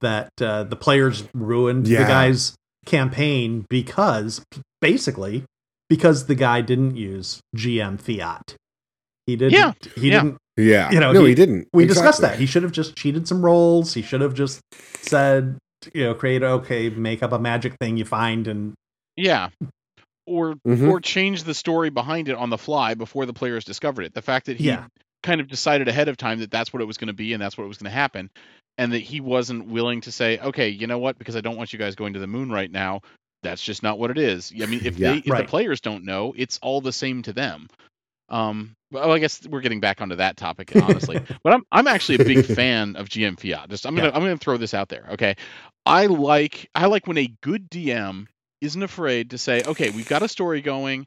that 0.00 0.30
uh, 0.40 0.64
the 0.64 0.76
players 0.76 1.24
ruined 1.34 1.86
the 1.86 1.94
guy's 1.96 2.54
campaign 2.86 3.66
because 3.68 4.44
basically 4.80 5.44
because 5.88 6.26
the 6.26 6.34
guy 6.34 6.60
didn't 6.60 6.96
use 6.96 7.40
GM 7.56 8.00
Fiat. 8.00 8.56
He 9.26 9.36
didn't. 9.36 9.52
Yeah, 9.54 9.72
He 9.94 10.10
yeah. 10.10 10.22
didn't. 10.22 10.38
yeah 10.56 10.90
You 10.90 11.00
know, 11.00 11.12
no 11.12 11.20
he- 11.22 11.28
he, 11.28 11.34
didn't 11.34 11.68
We 11.72 11.86
discussed 11.86 12.20
that. 12.22 12.38
He 12.38 12.46
should 12.46 12.62
have 12.62 12.72
just 12.72 12.96
cheated 12.96 13.28
some 13.28 13.42
rolls. 13.44 13.94
He 13.94 14.02
should 14.02 14.20
have 14.22 14.34
just 14.34 14.60
said, 15.02 15.58
you 15.94 16.04
know, 16.04 16.14
create 16.14 16.42
okay, 16.42 16.88
make 16.90 17.22
up 17.22 17.32
a 17.32 17.38
magic 17.38 17.74
thing 17.80 17.96
you 17.96 18.04
find 18.04 18.46
and 18.48 18.74
Yeah. 19.16 19.48
or 20.26 20.54
Mhm. 20.66 20.90
or 20.90 21.00
change 21.00 21.44
the 21.44 21.54
story 21.54 21.90
behind 21.90 22.28
it 22.28 22.36
on 22.36 22.50
the 22.50 22.58
fly 22.58 22.94
before 22.94 23.24
the 23.26 23.32
players 23.32 23.64
discovered 23.64 24.02
it. 24.02 24.14
The 24.14 24.22
fact 24.22 24.46
that 24.46 24.56
he 24.58 24.64
Yeah. 24.68 24.86
Kind 25.22 25.40
of 25.40 25.48
decided 25.48 25.88
ahead 25.88 26.08
of 26.08 26.16
time 26.16 26.40
that 26.40 26.50
that's 26.50 26.72
what 26.72 26.82
it 26.82 26.86
was 26.86 26.96
going 26.98 27.08
to 27.08 27.12
be 27.14 27.32
and 27.32 27.42
that's 27.42 27.56
what 27.58 27.66
was 27.68 27.78
going 27.78 27.90
to 27.90 27.96
happen, 27.96 28.30
and 28.76 28.92
that 28.92 29.00
he 29.00 29.20
wasn't 29.20 29.68
willing 29.68 30.00
to 30.02 30.12
say, 30.12 30.38
okay, 30.38 30.68
you 30.68 30.86
know 30.86 30.98
what, 30.98 31.18
because 31.18 31.36
I 31.36 31.40
don't 31.40 31.56
want 31.56 31.72
you 31.72 31.78
guys 31.78 31.94
going 31.94 32.14
to 32.14 32.20
the 32.20 32.26
moon 32.26 32.50
right 32.50 32.70
now. 32.70 33.00
That's 33.42 33.62
just 33.62 33.82
not 33.82 33.98
what 33.98 34.10
it 34.10 34.18
is. 34.18 34.52
I 34.60 34.66
mean, 34.66 34.80
if 34.84 34.96
Yeah. 34.98 35.12
they 35.12 35.18
if 35.18 35.30
Right. 35.30 35.44
the 35.46 35.50
players 35.50 35.80
don't 35.80 36.04
know, 36.04 36.34
it's 36.36 36.58
all 36.62 36.80
the 36.80 36.92
same 36.92 37.22
to 37.22 37.32
them. 37.32 37.68
Um, 38.30 38.74
well, 38.90 39.10
I 39.12 39.18
guess 39.18 39.46
we're 39.46 39.60
getting 39.60 39.80
back 39.80 40.00
onto 40.00 40.16
that 40.16 40.36
topic, 40.36 40.72
honestly. 40.76 41.20
but 41.42 41.52
I'm 41.54 41.62
I'm 41.72 41.86
actually 41.86 42.16
a 42.16 42.24
big 42.24 42.44
fan 42.44 42.96
of 42.96 43.08
GM 43.08 43.38
Fiat. 43.40 43.70
Just 43.70 43.86
I'm 43.86 43.94
gonna 43.94 44.08
Yeah. 44.08 44.14
I'm 44.14 44.22
gonna 44.22 44.36
throw 44.36 44.56
this 44.56 44.74
out 44.74 44.88
there. 44.88 45.06
Okay, 45.12 45.36
I 45.86 46.06
like 46.06 46.68
I 46.74 46.86
like 46.86 47.06
when 47.06 47.18
a 47.18 47.32
good 47.42 47.70
DM 47.70 48.26
isn't 48.60 48.82
afraid 48.82 49.30
to 49.30 49.38
say, 49.38 49.62
okay, 49.62 49.90
we've 49.90 50.08
got 50.08 50.22
a 50.22 50.28
story 50.28 50.60
going, 50.60 51.06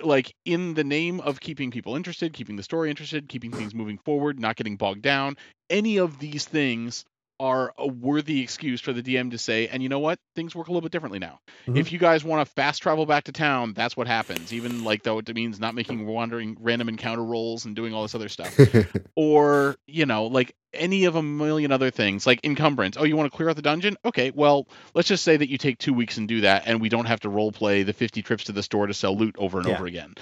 like 0.00 0.34
in 0.44 0.74
the 0.74 0.84
name 0.84 1.20
of 1.20 1.40
keeping 1.40 1.70
people 1.70 1.96
interested, 1.96 2.32
keeping 2.32 2.56
the 2.56 2.62
story 2.62 2.90
interested, 2.90 3.28
keeping 3.28 3.52
things 3.52 3.74
moving 3.74 3.98
forward, 3.98 4.40
not 4.40 4.56
getting 4.56 4.76
bogged 4.76 5.02
down. 5.02 5.36
Any 5.70 5.98
of 5.98 6.18
these 6.18 6.44
things 6.44 7.04
are 7.42 7.72
a 7.76 7.86
worthy 7.86 8.40
excuse 8.40 8.80
for 8.80 8.92
the 8.92 9.02
DM 9.02 9.32
to 9.32 9.38
say, 9.38 9.66
and 9.66 9.82
you 9.82 9.88
know 9.88 9.98
what? 9.98 10.18
Things 10.36 10.54
work 10.54 10.68
a 10.68 10.70
little 10.70 10.80
bit 10.80 10.92
differently 10.92 11.18
now. 11.18 11.40
Mhm. 11.66 11.76
If 11.76 11.90
you 11.92 11.98
guys 11.98 12.22
want 12.24 12.46
to 12.46 12.54
fast 12.54 12.80
travel 12.82 13.04
back 13.04 13.24
to 13.24 13.32
town, 13.32 13.72
that's 13.74 13.96
what 13.96 14.06
happens. 14.06 14.52
Even 14.52 14.84
like 14.84 15.02
though 15.02 15.18
it 15.18 15.34
means 15.34 15.58
not 15.58 15.74
making 15.74 16.06
wandering 16.06 16.56
random 16.60 16.88
encounter 16.88 17.24
rolls 17.24 17.64
and 17.64 17.74
doing 17.74 17.92
all 17.94 18.02
this 18.02 18.14
other 18.14 18.28
stuff 18.28 18.56
or 19.16 19.76
you 19.86 20.06
know 20.06 20.26
like 20.26 20.54
any 20.72 21.04
of 21.04 21.16
a 21.16 21.22
million 21.22 21.70
other 21.72 21.90
things 21.90 22.26
like 22.26 22.40
encumbrance 22.44 22.96
oh 22.98 23.04
you 23.04 23.16
want 23.16 23.30
to 23.30 23.36
clear 23.36 23.48
out 23.50 23.56
the 23.56 23.62
dungeon 23.62 23.96
okay 24.04 24.30
well 24.30 24.66
let's 24.94 25.08
just 25.08 25.22
say 25.22 25.36
that 25.36 25.50
you 25.50 25.58
take 25.58 25.76
two 25.78 25.92
weeks 25.92 26.16
and 26.16 26.28
do 26.28 26.42
that 26.42 26.62
and 26.66 26.80
we 26.80 26.88
don't 26.88 27.04
have 27.06 27.20
to 27.20 27.28
role 27.28 27.52
play 27.52 27.82
the 27.82 27.92
50 27.92 28.22
trips 28.22 28.44
to 28.44 28.52
the 28.52 28.62
store 28.62 28.86
to 28.86 28.94
sell 28.94 29.16
loot 29.16 29.34
over 29.38 29.58
and 29.58 29.68
Yeah. 29.68 29.74
over 29.74 29.86
again 29.86 30.14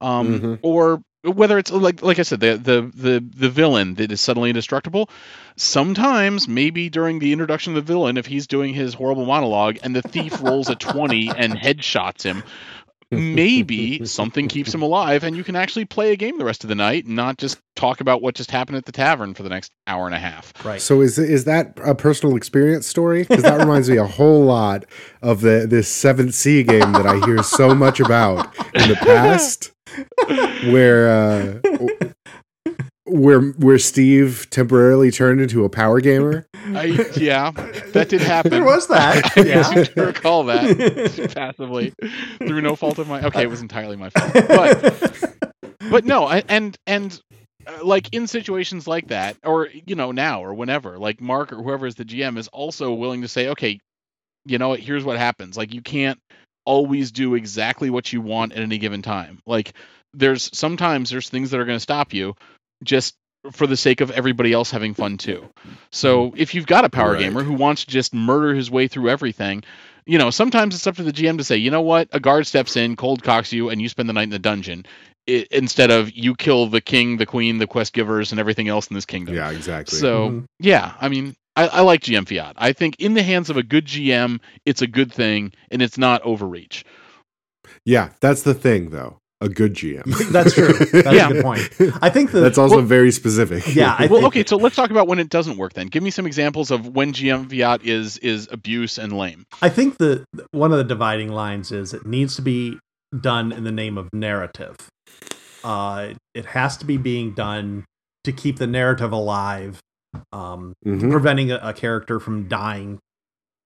um, 0.00 0.40
Mhm. 0.40 0.58
or 0.62 1.02
whether 1.30 1.58
it's 1.58 1.70
like 1.70 2.02
like 2.02 2.18
i 2.18 2.22
said 2.22 2.40
the, 2.40 2.56
the 2.56 2.90
the 2.94 3.24
the 3.36 3.48
villain 3.48 3.94
that 3.94 4.10
is 4.12 4.20
suddenly 4.20 4.50
indestructible 4.50 5.08
sometimes 5.56 6.48
maybe 6.48 6.88
during 6.88 7.18
the 7.18 7.32
introduction 7.32 7.76
of 7.76 7.86
the 7.86 7.92
villain 7.92 8.16
if 8.16 8.26
he's 8.26 8.46
doing 8.46 8.74
his 8.74 8.94
horrible 8.94 9.26
monologue 9.26 9.78
and 9.82 9.94
the 9.94 10.02
thief 10.02 10.40
rolls 10.42 10.68
a 10.68 10.74
20 10.74 11.30
and 11.36 11.54
headshots 11.54 12.22
him 12.22 12.42
maybe 13.10 14.04
something 14.04 14.48
keeps 14.48 14.74
him 14.74 14.82
alive 14.82 15.24
and 15.24 15.34
you 15.34 15.42
can 15.42 15.56
actually 15.56 15.84
play 15.84 16.12
a 16.12 16.16
game 16.16 16.36
the 16.38 16.44
rest 16.44 16.62
of 16.62 16.68
the 16.68 16.74
night 16.74 17.06
and 17.06 17.16
not 17.16 17.38
just 17.38 17.58
talk 17.74 18.00
about 18.00 18.20
what 18.20 18.34
just 18.34 18.50
happened 18.50 18.76
at 18.76 18.84
the 18.84 18.92
tavern 18.92 19.32
for 19.32 19.42
the 19.42 19.48
next 19.48 19.72
hour 19.86 20.04
and 20.04 20.14
a 20.14 20.18
half. 20.18 20.52
right. 20.64 20.80
So 20.80 21.00
is 21.00 21.18
is 21.18 21.44
that 21.44 21.78
a 21.82 21.94
personal 21.94 22.36
experience 22.36 22.86
story? 22.86 23.22
Because 23.22 23.44
that 23.44 23.58
reminds 23.58 23.88
me 23.88 23.96
a 23.96 24.06
whole 24.06 24.44
lot 24.44 24.84
of 25.22 25.40
the 25.40 25.66
this 25.68 25.88
Seventh 25.88 26.34
Sea 26.34 26.62
game 26.62 26.92
that 26.92 27.06
I 27.06 27.24
hear 27.24 27.42
so 27.42 27.74
much 27.74 27.98
about 28.00 28.54
in 28.74 28.88
the 28.88 28.96
past, 29.00 29.70
where 30.70 31.10
uh, 31.10 31.60
where 33.06 33.40
where 33.40 33.78
Steve 33.78 34.46
temporarily 34.50 35.10
turned 35.10 35.40
into 35.40 35.64
a 35.64 35.68
power 35.68 36.00
gamer. 36.00 36.46
I, 36.54 36.84
yeah, 37.16 37.50
that 37.92 38.08
did 38.10 38.20
happen. 38.20 38.50
there 38.50 38.64
was 38.64 38.86
that. 38.88 39.36
I 39.36 39.40
Yeah. 39.46 39.62
seem 39.62 39.84
to 39.84 40.06
recall 40.06 40.44
that 40.44 41.32
passively 41.34 41.94
through 42.38 42.60
no 42.60 42.76
fault 42.76 42.98
of 42.98 43.08
my. 43.08 43.22
Okay, 43.22 43.42
it 43.42 43.50
was 43.50 43.60
entirely 43.62 43.96
my 43.96 44.10
fault, 44.10 44.32
but 44.48 45.24
but 45.90 46.04
no, 46.04 46.26
I, 46.26 46.42
and 46.48 46.76
and 46.86 47.18
uh, 47.66 47.82
like 47.84 48.12
in 48.12 48.26
situations 48.26 48.86
like 48.86 49.08
that, 49.08 49.36
or 49.44 49.68
you 49.86 49.94
know 49.94 50.12
now 50.12 50.44
or 50.44 50.52
whenever, 50.52 50.98
like 50.98 51.20
Mark 51.20 51.52
or 51.52 51.62
whoever 51.62 51.86
is 51.86 51.94
the 51.94 52.04
GM 52.04 52.36
is 52.36 52.48
also 52.48 52.92
willing 52.92 53.22
to 53.22 53.28
say, 53.28 53.48
okay, 53.48 53.78
you 54.44 54.58
know 54.58 54.68
what, 54.70 54.80
here's 54.80 55.04
what 55.04 55.16
happens. 55.16 55.56
Like 55.56 55.72
you 55.72 55.80
can't 55.80 56.18
always 56.68 57.10
do 57.12 57.34
exactly 57.34 57.88
what 57.88 58.12
you 58.12 58.20
want 58.20 58.52
at 58.52 58.58
any 58.58 58.76
given 58.76 59.00
time. 59.00 59.38
Like 59.46 59.72
there's 60.12 60.50
sometimes 60.56 61.08
there's 61.08 61.30
things 61.30 61.50
that 61.50 61.60
are 61.60 61.64
going 61.64 61.76
to 61.76 61.80
stop 61.80 62.12
you 62.12 62.34
just 62.84 63.14
for 63.52 63.66
the 63.66 63.76
sake 63.76 64.02
of 64.02 64.10
everybody 64.10 64.52
else 64.52 64.70
having 64.70 64.92
fun 64.92 65.16
too. 65.16 65.48
So 65.90 66.34
if 66.36 66.54
you've 66.54 66.66
got 66.66 66.84
a 66.84 66.90
power 66.90 67.12
Right. 67.12 67.20
gamer 67.20 67.42
who 67.42 67.54
wants 67.54 67.84
to 67.86 67.90
just 67.90 68.12
murder 68.12 68.54
his 68.54 68.70
way 68.70 68.86
through 68.88 69.08
everything, 69.08 69.64
you 70.04 70.18
know, 70.18 70.28
sometimes 70.30 70.74
it's 70.74 70.86
up 70.86 70.96
to 70.96 71.02
the 71.02 71.12
GM 71.12 71.38
to 71.38 71.44
say, 71.44 71.56
you 71.56 71.70
know 71.70 71.80
what, 71.80 72.08
a 72.12 72.20
guard 72.20 72.46
steps 72.46 72.76
in, 72.76 72.96
cold 72.96 73.22
cocks 73.22 73.50
you, 73.52 73.70
and 73.70 73.80
you 73.80 73.88
spend 73.88 74.08
the 74.08 74.12
night 74.12 74.24
in 74.24 74.30
the 74.30 74.38
dungeon. 74.38 74.84
i 75.28 75.46
instead 75.50 75.90
of 75.90 76.10
you 76.14 76.34
kill 76.34 76.66
the 76.66 76.80
king, 76.82 77.16
the 77.16 77.26
queen, 77.26 77.56
the 77.58 77.66
quest 77.66 77.94
givers, 77.94 78.30
and 78.32 78.40
everything 78.40 78.68
else 78.68 78.88
in 78.88 78.94
this 78.94 79.06
kingdom. 79.06 79.34
Yeah, 79.34 79.50
exactly. 79.50 79.98
So 79.98 80.30
Mhm. 80.30 80.44
yeah, 80.58 80.92
I 81.00 81.08
mean, 81.08 81.34
I, 81.58 81.66
I 81.66 81.80
like 81.82 82.00
GM 82.02 82.28
Fiat. 82.28 82.54
I 82.56 82.72
think 82.72 82.96
in 82.98 83.14
the 83.14 83.22
hands 83.22 83.50
of 83.50 83.56
a 83.56 83.62
good 83.62 83.84
GM, 83.86 84.40
it's 84.64 84.80
a 84.82 84.86
good 84.86 85.12
thing, 85.12 85.52
and 85.70 85.82
it's 85.82 85.98
not 85.98 86.22
overreach. 86.22 86.84
yeah, 87.84 88.10
that's 88.20 88.42
the 88.42 88.54
thing, 88.54 88.90
though. 88.90 89.18
A 89.40 89.48
good 89.48 89.72
GM. 89.74 90.02
That's 90.32 90.52
true. 90.52 90.72
That's 90.72 91.14
Yeah. 91.14 91.28
a 91.28 91.32
good 91.34 91.44
point. 91.44 91.60
I 92.02 92.10
think 92.10 92.32
the 92.32 92.40
That's 92.40 92.58
also 92.58 92.78
well- 92.78 92.84
very 92.84 93.12
specific. 93.12 93.72
Yeah, 93.72 93.94
I 93.96 94.06
well, 94.06 94.20
think- 94.20 94.24
okay, 94.34 94.44
so 94.44 94.56
let's 94.56 94.74
talk 94.74 94.90
about 94.90 95.06
when 95.06 95.20
it 95.20 95.28
doesn't 95.28 95.56
work. 95.58 95.74
Then, 95.74 95.86
give 95.86 96.02
me 96.02 96.10
some 96.10 96.26
examples 96.26 96.72
of 96.72 96.88
when 96.96 97.12
GM 97.12 97.48
Fiat 97.48 97.84
is 97.84 98.18
is 98.18 98.48
abuse 98.50 98.98
and 98.98 99.12
lame. 99.16 99.44
I 99.62 99.68
think 99.68 99.98
the 99.98 100.24
one 100.50 100.72
of 100.72 100.78
the 100.78 100.82
dividing 100.84 101.28
lines 101.30 101.70
is 101.70 101.94
it 101.94 102.04
needs 102.04 102.34
to 102.34 102.42
be 102.42 102.80
done 103.20 103.52
in 103.52 103.62
the 103.62 103.70
name 103.70 103.96
of 103.96 104.08
narrative. 104.12 104.74
Uh, 105.62 106.14
it 106.34 106.46
has 106.46 106.76
to 106.78 106.84
be 106.84 106.96
being 106.96 107.32
done 107.32 107.84
to 108.24 108.32
keep 108.32 108.58
the 108.58 108.66
narrative 108.66 109.12
alive, 109.12 109.78
um, 110.32 110.74
Mhm. 110.84 111.10
preventing 111.10 111.50
a, 111.52 111.58
a 111.62 111.72
character 111.72 112.18
from 112.20 112.48
dying 112.48 112.98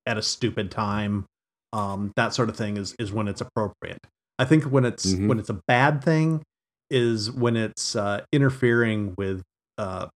at 0.07 0.19
a 0.19 0.23
stupid 0.23 0.71
time. 0.71 1.27
Um, 1.73 2.13
that 2.17 2.35
sort 2.35 2.49
of 2.49 2.57
thing 2.57 2.77
is 2.77 2.95
is 2.99 3.13
when 3.13 3.29
it's 3.29 3.41
appropriate. 3.41 3.99
I 4.39 4.45
think 4.45 4.65
when 4.65 4.85
it's 4.85 5.07
Mhm. 5.15 5.29
when 5.29 5.39
it's 5.39 5.49
a 5.51 5.61
bad 5.67 6.03
thing 6.05 6.43
is 6.91 7.31
when 7.31 7.57
it's 7.57 7.97
uh, 7.97 8.25
interfering 8.33 9.15
with 9.17 9.43
uh, 9.79 10.09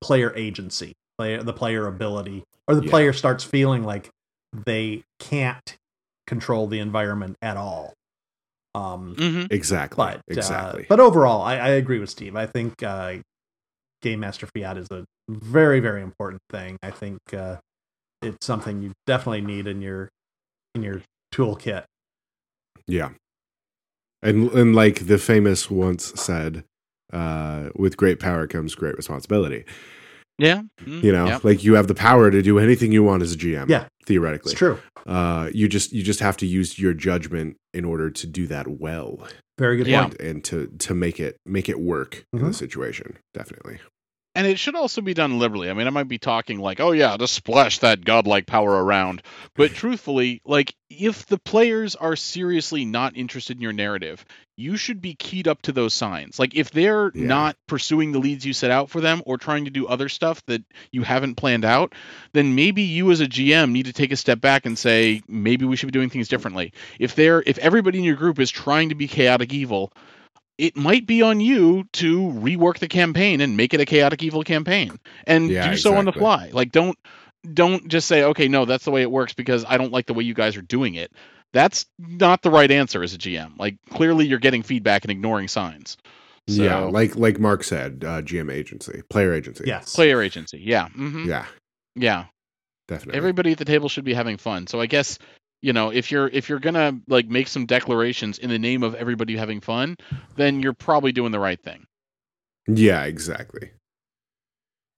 player 0.00 0.32
agency, 0.36 0.94
player 1.18 1.42
the 1.42 1.52
player 1.52 1.86
ability, 1.86 2.44
or 2.68 2.74
the 2.74 2.84
Yeah. 2.84 2.90
player 2.90 3.12
starts 3.12 3.44
feeling 3.44 3.82
like 3.84 4.08
they 4.66 5.02
can't 5.18 5.76
control 6.26 6.66
the 6.68 6.78
environment 6.78 7.36
at 7.42 7.56
all. 7.56 7.92
Um, 8.74 9.14
Mm-hmm. 9.16 9.46
Exactly. 9.50 9.96
but 9.96 10.20
exactly. 10.28 10.82
uh, 10.84 10.86
but 10.88 11.00
overall, 11.00 11.42
I, 11.42 11.56
I 11.56 11.68
agree 11.70 11.98
with 11.98 12.08
Steve. 12.10 12.34
I 12.36 12.46
think 12.46 12.82
uh, 12.82 13.16
Game 14.02 14.20
Master 14.20 14.46
Fiat 14.46 14.78
is 14.78 14.88
a 14.90 15.04
very 15.28 15.80
very 15.80 16.02
important 16.02 16.40
thing. 16.50 16.76
I 16.82 16.90
think 16.90 17.18
uh, 17.32 17.56
it's 18.22 18.44
something 18.46 18.82
you 18.82 18.92
definitely 19.06 19.40
need 19.42 19.66
in 19.66 19.80
your 19.82 20.08
in 20.74 20.82
your 20.82 21.02
toolkit. 21.34 21.84
Yeah. 22.86 23.10
And 24.22 24.50
and 24.52 24.74
like 24.74 25.06
the 25.06 25.18
famous 25.18 25.70
once 25.70 26.12
said, 26.20 26.64
uh, 27.12 27.70
with 27.76 27.96
great 27.96 28.18
power 28.20 28.46
comes 28.46 28.74
great 28.74 28.96
responsibility. 28.96 29.64
Yeah, 30.36 30.62
mm, 30.80 31.00
You 31.04 31.12
know, 31.12 31.26
yep. 31.26 31.44
like 31.44 31.62
you 31.62 31.74
have 31.74 31.86
the 31.86 31.94
power 31.94 32.28
to 32.28 32.42
do 32.42 32.58
anything 32.58 32.90
you 32.90 33.04
want 33.04 33.22
as 33.22 33.32
a 33.34 33.36
GM. 33.36 33.68
Yeah. 33.68 33.86
Theoretically. 34.04 34.50
It's 34.52 34.58
true. 34.58 34.78
Uh 35.06 35.48
you 35.54 35.68
just 35.68 35.92
you 35.92 36.02
just 36.02 36.20
have 36.20 36.36
to 36.38 36.46
use 36.46 36.78
your 36.78 36.92
judgment 36.94 37.56
in 37.72 37.84
order 37.84 38.10
to 38.10 38.26
do 38.26 38.46
that 38.48 38.66
well 38.66 39.20
Very 39.58 39.76
good 39.76 39.86
Yeah. 39.86 40.08
point. 40.08 40.20
and 40.20 40.42
to 40.44 40.66
to 40.78 40.94
make 40.94 41.20
it 41.20 41.36
make 41.46 41.68
it 41.68 41.78
work 41.78 42.24
in 42.32 42.40
the 42.40 42.46
Mhm. 42.48 42.54
situation. 42.54 43.18
Definitely. 43.32 43.78
And 44.34 44.46
it 44.46 44.58
should 44.58 44.74
also 44.74 45.00
be 45.00 45.14
done 45.14 45.38
liberally. 45.38 45.70
I 45.70 45.74
mean, 45.74 45.86
I 45.86 45.90
might 45.90 46.08
be 46.08 46.18
talking 46.18 46.58
like, 46.58 46.80
oh 46.80 46.92
yeah, 46.92 47.16
just 47.16 47.34
splash 47.34 47.78
that 47.80 48.04
godlike 48.04 48.46
power 48.46 48.84
around, 48.84 49.22
but 49.54 49.70
truthfully, 49.74 50.40
like 50.44 50.74
if 50.90 51.26
the 51.26 51.38
players 51.38 51.94
are 51.96 52.16
seriously 52.16 52.84
not 52.84 53.16
interested 53.16 53.56
in 53.56 53.62
your 53.62 53.72
narrative, 53.72 54.24
you 54.56 54.76
should 54.76 55.00
be 55.00 55.14
keyed 55.14 55.48
up 55.48 55.62
to 55.62 55.72
those 55.72 55.94
signs. 55.94 56.38
Like 56.38 56.54
if 56.54 56.70
they're 56.70 57.10
Yeah. 57.14 57.26
not 57.26 57.56
pursuing 57.66 58.12
the 58.12 58.18
leads 58.20 58.44
you 58.44 58.52
set 58.52 58.70
out 58.70 58.90
for 58.90 59.00
them 59.00 59.22
or 59.26 59.38
trying 59.38 59.64
to 59.64 59.70
do 59.70 59.86
other 59.86 60.08
stuff 60.08 60.44
that 60.46 60.62
you 60.92 61.02
haven't 61.02 61.34
planned 61.36 61.64
out, 61.64 61.94
then 62.32 62.54
maybe 62.54 62.82
you 62.82 63.10
as 63.10 63.20
a 63.20 63.26
GM 63.26 63.72
need 63.72 63.86
to 63.86 63.92
take 63.92 64.12
a 64.12 64.16
step 64.16 64.40
back 64.40 64.66
and 64.66 64.78
say 64.78 65.22
maybe 65.28 65.64
we 65.64 65.76
should 65.76 65.88
be 65.88 65.98
doing 65.98 66.10
things 66.10 66.28
differently. 66.28 66.72
If 66.98 67.14
they're 67.14 67.42
if 67.46 67.58
everybody 67.58 67.98
in 67.98 68.04
your 68.04 68.16
group 68.16 68.38
is 68.38 68.50
trying 68.50 68.88
to 68.90 68.94
be 68.94 69.08
chaotic 69.08 69.52
evil, 69.52 69.92
it 70.58 70.76
might 70.76 71.06
be 71.06 71.22
on 71.22 71.40
you 71.40 71.84
to 71.94 72.18
rework 72.20 72.78
the 72.78 72.88
campaign 72.88 73.40
and 73.40 73.56
make 73.56 73.74
it 73.74 73.80
a 73.80 73.84
chaotic 73.84 74.22
evil 74.22 74.42
campaign 74.44 74.98
and 75.26 75.50
Yeah, 75.50 75.70
do 75.70 75.76
so 75.76 75.96
on 75.96 76.04
the 76.04 76.12
fly. 76.12 76.50
Like 76.52 76.70
don't 76.72 76.98
don't 77.52 77.88
just 77.88 78.06
say 78.08 78.22
okay, 78.24 78.48
no, 78.48 78.64
that's 78.64 78.84
the 78.84 78.90
way 78.90 79.02
it 79.02 79.10
works 79.10 79.34
because 79.34 79.64
I 79.66 79.76
don't 79.76 79.92
like 79.92 80.06
the 80.06 80.14
way 80.14 80.24
you 80.24 80.34
guys 80.34 80.56
are 80.56 80.62
doing 80.62 80.94
it. 80.94 81.12
That's 81.52 81.86
not 81.98 82.42
the 82.42 82.50
right 82.50 82.70
answer 82.70 83.02
as 83.02 83.14
a 83.14 83.18
GM. 83.18 83.58
Like 83.58 83.76
clearly 83.90 84.26
you're 84.26 84.38
getting 84.38 84.62
feedback 84.62 85.04
and 85.04 85.10
ignoring 85.10 85.48
signs. 85.48 85.96
So, 86.48 86.62
yeah, 86.62 86.78
like 86.80 87.16
like 87.16 87.38
Mark 87.38 87.64
said, 87.64 88.04
uh, 88.06 88.20
GM 88.20 88.52
agency, 88.52 89.02
player 89.08 89.32
agency. 89.32 89.64
Yes. 89.66 89.94
player 89.94 90.20
agency. 90.20 90.60
Yeah. 90.60 90.88
hmm 90.88 91.26
Yeah, 91.26 91.46
Yeah. 91.96 92.26
definitely. 92.86 93.16
Everybody 93.16 93.52
at 93.52 93.58
the 93.58 93.64
table 93.64 93.88
should 93.88 94.04
be 94.04 94.12
having 94.14 94.36
fun. 94.36 94.66
So 94.66 94.80
I 94.80 94.86
guess 94.86 95.18
you 95.64 95.72
know 95.72 95.88
if 95.88 96.12
you're 96.12 96.28
if 96.28 96.46
you're 96.46 96.58
gonna 96.58 97.00
like 97.08 97.26
make 97.28 97.48
some 97.48 97.64
declarations 97.64 98.38
in 98.38 98.50
the 98.50 98.58
name 98.58 98.82
of 98.82 98.94
everybody 98.96 99.34
having 99.34 99.62
fun, 99.62 99.96
then 100.36 100.60
you're 100.60 100.74
probably 100.74 101.10
doing 101.10 101.32
the 101.32 101.40
right 101.40 101.60
thing. 101.62 101.86
Yeah, 102.68 103.04
exactly. 103.04 103.70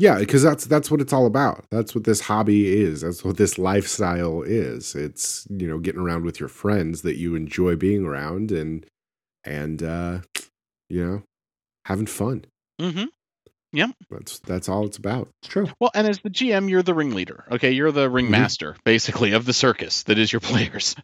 Yeah, 0.01 0.19
because 0.19 0.43
that's 0.43 0.65
that's 0.67 0.91
what 0.91 1.01
it's 1.01 1.13
all 1.13 1.25
about. 1.25 1.67
That's 1.71 1.95
what 1.95 2.03
this 2.03 2.21
hobby 2.21 2.83
is. 2.83 3.03
That's 3.03 3.25
what 3.25 3.37
this 3.37 3.59
lifestyle 3.59 4.43
is. 4.43 4.97
It's 4.97 5.47
you 5.51 5.69
know 5.69 5.79
getting 5.79 6.01
around 6.01 6.25
with 6.25 6.41
your 6.41 6.49
friends 6.49 7.03
that 7.03 7.17
you 7.17 7.37
enjoy 7.37 7.77
being 7.77 8.05
around 8.05 8.51
and 8.51 8.85
and 9.45 9.85
uh, 9.85 10.19
you 10.89 11.05
know 11.05 11.23
having 11.85 12.07
fun. 12.07 12.45
Mm-hmm. 12.81 13.05
That's 14.11 14.39
that's 14.41 14.69
all 14.69 14.87
it's 14.87 14.97
about. 14.97 15.29
It's 15.43 15.49
true. 15.49 15.69
Well, 15.81 15.91
and 15.95 16.07
as 16.07 16.19
the 16.21 16.31
GM, 16.31 16.71
you're 16.71 16.83
the 16.83 16.95
ringleader. 16.95 17.45
Okay, 17.53 17.73
you're 17.73 17.93
the 17.93 18.09
ringmaster, 18.09 18.77
basically, 18.85 19.33
of 19.33 19.45
the 19.45 19.53
circus 19.53 20.05
that 20.05 20.19
is 20.19 20.33
your 20.33 20.41
players. 20.51 20.97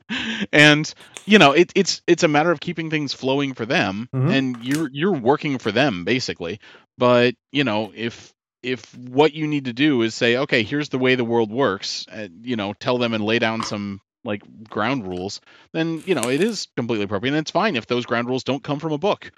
and 0.53 0.93
you 1.27 1.39
know, 1.39 1.53
it, 1.53 1.73
it's 1.75 2.03
it's 2.07 2.23
a 2.23 2.29
matter 2.29 2.51
of 2.51 2.61
keeping 2.61 2.89
things 2.91 3.13
flowing 3.13 3.55
for 3.55 3.67
them, 3.67 4.09
Mhm. 4.15 4.31
and 4.33 4.65
you're 4.65 4.89
you're 4.93 5.13
working 5.13 5.59
for 5.59 5.71
them 5.73 6.05
basically. 6.05 6.61
But 6.99 7.35
you 7.51 7.65
know, 7.65 7.93
if 7.95 8.33
if 8.63 8.97
what 8.97 9.35
you 9.35 9.47
need 9.49 9.65
to 9.67 9.73
do 9.73 10.03
is 10.03 10.15
say, 10.15 10.37
okay, 10.39 10.63
here's 10.63 10.89
the 10.89 10.99
way 10.99 11.15
the 11.17 11.25
world 11.25 11.51
works, 11.51 12.07
uh, 12.11 12.29
you 12.43 12.57
know, 12.57 12.73
tell 12.75 12.97
them 12.97 13.13
and 13.13 13.25
lay 13.25 13.39
down 13.39 13.65
some 13.65 14.01
like 14.25 14.43
ground 14.71 15.07
rules, 15.07 15.41
then 15.73 16.03
you 16.07 16.15
know 16.15 16.31
it 16.31 16.41
is 16.41 16.69
completely 16.77 17.05
appropriate, 17.05 17.33
and 17.33 17.41
it's 17.41 17.51
fine 17.51 17.77
if 17.77 17.87
those 17.87 18.07
ground 18.07 18.29
rules 18.29 18.45
don't 18.45 18.63
come 18.63 18.79
from 18.79 18.93
a 18.93 18.99
book. 18.99 19.31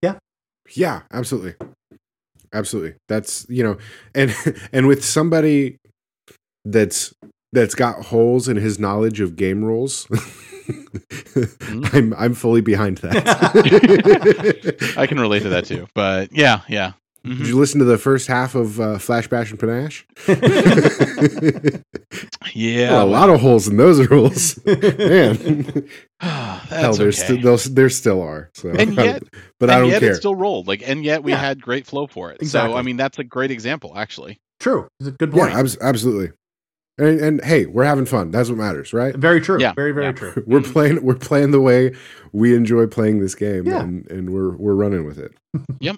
Yeah. 0.00 0.14
Yeah, 0.74 1.02
absolutely. 1.12 1.54
Absolutely. 2.52 2.94
That's, 3.08 3.46
you 3.48 3.62
know, 3.62 3.78
and 4.14 4.34
and 4.72 4.86
with 4.86 5.04
somebody 5.04 5.78
that's 6.64 7.14
that's 7.52 7.74
got 7.74 8.06
holes 8.06 8.48
in 8.48 8.56
his 8.56 8.78
knowledge 8.78 9.20
of 9.20 9.36
game 9.36 9.64
rules, 9.64 10.06
mm-hmm. 10.06 11.84
I'm 11.96 12.14
I'm 12.14 12.34
fully 12.34 12.60
behind 12.60 12.98
that. 12.98 14.94
I 14.98 15.06
can 15.06 15.18
relate 15.18 15.42
to 15.42 15.48
that 15.50 15.64
too. 15.64 15.88
But 15.94 16.30
yeah, 16.32 16.60
yeah. 16.68 16.92
Mhm. 17.28 17.38
Did 17.38 17.46
you 17.48 17.58
listen 17.58 17.78
to 17.80 17.84
the 17.84 17.98
first 17.98 18.26
half 18.26 18.54
of 18.54 18.80
uh, 18.80 18.98
Flash 18.98 19.28
Bash 19.28 19.50
and 19.50 19.58
Panache? 19.60 20.06
Yeah, 22.54 23.02
a 23.02 23.04
lot 23.04 23.28
of 23.28 23.40
holes 23.40 23.68
in 23.68 23.76
those 23.76 24.08
rules, 24.08 24.58
man. 24.66 25.86
Hell, 26.20 26.60
That's 26.70 26.98
there's 26.98 27.18
okay. 27.20 27.28
st- 27.34 27.42
those 27.42 27.64
there 27.74 27.90
still 27.90 28.22
are. 28.22 28.50
So, 28.54 28.70
And 28.70 28.94
yet- 28.94 29.22
but 29.60 29.70
I 29.70 29.78
don't 29.78 29.90
yet 29.90 30.00
care. 30.00 30.12
it 30.12 30.16
still 30.16 30.34
rolled. 30.34 30.66
Like, 30.66 30.82
and 30.88 31.04
yet 31.04 31.22
we 31.22 31.32
Yeah. 31.32 31.38
had 31.38 31.60
great 31.60 31.86
flow 31.86 32.06
for 32.06 32.32
it. 32.32 32.38
Exactly. 32.40 32.72
So 32.72 32.78
I 32.78 32.82
mean, 32.82 32.96
that's 32.96 33.18
a 33.18 33.24
great 33.24 33.50
example, 33.50 33.92
actually. 33.96 34.38
True. 34.60 34.88
It's 34.98 35.08
a 35.08 35.12
good 35.12 35.32
yeah, 35.34 35.44
point. 35.44 35.54
abs- 35.54 35.78
absolutely. 35.80 36.32
And, 36.96 37.20
and 37.20 37.44
hey, 37.44 37.66
we're 37.66 37.84
having 37.84 38.06
fun. 38.06 38.30
That's 38.32 38.48
what 38.48 38.58
matters, 38.58 38.92
right? 38.92 39.14
very 39.14 39.40
true. 39.40 39.60
Yeah. 39.60 39.74
Very, 39.74 39.92
very 39.92 40.06
Yeah. 40.06 40.12
true. 40.12 40.42
We're 40.46 40.62
playing. 40.62 41.04
We're 41.04 41.14
playing 41.14 41.52
the 41.52 41.60
way 41.60 41.94
we 42.32 42.56
enjoy 42.56 42.86
playing 42.88 43.20
this 43.20 43.34
game, 43.36 43.66
Yeah. 43.66 43.82
and 43.82 44.10
and 44.10 44.30
we're 44.30 44.56
we're 44.56 44.74
running 44.74 45.04
with 45.06 45.18
it. 45.18 45.32
Yep. 45.78 45.96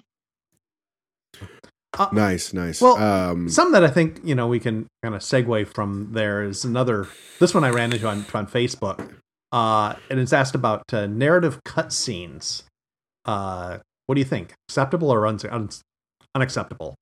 Uh, 1.97 2.07
Nice, 2.13 2.53
nice. 2.53 2.81
Well, 2.81 2.97
um, 2.97 3.49
Some 3.49 3.73
that 3.73 3.83
I 3.83 3.89
think 3.89 4.21
you 4.23 4.33
know 4.35 4.47
we 4.47 4.59
can 4.59 4.87
kind 5.03 5.13
of 5.13 5.21
segue 5.21 5.67
from 5.73 6.09
there 6.13 6.41
is 6.43 6.63
another. 6.63 7.07
This 7.39 7.53
one 7.53 7.63
I 7.63 7.69
ran 7.69 7.91
into 7.93 8.07
on 8.07 8.25
on 8.33 8.47
Facebook, 8.47 9.13
uh, 9.51 9.95
and 10.09 10.19
it's 10.19 10.31
asked 10.33 10.55
about 10.55 10.83
uh, 10.93 11.07
narrative 11.07 11.59
cutscenes. 11.67 12.63
Uh, 13.25 13.79
what 14.07 14.15
do 14.15 14.21
you 14.21 14.25
think? 14.25 14.53
Acceptable 14.69 15.11
or 15.11 15.27
un- 15.27 15.39
un- 15.49 15.69
unacceptable? 16.33 16.95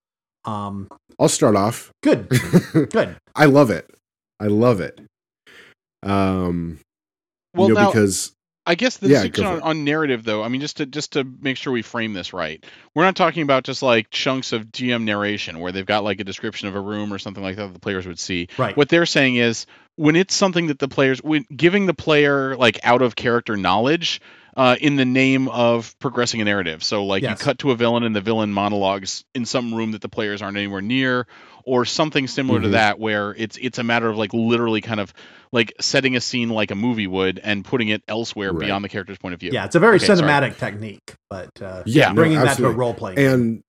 Um, 0.46 0.88
I'll 1.20 1.30
start 1.30 1.56
off. 1.56 1.92
good, 2.02 2.30
good. 2.74 3.16
I 3.36 3.46
love 3.46 3.70
it. 3.70 3.90
I 4.40 4.48
love 4.48 4.82
it. 4.82 5.00
Um, 6.02 6.80
Well, 7.56 7.68
you 7.68 7.74
know, 7.76 7.82
now 7.82 7.88
because 7.92 8.32
I 8.70 8.76
guess 8.76 8.98
the 8.98 9.08
Yeah, 9.10 9.24
distinction 9.24 9.46
on, 9.46 9.62
on 9.62 9.84
narrative, 9.84 10.24
though, 10.24 10.44
I 10.44 10.48
mean, 10.48 10.62
just 10.62 10.78
to 10.78 10.86
just 10.86 11.14
to 11.14 11.24
make 11.24 11.58
sure 11.58 11.74
we 11.74 11.82
frame 11.82 12.14
this 12.14 12.34
right, 12.34 12.64
we're 12.94 13.04
not 13.04 13.16
talking 13.16 13.42
about 13.42 13.64
just 13.64 13.82
like 13.82 14.12
chunks 14.12 14.54
of 14.54 14.68
GM 14.72 15.06
narration 15.06 15.60
where 15.60 15.72
they've 15.72 15.86
got 15.86 16.04
like 16.04 16.20
a 16.20 16.24
description 16.24 16.68
of 16.68 16.76
a 16.76 16.80
room 16.80 17.12
or 17.12 17.18
something 17.18 17.42
like 17.42 17.56
that 17.56 17.66
that 17.66 17.74
the 17.74 17.80
players 17.80 18.06
would 18.06 18.20
see. 18.20 18.48
Right. 18.60 18.78
What 18.78 18.88
they're 18.90 19.08
saying 19.08 19.38
is 19.38 19.66
when 19.96 20.16
it's 20.16 20.36
something 20.36 20.68
that 20.68 20.78
the 20.78 20.88
players, 20.88 21.22
when 21.24 21.46
giving 21.54 21.88
the 21.88 21.96
player 21.96 22.56
like 22.56 22.80
out 22.84 23.02
of 23.02 23.16
character 23.16 23.58
knowledge 23.58 24.22
uh, 24.56 24.76
in 24.80 24.98
the 24.98 25.06
name 25.06 25.48
of 25.48 25.98
progressing 26.00 26.40
a 26.42 26.46
narrative. 26.46 26.84
So 26.84 27.06
like 27.06 27.24
Yes. 27.24 27.40
you 27.40 27.44
cut 27.44 27.60
to 27.60 27.72
a 27.72 27.76
villain 27.76 28.04
and 28.04 28.16
the 28.16 28.22
villain 28.22 28.52
monologues 28.54 29.24
in 29.34 29.46
some 29.46 29.74
room 29.74 29.92
that 29.94 30.02
the 30.02 30.10
players 30.10 30.42
aren't 30.44 30.58
anywhere 30.58 30.82
near, 30.82 31.26
or 31.66 31.86
something 31.86 32.28
similar 32.28 32.62
to 32.62 32.68
Mhm. 32.68 32.72
that 32.72 33.00
where 33.00 33.34
it's 33.36 33.58
it's 33.58 33.78
a 33.80 33.84
matter 33.84 34.08
of 34.10 34.18
like 34.18 34.34
literally 34.34 34.82
kind 34.82 35.00
of 35.00 35.14
like 35.52 35.74
setting 35.80 36.16
a 36.16 36.22
scene 36.22 36.50
like 36.50 36.72
a 36.72 36.76
movie 36.76 37.08
would 37.08 37.40
and 37.40 37.66
putting 37.66 37.88
it 37.90 38.04
elsewhere 38.08 38.54
Right. 38.54 38.66
beyond 38.66 38.84
the 38.86 38.90
character's 38.90 39.18
point 39.18 39.34
of 39.34 39.40
view. 39.40 39.52
Yeah, 39.54 39.66
it's 39.66 39.76
a 39.76 39.80
very 39.80 39.96
Okay, 39.98 40.06
sorry. 40.06 40.22
cinematic 40.22 40.58
technique, 40.58 41.14
but 41.30 41.50
uh, 41.62 41.84
Yeah, 41.86 42.10
no, 42.10 42.16
bringing 42.16 42.40
that 42.40 42.58
to 42.58 42.68
a 42.68 42.72
role 42.72 42.94
playing. 42.94 43.18
and 43.18 43.62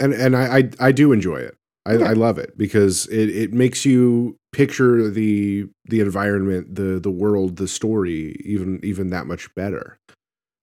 and 0.00 0.12
and 0.12 0.36
I 0.36 0.58
I, 0.58 0.70
I 0.80 0.92
do 0.92 1.12
enjoy 1.12 1.36
it. 1.36 1.56
I, 1.86 1.92
Okay. 1.94 2.04
I 2.04 2.12
love 2.14 2.38
it 2.38 2.56
because 2.56 3.06
it, 3.08 3.28
it 3.28 3.52
makes 3.52 3.84
you 3.84 4.36
picture 4.52 5.10
the 5.10 5.66
the 5.84 6.00
environment, 6.00 6.74
the 6.74 6.98
the 6.98 7.10
world, 7.10 7.56
the 7.56 7.68
story 7.68 8.40
even 8.44 8.80
even 8.82 9.10
that 9.10 9.26
much 9.26 9.54
better. 9.54 9.98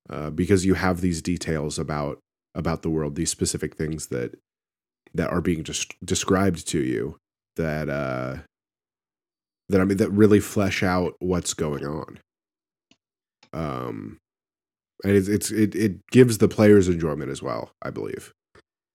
Uh, 0.09 0.29
because 0.29 0.65
you 0.65 0.73
have 0.73 0.99
these 0.99 1.21
details 1.21 1.77
about 1.79 2.19
about 2.55 2.81
the 2.81 2.89
world, 2.89 3.15
these 3.15 3.29
specific 3.29 3.75
things 3.75 4.07
that 4.07 4.37
that 5.13 5.29
are 5.29 5.41
being 5.41 5.63
just 5.63 5.93
described 6.03 6.67
to 6.69 6.79
you 6.79 7.17
that 7.55 7.89
uh 7.89 8.37
that 9.69 9.81
I 9.81 9.85
mean 9.85 9.97
that 9.97 10.11
really 10.11 10.39
flesh 10.39 10.83
out 10.83 11.15
what's 11.19 11.53
going 11.53 11.85
on. 11.85 12.19
Um 13.53 14.17
and 15.03 15.13
it's, 15.13 15.27
it's 15.27 15.51
it 15.51 15.75
it 15.75 16.07
gives 16.11 16.37
the 16.37 16.47
players 16.47 16.87
enjoyment 16.87 17.31
as 17.31 17.41
well, 17.41 17.71
I 17.81 17.89
believe. 17.89 18.31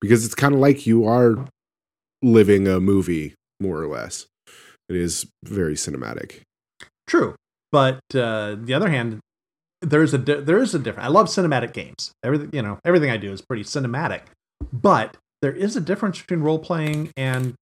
Because 0.00 0.24
it's 0.24 0.34
kind 0.34 0.54
of 0.54 0.60
like 0.60 0.86
you 0.86 1.06
are 1.06 1.46
living 2.22 2.68
a 2.68 2.80
movie 2.80 3.34
more 3.60 3.80
or 3.80 3.88
less. 3.88 4.26
It 4.88 4.96
is 4.96 5.26
very 5.44 5.74
cinematic. 5.74 6.42
True, 7.06 7.34
but 7.72 8.00
uh, 8.14 8.56
the 8.58 8.74
other 8.74 8.88
hand, 8.88 9.20
there's 9.82 10.14
a 10.14 10.18
di- 10.18 10.40
there 10.40 10.58
is 10.58 10.74
a 10.74 10.78
difference. 10.78 11.06
I 11.06 11.10
love 11.10 11.26
cinematic 11.26 11.72
games. 11.72 12.12
Everything 12.22 12.50
you 12.52 12.62
know, 12.62 12.78
everything 12.84 13.10
I 13.10 13.16
do 13.16 13.32
is 13.32 13.40
pretty 13.40 13.64
cinematic. 13.64 14.22
But 14.72 15.16
there 15.42 15.52
is 15.52 15.76
a 15.76 15.80
difference 15.80 16.20
between 16.20 16.40
role 16.40 16.58
playing 16.58 17.12
and 17.16 17.54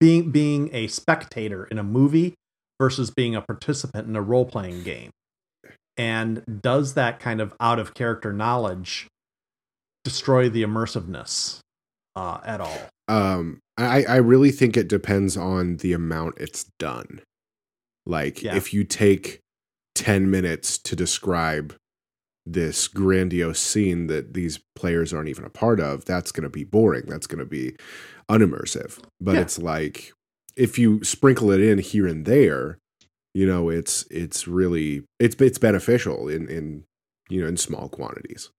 being 0.00 0.30
being 0.30 0.70
a 0.74 0.86
spectator 0.88 1.64
in 1.64 1.78
a 1.78 1.82
movie 1.82 2.34
versus 2.80 3.10
being 3.10 3.36
a 3.36 3.42
participant 3.42 4.08
in 4.08 4.16
a 4.16 4.22
role 4.22 4.44
playing 4.44 4.82
game. 4.82 5.10
And 5.96 6.60
does 6.62 6.94
that 6.94 7.20
kind 7.20 7.40
of 7.40 7.54
out 7.60 7.78
of 7.78 7.94
character 7.94 8.32
knowledge 8.32 9.06
destroy 10.04 10.48
the 10.48 10.62
immersiveness 10.62 11.60
uh, 12.16 12.38
at 12.44 12.60
all? 12.60 12.78
Um 13.08 13.60
I 13.76 14.04
I 14.04 14.16
really 14.16 14.50
think 14.50 14.76
it 14.76 14.88
depends 14.88 15.36
on 15.36 15.76
the 15.76 15.92
amount 15.92 16.34
it's 16.38 16.64
done. 16.78 17.20
Like 18.06 18.42
Yeah. 18.42 18.56
if 18.56 18.72
you 18.74 18.84
take 18.84 19.38
10 19.94 20.30
minutes 20.30 20.78
to 20.78 20.96
describe 20.96 21.74
this 22.44 22.88
grandiose 22.88 23.60
scene 23.60 24.08
that 24.08 24.34
these 24.34 24.58
players 24.74 25.12
aren't 25.12 25.28
even 25.28 25.44
a 25.44 25.50
part 25.50 25.78
of, 25.80 26.04
that's 26.04 26.32
going 26.32 26.42
to 26.44 26.50
be 26.50 26.64
boring. 26.64 27.04
That's 27.06 27.26
going 27.26 27.38
to 27.38 27.44
be 27.46 27.76
unimmersive. 28.28 28.98
But 29.20 29.36
Yeah. 29.36 29.42
it's 29.42 29.58
like 29.58 30.12
if 30.56 30.78
you 30.78 31.02
sprinkle 31.04 31.50
it 31.50 31.60
in 31.60 31.78
here 31.78 32.06
and 32.06 32.24
there, 32.24 32.78
you 33.34 33.46
know, 33.46 33.68
it's 33.68 34.04
it's 34.10 34.46
really 34.48 35.04
it's 35.18 35.36
it's 35.40 35.58
beneficial 35.58 36.28
in 36.28 36.48
in 36.48 36.84
you 37.30 37.40
know 37.40 37.48
in 37.48 37.56
small 37.56 37.88
quantities. 37.88 38.50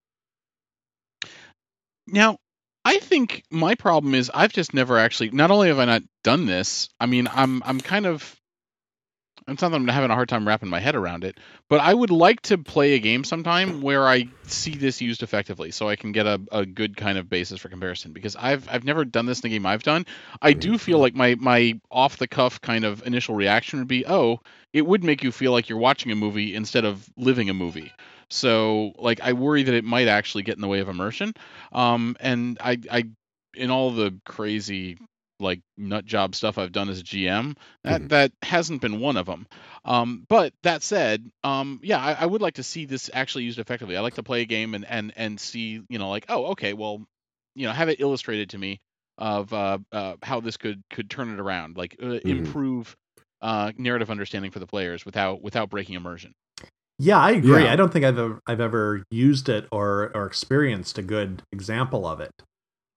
Now, 2.08 2.38
I 2.86 2.98
think 2.98 3.44
my 3.50 3.76
problem 3.76 4.14
is 4.16 4.32
I've 4.34 4.52
just 4.54 4.74
never 4.74 4.98
actually. 4.98 5.32
Not 5.32 5.52
only 5.52 5.70
have 5.70 5.80
I 5.80 5.86
not 5.86 6.04
done 6.24 6.46
this, 6.46 6.90
I 7.00 7.06
mean, 7.06 7.28
I'm 7.32 7.62
I'm 7.64 7.80
kind 7.80 8.06
of. 8.06 8.36
It's 9.48 9.62
not 9.62 9.70
that 9.70 9.76
I'm 9.76 9.88
having 9.88 10.12
a 10.12 10.16
hard 10.16 10.30
time 10.30 10.48
wrapping 10.48 10.70
my 10.70 10.80
head 10.80 10.96
around 10.96 11.24
it, 11.24 11.40
but 11.70 11.82
I 11.82 11.94
would 11.94 12.12
like 12.12 12.42
to 12.44 12.58
play 12.58 12.94
a 12.94 13.00
game 13.00 13.24
sometime 13.24 13.82
where 13.82 14.08
I 14.08 14.28
see 14.44 14.76
this 14.76 15.02
used 15.02 15.24
effectively, 15.24 15.72
so 15.72 15.90
I 15.90 15.96
can 15.96 16.12
get 16.12 16.26
a, 16.26 16.42
a 16.52 16.66
good 16.66 16.96
kind 16.96 17.18
of 17.18 17.30
basis 17.30 17.60
for 17.60 17.70
comparison. 17.70 18.14
Because 18.14 18.36
I've 18.36 18.68
I've 18.70 18.84
never 18.84 19.06
done 19.06 19.26
this 19.26 19.42
in 19.42 19.48
a 19.48 19.50
game 19.50 19.66
I've 19.66 19.84
done. 19.84 20.06
I 20.42 20.54
do 20.54 20.78
feel 20.78 21.00
like 21.00 21.16
my 21.16 21.36
my 21.36 21.80
off 21.92 22.18
the 22.18 22.28
cuff 22.28 22.62
kind 22.62 22.86
of 22.86 23.06
initial 23.06 23.36
reaction 23.36 23.80
would 23.80 23.88
be, 23.88 24.06
oh, 24.06 24.40
it 24.72 24.86
would 24.86 25.04
make 25.04 25.24
you 25.24 25.32
feel 25.32 25.52
like 25.52 25.70
you're 25.70 25.80
watching 25.80 26.12
a 26.12 26.16
movie 26.16 26.56
instead 26.56 26.86
of 26.86 27.10
living 27.18 27.50
a 27.50 27.54
movie. 27.54 27.92
So 28.30 28.94
like 28.98 29.22
I 29.22 29.34
worry 29.34 29.64
that 29.64 29.74
it 29.74 29.84
might 29.84 30.08
actually 30.08 30.44
get 30.44 30.56
in 30.56 30.62
the 30.62 30.68
way 30.68 30.80
of 30.80 30.90
immersion. 30.90 31.34
Um, 31.72 32.16
and 32.20 32.58
I, 32.60 32.80
I, 32.92 33.04
in 33.54 33.70
all 33.70 33.92
the 33.92 34.20
crazy 34.26 34.98
like 35.40 35.62
nut 35.78 36.06
job 36.06 36.36
stuff 36.36 36.58
I've 36.58 36.72
done 36.72 36.90
as 36.90 37.00
a 37.00 37.04
GM, 37.04 37.56
that 37.84 38.02
Mhm. 38.02 38.10
that 38.10 38.32
hasn't 38.42 38.82
been 38.82 39.00
one 39.00 39.18
of 39.18 39.26
them. 39.26 39.48
Um, 39.86 40.26
but 40.30 40.54
that 40.64 40.84
said, 40.84 41.30
um, 41.44 41.80
yeah, 41.84 42.00
I, 42.00 42.14
I 42.14 42.26
would 42.26 42.42
like 42.42 42.56
to 42.56 42.64
see 42.64 42.86
this 42.86 43.10
actually 43.14 43.44
used 43.46 43.60
effectively. 43.60 43.98
I 43.98 44.02
like 44.02 44.16
to 44.16 44.24
play 44.24 44.42
a 44.42 44.46
game 44.46 44.74
and 44.74 44.86
and 44.86 45.14
and 45.16 45.40
see, 45.40 45.82
you 45.90 46.00
know, 46.00 46.10
like, 46.10 46.26
oh, 46.30 46.48
okay, 46.48 46.74
well, 46.74 47.06
you 47.56 47.68
know, 47.68 47.74
have 47.74 47.90
it 47.90 48.00
illustrated 48.00 48.52
to 48.52 48.58
me 48.58 48.80
of 49.18 49.54
uh, 49.54 49.78
uh, 49.92 50.16
how 50.24 50.40
this 50.40 50.58
could 50.58 50.82
could 50.90 51.10
turn 51.10 51.32
it 51.34 51.40
around, 51.40 51.78
like 51.78 51.96
uh, 52.02 52.20
improve 52.26 52.96
uh, 53.42 53.72
narrative 53.78 54.10
understanding 54.10 54.52
for 54.52 54.60
the 54.60 54.68
players 54.68 55.06
without 55.06 55.42
without 55.42 55.70
breaking 55.70 55.96
immersion. 55.96 56.34
Yeah, 57.00 57.20
I 57.20 57.32
agree. 57.32 57.64
Yeah. 57.64 57.74
I 57.74 57.76
don't 57.76 57.92
think 57.92 58.06
I've 58.06 58.18
ever, 58.18 58.40
I've 58.48 58.62
ever 58.62 59.04
used 59.10 59.50
it 59.50 59.68
or 59.72 60.12
or 60.16 60.26
experienced 60.26 60.98
a 60.98 61.02
good 61.02 61.44
example 61.52 62.08
of 62.08 62.22
it. 62.22 62.32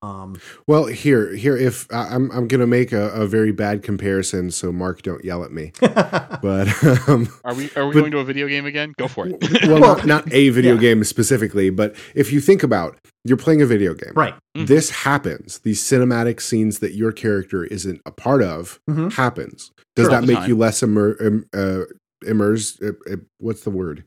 Um, 0.06 0.36
Well, 0.66 0.86
here, 0.86 1.34
here, 1.34 1.56
if 1.56 1.86
I- 1.92 2.08
I'm, 2.14 2.30
I'm 2.30 2.46
going 2.48 2.60
to 2.60 2.66
make 2.66 2.92
a, 2.92 3.08
a 3.10 3.26
very 3.26 3.52
bad 3.52 3.82
comparison, 3.82 4.50
so 4.50 4.70
Mark, 4.72 5.02
don't 5.02 5.24
yell 5.24 5.42
at 5.44 5.52
me. 5.52 5.72
But 5.80 6.68
um, 7.08 7.28
Are 7.44 7.54
we 7.54 7.70
are 7.76 7.86
we 7.88 7.94
But- 7.94 8.00
going 8.00 8.10
to 8.12 8.18
a 8.18 8.24
video 8.24 8.46
game 8.46 8.66
again? 8.66 8.92
Go 8.98 9.08
for 9.08 9.26
it. 9.26 9.36
well, 9.66 9.80
Well, 9.80 9.96
not, 9.96 10.06
not 10.06 10.32
a 10.32 10.48
video 10.58 10.74
yeah. 10.74 10.80
game 10.80 11.04
specifically, 11.04 11.70
but 11.70 11.96
if 12.14 12.32
you 12.32 12.40
think 12.40 12.62
about, 12.62 12.98
you're 13.24 13.36
playing 13.36 13.62
a 13.62 13.66
video 13.66 13.94
game, 13.94 14.12
right. 14.14 14.34
Mhm. 14.56 14.66
This 14.68 14.90
happens. 14.90 15.58
These 15.60 15.82
cinematic 15.82 16.40
scenes 16.40 16.78
that 16.80 16.94
your 16.94 17.10
character 17.12 17.64
isn't 17.64 18.00
a 18.06 18.10
part 18.12 18.42
of 18.42 18.78
Mhm. 18.88 19.12
happens. 19.14 19.70
Does 19.96 20.04
Sure, 20.06 20.10
that 20.10 20.24
make 20.26 20.36
time. 20.38 20.48
you 20.48 20.56
less 20.56 20.82
immer, 20.82 21.16
im, 21.20 21.46
uh, 21.54 21.82
immersed? 22.26 22.82
Uh, 22.82 22.92
uh, 23.10 23.16
what's 23.38 23.62
the 23.62 23.70
word? 23.70 24.04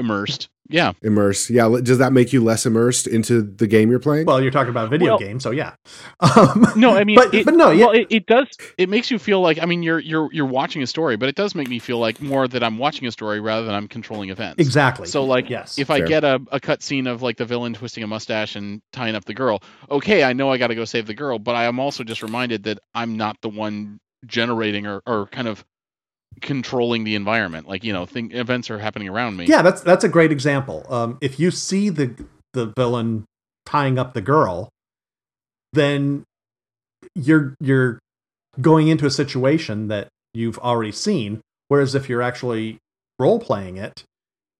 Immersed. 0.00 0.48
Yeah. 0.72 0.92
Immersed. 1.02 1.50
Yeah. 1.50 1.68
Does 1.82 1.98
that 1.98 2.12
make 2.12 2.32
you 2.32 2.44
less 2.44 2.64
immersed 2.64 3.08
into 3.08 3.42
the 3.42 3.66
game 3.66 3.90
you're 3.90 3.98
playing? 3.98 4.26
Well, 4.26 4.40
you're 4.40 4.52
talking 4.52 4.70
about 4.70 4.86
a 4.86 4.88
video 4.88 5.08
Well- 5.10 5.18
game, 5.18 5.40
so 5.40 5.50
yeah. 5.50 5.74
Um, 6.20 6.64
No, 6.76 6.96
I 6.96 7.02
mean, 7.04 7.16
but, 7.16 7.34
it, 7.34 7.44
but 7.44 7.54
no, 7.54 7.70
yeah, 7.70 7.86
well, 7.86 7.94
it, 7.94 8.06
it 8.10 8.26
does. 8.26 8.46
It 8.78 8.88
makes 8.88 9.10
you 9.10 9.18
feel 9.18 9.40
like 9.40 9.60
I 9.60 9.66
mean, 9.66 9.82
you're 9.82 9.98
you're 9.98 10.32
you're 10.32 10.46
watching 10.46 10.82
a 10.82 10.86
story, 10.86 11.16
but 11.16 11.28
it 11.28 11.34
does 11.34 11.54
make 11.56 11.68
me 11.68 11.78
feel 11.80 11.98
like 11.98 12.20
more 12.22 12.46
that 12.46 12.62
I'm 12.62 12.78
watching 12.78 13.06
a 13.08 13.12
story 13.12 13.40
rather 13.40 13.66
than 13.66 13.74
I'm 13.74 13.88
controlling 13.88 14.30
events. 14.30 14.56
exactly. 14.60 15.06
So, 15.08 15.24
like, 15.24 15.50
yes, 15.50 15.78
If 15.78 15.90
I 15.90 16.00
get 16.00 16.22
a, 16.24 16.40
a 16.52 16.60
cut 16.60 16.82
scene 16.82 17.06
of 17.08 17.20
like 17.20 17.36
the 17.36 17.44
villain 17.46 17.74
twisting 17.74 18.04
a 18.04 18.06
mustache 18.06 18.54
and 18.54 18.80
tying 18.92 19.14
up 19.16 19.24
the 19.24 19.34
girl, 19.34 19.62
okay, 19.90 20.22
I 20.22 20.32
know 20.34 20.50
I 20.50 20.56
got 20.58 20.68
to 20.68 20.74
go 20.76 20.84
save 20.84 21.06
the 21.06 21.14
girl, 21.14 21.38
but 21.40 21.54
I 21.56 21.64
am 21.64 21.80
also 21.80 22.04
just 22.04 22.22
reminded 22.22 22.62
that 22.64 22.78
I'm 22.94 23.16
not 23.16 23.36
the 23.42 23.48
one 23.48 23.98
generating 24.26 24.86
or, 24.86 25.02
or 25.06 25.26
kind 25.26 25.48
of 25.48 25.64
controlling 26.40 27.04
the 27.04 27.14
environment. 27.14 27.68
Like 27.68 27.84
you 27.84 27.92
know, 27.92 28.06
thing 28.06 28.32
events 28.32 28.70
are 28.70 28.78
happening 28.78 29.08
around 29.08 29.36
me. 29.36 29.46
yeah, 29.46 29.62
that's 29.62 29.80
that's 29.80 30.04
a 30.04 30.08
great 30.08 30.32
example. 30.32 30.86
Um, 30.88 31.18
if 31.20 31.38
you 31.38 31.50
see 31.50 31.88
the 31.88 32.14
the 32.52 32.72
villain 32.76 33.24
tying 33.66 33.98
up 33.98 34.14
the 34.14 34.20
girl, 34.20 34.70
then 35.72 36.24
you're 37.14 37.54
you're 37.60 37.98
going 38.60 38.88
into 38.88 39.06
a 39.06 39.10
situation 39.10 39.88
that 39.88 40.08
you've 40.34 40.58
already 40.58 40.92
seen. 40.92 41.40
Whereas 41.68 41.94
if 41.94 42.08
you're 42.08 42.22
actually 42.22 42.78
role 43.18 43.38
playing 43.38 43.76
it, 43.76 44.02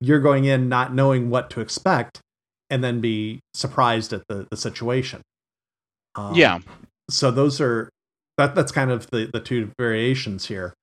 you're 0.00 0.20
going 0.20 0.44
in 0.44 0.68
not 0.68 0.94
knowing 0.94 1.28
what 1.28 1.50
to 1.50 1.60
expect, 1.60 2.20
and 2.68 2.84
then 2.84 3.00
be 3.00 3.40
surprised 3.54 4.12
at 4.12 4.22
the 4.28 4.46
the 4.50 4.56
situation. 4.56 5.22
Um, 6.14 6.34
Yeah. 6.34 6.60
So 7.08 7.30
those 7.30 7.60
are 7.60 7.88
that 8.38 8.54
that's 8.54 8.72
kind 8.72 8.90
of 8.90 9.10
the 9.10 9.28
the 9.32 9.40
two 9.40 9.72
variations 9.78 10.46
here. 10.46 10.74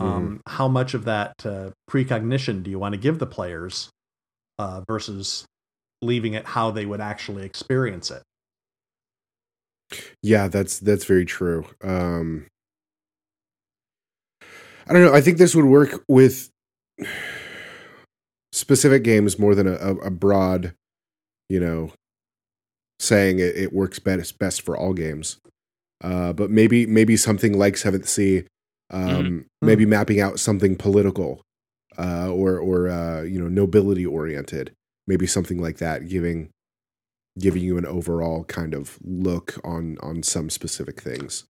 Um, 0.00 0.40
How 0.46 0.68
much 0.68 0.94
of 0.94 1.04
that 1.04 1.34
uh, 1.44 1.70
precognition 1.88 2.62
do 2.62 2.70
you 2.70 2.78
want 2.78 2.94
to 2.94 3.00
give 3.00 3.18
the 3.18 3.26
players 3.26 3.90
uh, 4.58 4.82
versus 4.88 5.44
leaving 6.02 6.34
it 6.34 6.46
how 6.46 6.70
they 6.70 6.86
would 6.86 7.00
actually 7.00 7.44
experience 7.44 8.10
it? 8.10 8.22
Yeah, 10.22 10.48
that's 10.48 10.78
that's 10.78 11.04
very 11.04 11.24
true. 11.24 11.66
Um 11.82 12.46
I 14.86 14.92
don't 14.92 15.04
know. 15.04 15.14
I 15.14 15.20
think 15.20 15.38
this 15.38 15.54
would 15.54 15.66
work 15.66 16.02
with 16.08 16.50
specific 18.52 19.04
games 19.04 19.38
more 19.38 19.54
than 19.54 19.68
a, 19.68 19.74
a, 19.74 19.94
a 19.96 20.10
broad, 20.10 20.74
you 21.48 21.60
know, 21.60 21.92
saying 22.98 23.38
it, 23.38 23.56
it 23.56 23.72
works 23.72 23.98
best 23.98 24.38
best 24.38 24.62
for 24.62 24.76
all 24.76 24.92
games. 24.92 25.38
Uh, 26.02 26.32
but 26.32 26.50
maybe 26.50 26.86
maybe 26.86 27.16
something 27.16 27.58
like 27.58 27.76
Seventh 27.76 28.08
Sea, 28.08 28.44
um, 28.90 29.46
maybe 29.62 29.86
mapping 29.86 30.20
out 30.20 30.40
something 30.40 30.76
political, 30.76 31.42
uh, 31.98 32.28
or 32.30 32.58
or 32.58 32.88
uh, 32.88 33.22
you 33.22 33.40
know 33.40 33.48
nobility 33.48 34.06
oriented, 34.06 34.72
maybe 35.06 35.26
something 35.26 35.60
like 35.60 35.78
that, 35.78 36.08
giving 36.08 36.50
giving 37.38 37.62
you 37.62 37.78
an 37.78 37.86
overall 37.86 38.44
kind 38.44 38.74
of 38.74 38.98
look 39.02 39.58
on 39.64 39.96
on 40.02 40.22
some 40.22 40.50
specific 40.50 41.00
things. 41.00 41.44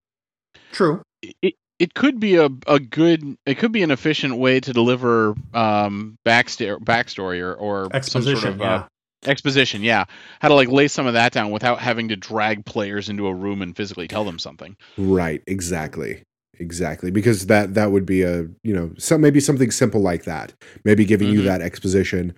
True. 0.73 1.03
it 1.43 1.55
it 1.79 1.95
could 1.95 2.21
be 2.21 2.37
a, 2.37 2.49
a 2.67 2.79
good 2.79 3.37
it 3.47 3.57
could 3.59 3.73
be 3.73 3.83
an 3.83 3.91
efficient 3.91 4.37
way 4.37 4.61
to 4.61 4.73
deliver 4.73 5.35
um 5.55 6.17
backstory 6.27 6.79
backstory 6.85 7.41
or, 7.41 7.55
or 7.55 7.85
some 7.85 7.93
Exposition. 7.97 8.41
sort 8.41 8.55
of 8.55 8.61
yeah. 8.61 8.75
uh, 8.75 8.87
exposition 9.27 9.83
yeah 9.83 10.05
how 10.41 10.49
to 10.49 10.55
like 10.55 10.69
lay 10.69 10.89
some 10.89 11.07
of 11.07 11.13
that 11.15 11.33
down 11.33 11.51
without 11.51 11.79
having 11.79 12.09
to 12.09 12.17
drag 12.17 12.65
players 12.65 13.09
into 13.09 13.27
a 13.27 13.35
room 13.35 13.61
and 13.63 13.77
physically 13.77 14.09
tell 14.09 14.25
them 14.25 14.39
something 14.39 14.77
Right, 14.97 15.43
exactly. 15.47 16.23
Exactly. 16.61 17.11
Because 17.11 17.47
that 17.47 17.75
that 17.75 17.91
would 17.91 18.07
be 18.07 18.23
a, 18.23 18.43
you 18.63 18.75
know, 18.75 18.93
some 18.99 19.21
maybe 19.23 19.41
something 19.41 19.71
simple 19.71 20.01
like 20.01 20.25
that. 20.25 20.53
Maybe 20.85 21.05
giving 21.05 21.29
you 21.29 21.41
Mhm. 21.41 21.45
that 21.47 21.63
exposition 21.63 22.37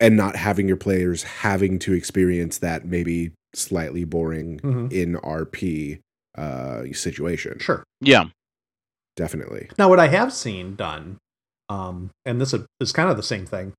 and 0.00 0.16
not 0.16 0.34
having 0.36 0.66
your 0.66 0.76
players 0.78 1.22
having 1.22 1.78
to 1.80 1.92
experience 1.92 2.58
that 2.58 2.86
maybe 2.86 3.32
slightly 3.54 4.04
boring 4.04 4.58
Mhm. 4.60 4.92
in 4.92 5.16
RP 5.16 6.00
uh 6.36 6.84
situation. 6.92 7.58
Sure. 7.60 7.84
yeah 8.00 8.24
Definitely. 9.16 9.68
Now, 9.76 9.88
what 9.88 9.98
I 9.98 10.06
have 10.08 10.32
seen 10.32 10.76
done, 10.76 11.18
um, 11.68 12.10
and 12.24 12.40
this 12.40 12.54
is, 12.54 12.64
is 12.78 12.92
kind 12.92 13.10
of 13.10 13.16
the 13.16 13.22
same 13.24 13.44
thing, 13.46 13.72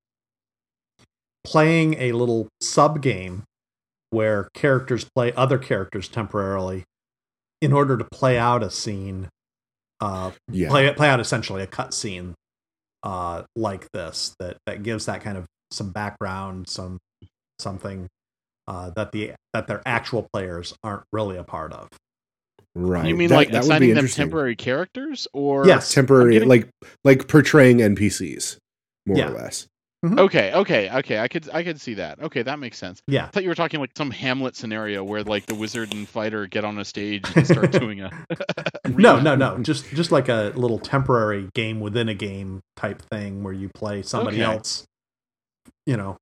playing 1.45 1.93
a 1.95 2.11
little 2.11 2.49
sub 2.61 3.01
game 3.01 3.43
where 4.09 4.49
characters 4.53 5.07
play 5.15 5.31
other 5.33 5.57
characters 5.57 6.09
temporarily 6.09 6.83
in 7.61 7.71
order 7.71 7.95
to 7.97 8.03
play 8.11 8.37
out 8.37 8.61
a 8.63 8.69
scene, 8.69 9.29
uh, 10.01 10.31
Yeah. 10.51 10.69
play 10.69 10.91
play 10.93 11.09
out 11.09 11.19
essentially 11.19 11.61
a 11.63 11.67
cut 11.67 11.93
scene 11.93 12.33
uh, 13.03 13.43
like 13.55 13.87
this 13.91 14.35
that 14.39 14.57
that 14.65 14.83
gives 14.83 15.05
that 15.05 15.21
kind 15.21 15.37
of 15.37 15.45
some 15.71 15.91
background, 15.91 16.67
some 16.67 16.99
something 17.59 18.07
uh, 18.67 18.89
that 18.91 19.11
the 19.11 19.33
that 19.53 19.67
their 19.67 19.81
actual 19.85 20.27
players 20.33 20.73
aren't 20.83 21.03
really 21.11 21.37
a 21.37 21.43
part 21.43 21.73
of. 21.73 21.87
Right. 22.75 23.07
you 23.07 23.15
mean 23.15 23.29
That- 23.29 23.35
like 23.35 23.51
that 23.51 23.63
assigning 23.63 23.93
them 23.95 24.07
temporary 24.07 24.55
characters 24.55 25.27
or 25.33 25.65
Yes. 25.65 25.93
temporary 25.93 26.33
getting- 26.33 26.49
like 26.49 26.69
like 27.03 27.27
portraying 27.27 27.77
NPCs 27.81 28.57
more 29.07 29.17
Yeah. 29.17 29.29
or 29.31 29.35
less. 29.35 29.67
Okay 30.05 30.53
okay 30.53 30.89
okay 30.89 31.19
i 31.19 31.27
could 31.27 31.49
i 31.53 31.61
could 31.63 31.79
see 31.81 31.95
that 31.95 32.21
okay 32.21 32.41
that 32.41 32.57
makes 32.57 32.77
sense 32.77 33.01
Yeah, 33.07 33.25
i 33.25 33.27
thought 33.27 33.43
you 33.43 33.49
were 33.49 33.55
talking 33.55 33.79
like 33.81 33.91
some 33.97 34.11
hamlet 34.11 34.55
scenario 34.55 35.03
where 35.03 35.23
like 35.23 35.45
the 35.45 35.55
wizard 35.55 35.93
and 35.93 36.07
fighter 36.07 36.47
get 36.47 36.63
on 36.63 36.77
a 36.79 36.85
stage 36.85 37.35
and 37.35 37.45
start 37.53 37.71
doing 37.71 37.99
a 38.01 38.09
no 38.87 39.19
no 39.19 39.35
no 39.35 39.57
just 39.59 39.89
just 39.89 40.11
like 40.11 40.29
a 40.29 40.53
little 40.55 40.79
temporary 40.79 41.49
game 41.53 41.81
within 41.81 42.07
a 42.07 42.13
game 42.13 42.61
type 42.77 43.01
thing 43.11 43.43
where 43.43 43.53
you 43.53 43.69
play 43.75 44.01
somebody 44.01 44.37
Okay. 44.37 44.45
else 44.45 44.85
you 45.85 45.97
know 45.97 46.15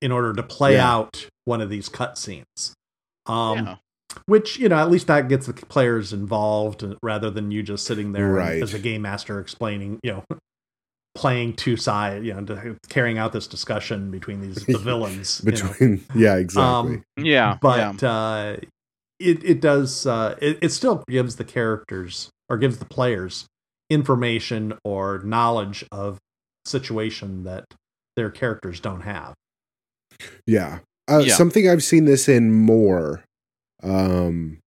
in 0.00 0.10
order 0.10 0.32
to 0.32 0.42
play 0.42 0.74
Yeah. 0.76 0.90
out 0.90 1.28
one 1.44 1.60
of 1.60 1.68
these 1.68 1.88
cutscenes 1.90 2.72
um 3.26 3.58
yeah. 3.58 3.76
which 4.26 4.58
you 4.58 4.70
know 4.70 4.76
at 4.78 4.90
least 4.90 5.06
that 5.08 5.28
gets 5.28 5.46
the 5.46 5.52
players 5.52 6.14
involved 6.14 6.82
uh, 6.82 6.94
rather 7.02 7.30
than 7.30 7.50
you 7.50 7.62
just 7.62 7.84
sitting 7.84 8.12
there 8.12 8.30
Right. 8.32 8.62
as 8.62 8.72
a 8.72 8.78
game 8.78 9.02
master 9.02 9.38
explaining 9.38 9.98
you 10.02 10.12
know 10.12 10.24
playing 11.18 11.52
two 11.52 11.76
sides 11.76 12.24
you 12.24 12.32
know 12.32 12.76
carrying 12.88 13.18
out 13.18 13.32
this 13.32 13.48
discussion 13.48 14.08
between 14.08 14.40
these 14.40 14.64
the 14.66 14.78
villains 14.90 15.42
you 15.44 15.50
know. 15.50 15.68
Between 15.68 16.04
yeah, 16.14 16.36
exactly. 16.36 16.94
Um, 16.96 17.04
yeah 17.16 17.24
yeah 17.24 17.58
but 17.60 18.04
uh, 18.04 18.56
it 19.18 19.42
it 19.44 19.60
does 19.60 20.06
uh, 20.06 20.36
it, 20.40 20.58
it 20.62 20.68
still 20.70 21.02
gives 21.08 21.34
the 21.34 21.44
characters 21.44 22.30
or 22.48 22.56
gives 22.56 22.78
the 22.78 22.84
players 22.84 23.46
information 23.90 24.74
or 24.84 25.18
knowledge 25.24 25.84
of 25.90 26.18
situation 26.64 27.42
that 27.42 27.64
their 28.16 28.30
characters 28.30 28.78
don't 28.78 29.00
have. 29.00 29.34
Yeah. 30.46 30.78
Uh, 31.10 31.22
Yeah. 31.24 31.34
Something 31.34 31.68
I've 31.68 31.82
seen 31.82 32.04
this 32.04 32.28
in 32.28 32.52
more, 32.52 33.24
um, 33.82 34.58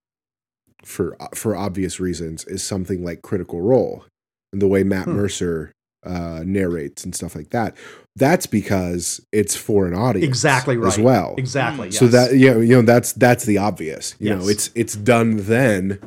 for 0.83 1.15
for 1.33 1.55
obvious 1.55 1.99
reasons, 1.99 2.43
is 2.45 2.61
something 2.63 3.03
like 3.05 3.21
Critical 3.21 3.61
Role 3.61 4.05
and 4.51 4.61
the 4.61 4.67
way 4.67 4.83
Matt 4.83 5.05
Hmm. 5.05 5.13
Mercer 5.13 5.71
uh, 6.05 6.41
narrates 6.45 7.03
and 7.03 7.13
stuff 7.15 7.35
like 7.35 7.49
that. 7.51 7.75
That's 8.15 8.45
because 8.45 9.21
it's 9.31 9.55
for 9.55 9.87
an 9.87 9.93
audience, 9.93 10.27
Exactly 10.27 10.75
right. 10.77 10.87
as 10.87 10.99
well. 10.99 11.35
Exactly. 11.37 11.87
Yes. 11.89 11.99
So 11.99 12.07
that 12.07 12.35
you 12.35 12.51
know, 12.53 12.59
you 12.59 12.75
know 12.75 12.81
that's 12.81 13.13
that's 13.13 13.45
the 13.45 13.57
obvious. 13.57 14.15
You 14.19 14.35
know, 14.35 14.47
it's 14.47 14.69
it's 14.75 14.95
done 14.95 15.37
then. 15.37 15.99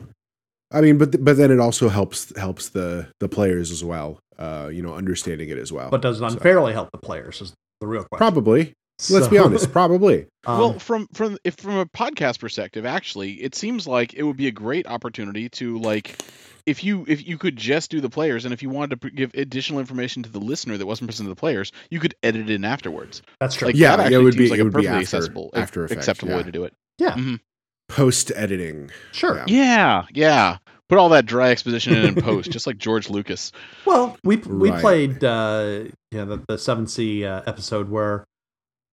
I 0.73 0.81
mean, 0.81 0.99
but 0.99 1.25
but 1.25 1.37
then 1.37 1.51
it 1.51 1.61
also 1.61 1.89
helps 1.89 2.37
helps 2.37 2.69
the 2.71 3.09
the 3.21 3.29
players 3.29 3.71
as 3.71 3.83
well. 3.85 4.19
Uh, 4.39 4.69
you 4.73 4.83
know, 4.83 4.95
understanding 4.95 5.49
it 5.49 5.59
as 5.59 5.73
well. 5.73 5.91
but 5.91 6.03
does 6.03 6.17
it 6.17 6.21
So- 6.21 6.27
unfairly 6.27 6.73
help 6.73 6.91
the 6.91 6.99
players 6.99 7.41
is 7.41 7.55
the 7.81 7.87
real 7.87 8.03
question. 8.05 8.19
probably. 8.19 8.73
Let's 9.11 9.27
be 9.29 9.39
honest. 9.39 9.73
Probably. 9.73 10.27
um, 10.47 10.59
well, 10.59 10.79
from 10.79 11.09
from 11.13 11.37
if 11.43 11.55
from 11.57 11.79
a 11.79 11.87
podcast 11.87 12.39
perspective, 12.39 12.87
actually, 12.87 13.33
it 13.43 13.55
seems 13.57 13.89
like 13.89 14.15
it 14.15 14.23
would 14.23 14.37
be 14.37 14.47
a 14.47 14.53
great 14.53 14.87
opportunity 14.87 15.49
to 15.51 15.79
like, 15.79 16.23
if 16.67 16.83
you 16.83 17.05
if 17.09 17.27
you 17.27 17.37
could 17.39 17.57
just 17.57 17.91
do 17.91 18.01
the 18.01 18.09
players, 18.11 18.45
and 18.45 18.55
if 18.55 18.63
you 18.63 18.71
wanted 18.71 19.01
to 19.01 19.11
give 19.11 19.33
additional 19.35 19.81
information 19.81 20.23
to 20.23 20.31
the 20.31 20.39
listener 20.41 20.77
that 20.79 20.87
wasn't 20.87 21.09
present 21.09 21.27
to 21.27 21.31
the 21.31 21.39
players, 21.39 21.73
you 21.91 22.01
could 22.01 22.15
edit 22.23 22.43
it 22.49 22.51
in 22.55 22.65
afterwards. 22.65 23.23
that's 23.41 23.55
true. 23.55 23.67
Like 23.69 23.77
Yeah, 23.77 23.97
that 23.97 24.13
it 24.13 24.19
would 24.19 24.37
be- 24.37 24.49
like 24.49 24.59
it 24.59 24.63
a 24.63 24.65
would 24.65 24.73
be 24.73 24.83
perfectly 24.83 24.89
after- 25.05 25.17
accessible, 25.17 25.51
after 25.55 25.85
effects, 25.85 25.99
acceptable 25.99 26.37
way 26.37 26.43
to 26.43 26.53
do 26.53 26.65
it. 26.65 26.73
yeah, 26.99 27.13
Mhm. 27.15 27.41
Post 27.89 28.33
editing. 28.35 28.91
sure. 29.13 29.37
Yeah. 29.37 29.45
Yeah, 29.47 30.07
yeah. 30.15 30.57
Put 30.89 30.99
all 30.99 31.09
that 31.11 31.27
dry 31.27 31.51
exposition 31.51 31.95
in 31.95 32.05
in 32.07 32.15
post, 32.15 32.51
just 32.51 32.67
like 32.67 32.79
George 32.79 33.09
Lucas. 33.11 33.53
Well, 33.87 34.17
we 34.25 34.37
we 34.37 34.71
Right. 34.71 34.81
played 34.81 35.25
uh, 35.25 35.85
you 36.11 36.19
know 36.19 36.25
the, 36.37 36.45
the 36.49 36.59
Seventh 36.59 36.91
Sea 36.91 37.25
uh, 37.27 37.43
episode 37.47 37.89
where 37.91 38.25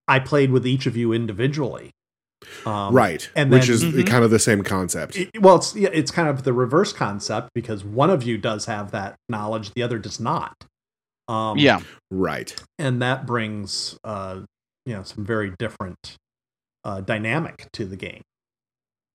I 0.08 0.20
played 0.20 0.52
with 0.52 0.66
each 0.68 0.86
of 0.88 0.98
you 0.98 1.14
individually, 1.14 1.92
Um, 2.66 2.94
right. 2.94 3.30
and 3.36 3.52
which 3.52 3.68
then- 3.68 3.76
is 3.76 3.84
Mhm. 3.84 4.08
kind 4.08 4.24
of 4.24 4.32
the 4.32 4.40
same 4.40 4.64
concept. 4.64 5.16
it- 5.16 5.30
well, 5.42 5.56
it's 5.58 5.76
it's 5.76 6.12
kind 6.12 6.28
of 6.28 6.44
the 6.44 6.54
reverse 6.54 6.92
concept 6.94 7.50
because 7.54 7.84
one 7.84 8.10
of 8.10 8.24
you 8.24 8.38
does 8.38 8.66
have 8.66 8.92
that 8.92 9.16
knowledge, 9.30 9.72
the 9.74 9.84
other 9.84 10.00
does 10.00 10.20
not. 10.20 10.66
Um, 11.28 11.58
yeah. 11.58 11.82
right. 12.10 12.54
and 12.80 13.02
that 13.02 13.26
brings 13.26 13.98
uh, 14.04 14.42
you 14.86 14.94
know 14.94 15.04
some 15.04 15.24
very 15.26 15.54
different 15.60 16.18
uh, 16.84 17.00
dynamic 17.02 17.68
to 17.74 17.86
the 17.86 17.96
game. 17.96 18.22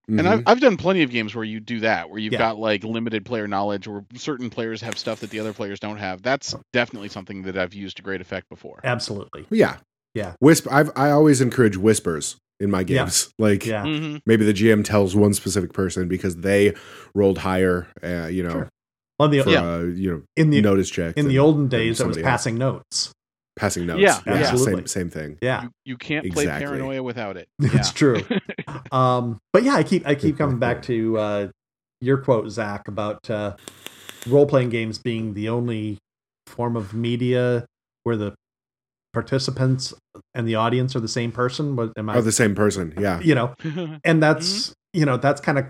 And 0.08 0.20
Mhm. 0.20 0.26
I've, 0.26 0.42
I've 0.46 0.60
done 0.60 0.76
plenty 0.76 1.02
of 1.02 1.10
games 1.10 1.34
where 1.34 1.44
you 1.44 1.58
do 1.58 1.80
that, 1.80 2.08
where 2.08 2.20
you've 2.20 2.32
Yeah. 2.32 2.38
got 2.38 2.58
like 2.58 2.84
limited 2.84 3.24
player 3.26 3.48
knowledge, 3.48 3.88
or 3.88 4.04
certain 4.14 4.50
players 4.50 4.80
have 4.82 4.96
stuff 4.96 5.18
that 5.20 5.30
the 5.30 5.40
other 5.40 5.52
players 5.52 5.80
don't 5.80 5.96
have. 5.96 6.22
That's 6.22 6.54
definitely 6.72 7.08
something 7.08 7.42
that 7.42 7.58
I've 7.58 7.74
used 7.74 7.96
to 7.96 8.04
great 8.04 8.20
effect 8.20 8.48
before. 8.48 8.78
Absolutely, 8.84 9.46
yeah. 9.50 9.78
Yeah. 10.14 10.34
Whisper. 10.38 10.72
I've, 10.72 10.92
I 10.96 11.10
always 11.10 11.40
encourage 11.40 11.76
whispers 11.76 12.36
in 12.60 12.70
my 12.70 12.80
Yeah. 12.80 13.04
games. 13.04 13.30
Like 13.38 13.66
yeah, 13.66 13.82
hmm 13.84 14.16
maybe 14.26 14.44
the 14.44 14.52
GM 14.52 14.84
tells 14.84 15.14
one 15.14 15.34
specific 15.34 15.72
person 15.72 16.08
because 16.08 16.36
they 16.36 16.74
rolled 17.14 17.38
higher, 17.38 17.86
uh, 18.02 18.26
you 18.26 18.42
know, 18.42 18.50
Sure. 18.50 18.68
Well, 19.18 19.28
the, 19.28 19.42
for 19.42 19.50
Yeah. 19.50 19.62
uh, 19.62 19.78
you 19.82 20.10
know 20.10 20.22
in 20.36 20.50
the 20.50 20.60
notice 20.60 20.90
check. 20.90 21.16
in 21.16 21.28
the 21.28 21.38
olden 21.38 21.68
days, 21.68 21.86
it 21.86 21.88
was 21.88 21.98
somebody 22.16 22.22
else. 22.22 22.30
passing 22.30 22.58
notes. 22.58 23.12
passing 23.56 23.86
notes. 23.86 24.02
Yeah, 24.02 24.20
absolutely. 24.26 24.82
Same, 24.82 24.86
same 24.86 25.10
thing. 25.10 25.38
Yeah, 25.40 25.62
You, 25.62 25.70
you 25.84 25.96
can't 25.96 26.30
play 26.30 26.46
paranoia 26.46 27.02
without 27.02 27.36
it. 27.38 27.48
it's 27.60 27.92
true. 27.92 28.24
um, 28.92 29.38
but 29.52 29.62
yeah, 29.62 29.74
I 29.74 29.82
keep 29.82 30.06
I 30.06 30.14
keep 30.14 30.36
coming 30.36 30.58
back 30.58 30.82
to 30.82 31.18
uh, 31.18 31.48
your 32.00 32.18
quote, 32.18 32.50
Zach, 32.50 32.88
about 32.88 33.30
uh, 33.30 33.56
role 34.26 34.46
playing 34.46 34.68
games 34.68 34.98
being 34.98 35.32
the 35.32 35.48
only 35.48 35.96
form 36.46 36.76
of 36.76 36.92
media 36.92 37.64
where 38.02 38.16
the 38.16 38.34
participants 39.16 39.94
and 40.34 40.46
the 40.46 40.54
audience 40.56 40.94
are 40.94 41.00
the 41.00 41.08
same 41.08 41.32
person. 41.32 41.74
What 41.74 41.92
am 41.96 42.10
I? 42.10 42.16
Oh, 42.16 42.20
the 42.20 42.30
same 42.32 42.54
person. 42.54 42.92
Yeah. 42.98 43.18
you 43.20 43.34
know, 43.34 43.54
and 44.04 44.22
that's 44.22 44.48
Mm-hmm. 44.68 45.00
you 45.00 45.06
know 45.06 45.16
that's 45.16 45.40
kind 45.40 45.58
of 45.58 45.64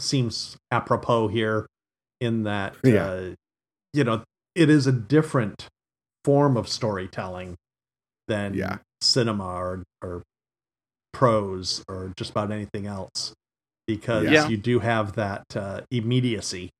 seems 0.00 0.56
apropos 0.72 1.28
here 1.28 1.66
in 2.20 2.42
that 2.42 2.74
Yeah. 2.82 3.06
uh, 3.06 3.34
you 3.92 4.02
know 4.04 4.24
it 4.56 4.68
is 4.68 4.88
a 4.88 4.92
different 4.92 5.68
form 6.24 6.56
of 6.56 6.66
storytelling 6.68 7.54
than 8.26 8.54
Yeah. 8.54 8.78
cinema 9.00 9.44
or 9.46 9.84
or 10.02 10.22
prose 11.12 11.84
or 11.88 12.12
just 12.16 12.30
about 12.32 12.50
anything 12.50 12.86
else 12.86 13.32
because 13.86 14.24
Yeah. 14.24 14.48
you 14.48 14.56
do 14.56 14.80
have 14.80 15.12
that 15.14 15.44
uh, 15.54 15.82
immediacy 15.92 16.70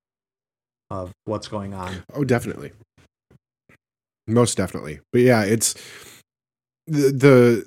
of 0.91 1.13
what's 1.27 1.47
going 1.49 1.75
on 1.75 2.03
Oh, 2.13 2.25
definitely. 2.25 2.73
Most 4.29 4.57
definitely. 4.57 5.01
But 5.13 5.23
yeah, 5.23 5.43
it's 5.45 5.75
the 6.87 7.11
the 7.11 7.67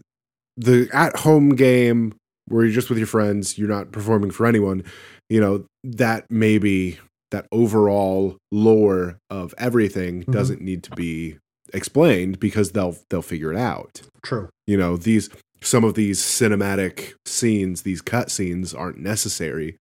the 0.57 0.89
at 0.93 1.17
home 1.17 1.55
game 1.55 2.13
where 2.47 2.63
you're 2.65 2.73
just 2.73 2.89
with 2.89 2.97
your 2.97 3.07
friends, 3.07 3.57
you're 3.57 3.69
not 3.69 3.91
performing 3.91 4.31
for 4.31 4.45
anyone, 4.45 4.83
you 5.29 5.39
know, 5.39 5.65
that 5.83 6.25
maybe 6.29 6.99
that 7.31 7.47
overall 7.51 8.37
lore 8.51 9.17
of 9.29 9.53
everything 9.57 10.23
Mhm. 10.23 10.31
doesn't 10.31 10.61
need 10.61 10.83
to 10.83 10.91
be 10.91 11.37
explained 11.73 12.39
because 12.39 12.71
they'll 12.71 12.97
they'll 13.09 13.21
figure 13.21 13.51
it 13.51 13.57
out. 13.57 14.01
true 14.23 14.49
You 14.67 14.77
know, 14.77 14.97
these 14.97 15.29
some 15.63 15.83
of 15.83 15.93
these 15.93 16.19
cinematic 16.21 17.13
scenes, 17.25 17.83
these 17.83 18.01
cut 18.01 18.31
scenes 18.31 18.73
aren't 18.73 18.97
necessary 18.97 19.77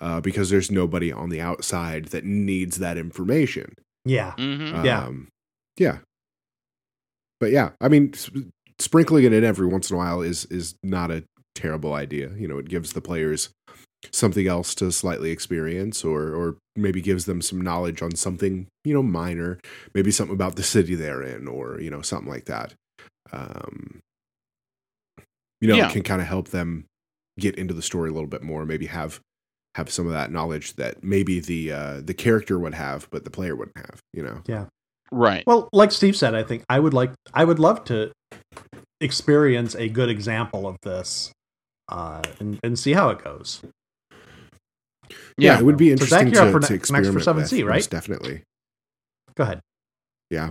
uh, 0.00 0.20
because 0.20 0.50
there's 0.50 0.70
nobody 0.70 1.12
on 1.12 1.28
the 1.30 1.40
outside 1.40 2.06
that 2.06 2.24
needs 2.24 2.78
that 2.78 2.96
information. 2.98 3.74
yeah 4.04 4.32
hmm 4.36 4.84
Yeah. 4.84 5.04
Um, 5.06 5.28
yeah. 5.78 5.98
But 7.40 7.50
yeah, 7.50 7.70
I 7.80 7.88
mean, 7.88 8.12
sprinkling 8.78 9.24
it 9.24 9.32
in 9.32 9.44
every 9.44 9.66
once 9.66 9.90
in 9.90 9.94
a 9.94 9.98
while 9.98 10.20
is 10.20 10.44
is 10.46 10.74
not 10.82 11.10
a 11.10 11.24
terrible 11.54 11.94
idea. 11.94 12.30
You 12.36 12.46
know, 12.46 12.58
it 12.58 12.68
gives 12.68 12.92
the 12.92 13.00
players 13.00 13.48
something 14.12 14.46
else 14.46 14.74
to 14.76 14.92
slightly 14.92 15.30
experience, 15.30 16.04
or 16.04 16.34
or 16.34 16.56
maybe 16.76 17.00
gives 17.00 17.24
them 17.24 17.40
some 17.42 17.60
knowledge 17.60 18.02
on 18.02 18.14
something 18.14 18.66
you 18.84 18.94
know 18.94 19.02
minor, 19.02 19.58
maybe 19.94 20.10
something 20.10 20.34
about 20.34 20.56
the 20.56 20.62
city 20.62 20.94
they're 20.94 21.22
in, 21.22 21.48
or 21.48 21.80
you 21.80 21.90
know 21.90 22.02
something 22.02 22.28
like 22.30 22.44
that. 22.44 22.74
Um, 23.32 24.00
you 25.60 25.68
know, 25.68 25.76
Yeah. 25.76 25.88
it 25.88 25.92
can 25.92 26.02
kind 26.02 26.20
of 26.20 26.26
help 26.26 26.48
them 26.48 26.84
get 27.38 27.54
into 27.56 27.74
the 27.74 27.82
story 27.82 28.10
a 28.10 28.12
little 28.12 28.28
bit 28.28 28.42
more. 28.42 28.66
Maybe 28.66 28.86
have 28.86 29.20
have 29.76 29.90
some 29.90 30.06
of 30.06 30.12
that 30.12 30.32
knowledge 30.32 30.74
that 30.74 31.02
maybe 31.04 31.38
the 31.40 31.72
uh, 31.72 32.00
the 32.02 32.14
character 32.14 32.58
would 32.58 32.74
have, 32.74 33.08
but 33.10 33.24
the 33.24 33.30
player 33.30 33.54
wouldn't 33.56 33.76
have. 33.78 34.00
You 34.12 34.24
know. 34.24 34.42
Right. 35.12 35.44
Well, 35.46 35.68
like 35.72 35.90
Steve 35.92 36.16
said, 36.16 36.34
I 36.34 36.42
think 36.42 36.64
I 36.68 36.78
would 36.78 36.94
like 36.94 37.10
I 37.34 37.44
would 37.44 37.58
love 37.58 37.84
to 37.86 38.12
experience 39.00 39.74
a 39.74 39.88
good 39.88 40.08
example 40.08 40.66
of 40.68 40.76
this 40.82 41.32
uh, 41.88 42.22
and, 42.38 42.60
and 42.62 42.78
see 42.78 42.92
how 42.92 43.10
it 43.10 43.24
goes. 43.24 43.60
Yeah, 45.36 45.54
Yeah. 45.54 45.58
it 45.58 45.64
would 45.64 45.76
be 45.76 45.96
So, 45.96 46.04
Zach, 46.06 46.22
interesting 46.26 46.32
you're 46.34 46.42
up 46.42 46.46
to, 46.48 46.52
for 46.52 46.66
to 46.68 46.72
next- 46.74 46.90
next 46.90 46.90
for 46.90 46.96
experiment 47.18 47.24
Seventh 47.24 47.48
Sea, 47.48 47.62
with, 47.64 47.68
right? 47.70 47.76
most 47.76 47.90
definitely. 47.90 48.42
Go 49.36 49.44
ahead. 49.44 49.60
Yeah. 50.30 50.50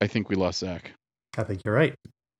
I 0.00 0.06
think 0.06 0.28
we 0.28 0.36
lost 0.36 0.58
Zach. 0.60 0.92
I 1.38 1.44
think 1.44 1.62
you're 1.64 1.74
right. 1.74 1.94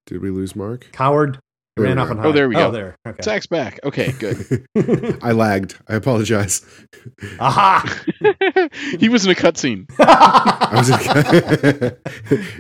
Did 0.06 0.20
we 0.20 0.30
lose 0.30 0.54
Mark? 0.54 0.88
Coward 0.92 1.38
There 1.76 1.84
ran 1.86 1.96
we 1.96 2.02
off 2.02 2.08
go. 2.08 2.12
and 2.18 2.26
Oh, 2.26 2.32
there 2.32 2.48
we 2.48 2.54
Oh, 2.56 2.66
go. 2.68 2.70
there. 2.70 2.96
Okay. 3.06 3.22
Zach's 3.22 3.46
back. 3.46 3.80
Okay, 3.82 4.12
good. 4.12 4.68
I 5.22 5.32
lagged. 5.32 5.74
I 5.88 5.96
apologize. 5.96 6.64
Aha! 7.40 7.82
he 9.00 9.08
was 9.08 9.24
in 9.26 9.32
a 9.32 9.34
cutscene. 9.34 9.86
I 9.98 10.76
was 10.76 10.90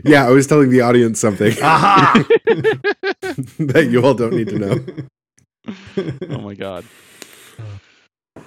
yeah, 0.04 0.26
I 0.26 0.30
was 0.30 0.46
telling 0.48 0.70
the 0.70 0.80
audience 0.80 1.20
something 1.20 1.52
Aha! 1.62 2.24
that 3.58 3.88
you 3.90 4.04
all 4.04 4.14
don't 4.14 4.34
need 4.34 4.48
to 4.48 4.58
know. 4.58 4.84
Oh 6.28 6.40
my 6.40 6.54
god. 6.54 6.84
Oh, 8.36 8.42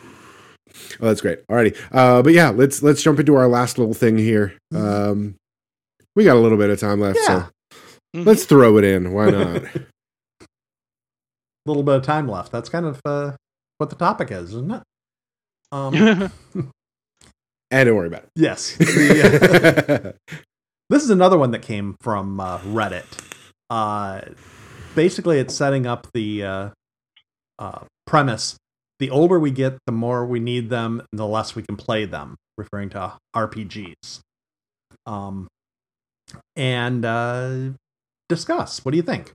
that's 1.05 1.21
great. 1.21 1.45
Alrighty. 1.47 1.77
Uh, 1.91 2.21
but 2.21 2.33
yeah, 2.33 2.49
let's 2.49 2.83
let's 2.83 3.01
jump 3.01 3.19
into 3.19 3.35
our 3.35 3.47
last 3.47 3.77
little 3.77 3.93
thing 3.93 4.17
here. 4.17 4.53
Um, 4.75 5.35
we 6.15 6.23
got 6.23 6.35
a 6.35 6.39
little 6.39 6.57
bit 6.57 6.69
of 6.69 6.79
time 6.79 6.99
left, 6.99 7.19
Yeah. 7.21 7.47
so 7.47 8.21
let's 8.21 8.45
throw 8.45 8.77
it 8.77 8.83
in. 8.83 9.13
Why 9.13 9.29
not? 9.29 9.63
Little 11.67 11.83
bit 11.83 11.95
of 11.95 12.03
time 12.03 12.27
left. 12.27 12.51
That's 12.51 12.69
kind 12.69 12.85
of 12.85 13.01
uh, 13.05 13.33
what 13.77 13.89
the 13.89 13.95
topic 13.95 14.31
is, 14.31 14.49
isn't 14.53 14.71
it? 14.71 14.83
Um, 15.71 15.93
and 17.71 17.85
don't 17.87 17.95
worry 17.95 18.07
about 18.07 18.23
it. 18.23 18.29
yes. 18.35 18.77
The, 18.77 20.15
uh, 20.17 20.33
this 20.89 21.03
is 21.03 21.09
another 21.09 21.37
one 21.37 21.51
that 21.51 21.61
came 21.61 21.95
from 22.01 22.39
uh, 22.39 22.59
Reddit. 22.59 23.05
Uh, 23.69 24.21
basically, 24.95 25.39
it's 25.39 25.53
setting 25.53 25.85
up 25.85 26.07
the 26.13 26.43
uh, 26.43 26.69
uh, 27.59 27.79
premise: 28.05 28.55
the 28.99 29.09
older 29.09 29.39
we 29.39 29.51
get, 29.51 29.77
the 29.85 29.91
more 29.91 30.25
we 30.25 30.39
need 30.39 30.69
them, 30.69 31.01
and 31.11 31.19
the 31.19 31.27
less 31.27 31.55
we 31.55 31.63
can 31.63 31.75
play 31.75 32.05
them. 32.05 32.37
Referring 32.57 32.89
to 32.91 33.13
RPGs. 33.35 34.21
Um, 35.05 35.47
and 36.55 37.05
uh, 37.05 37.71
discuss. 38.29 38.83
What 38.83 38.91
do 38.91 38.97
you 38.97 39.03
think? 39.03 39.31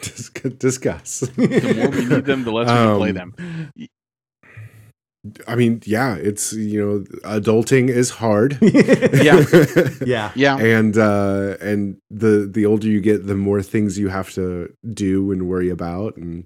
Dis- 0.00 0.30
Discuss. 0.58 1.20
the 1.20 1.74
more 1.76 1.88
we 1.90 2.04
need 2.06 2.24
them, 2.24 2.44
the 2.44 2.52
less 2.52 2.66
we 2.68 2.72
can 2.74 2.96
play 2.96 3.10
Um, 3.10 3.14
them. 3.14 3.90
I 5.48 5.54
mean, 5.56 5.80
yeah, 5.86 6.16
it's 6.16 6.52
you 6.52 6.84
know, 6.84 6.98
adulting 7.26 7.88
is 7.88 8.10
hard. 8.10 8.58
Yeah. 8.62 9.42
yeah. 10.04 10.32
Yeah. 10.34 10.56
and 10.58 10.98
uh 10.98 11.56
and 11.62 11.96
the 12.10 12.46
the 12.52 12.66
older 12.66 12.86
you 12.88 13.00
get 13.00 13.26
the 13.26 13.34
more 13.34 13.62
things 13.62 13.98
you 13.98 14.08
have 14.08 14.30
to 14.32 14.74
do 14.92 15.32
and 15.32 15.48
worry 15.48 15.70
about 15.70 16.16
and 16.18 16.44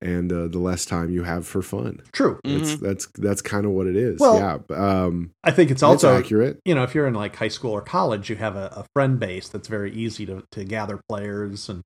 and 0.00 0.30
uh, 0.32 0.46
the 0.48 0.58
less 0.58 0.84
time 0.84 1.08
you 1.10 1.24
have 1.24 1.46
for 1.46 1.62
fun 1.62 2.02
True. 2.12 2.38
that's 2.44 2.76
that's 2.76 3.06
that's 3.18 3.40
kind 3.42 3.64
of 3.64 3.72
what 3.72 3.86
it 3.88 3.96
is 3.96 4.20
Well, 4.20 4.36
yeah 4.36 4.76
um 4.76 5.30
I 5.42 5.50
think 5.50 5.70
it's 5.72 5.82
also 5.82 6.08
also 6.08 6.18
accurate 6.18 6.60
you 6.64 6.74
know, 6.74 6.82
if 6.84 6.94
you're 6.94 7.06
in 7.08 7.14
like 7.14 7.34
high 7.34 7.48
school 7.48 7.72
or 7.72 7.80
college, 7.80 8.28
you 8.30 8.36
have 8.36 8.54
a, 8.54 8.66
a 8.76 8.84
friend 8.94 9.18
base 9.18 9.48
that's 9.48 9.66
very 9.66 9.92
easy 9.92 10.24
to, 10.26 10.44
to 10.52 10.64
gather 10.64 11.00
players 11.08 11.68
and 11.68 11.82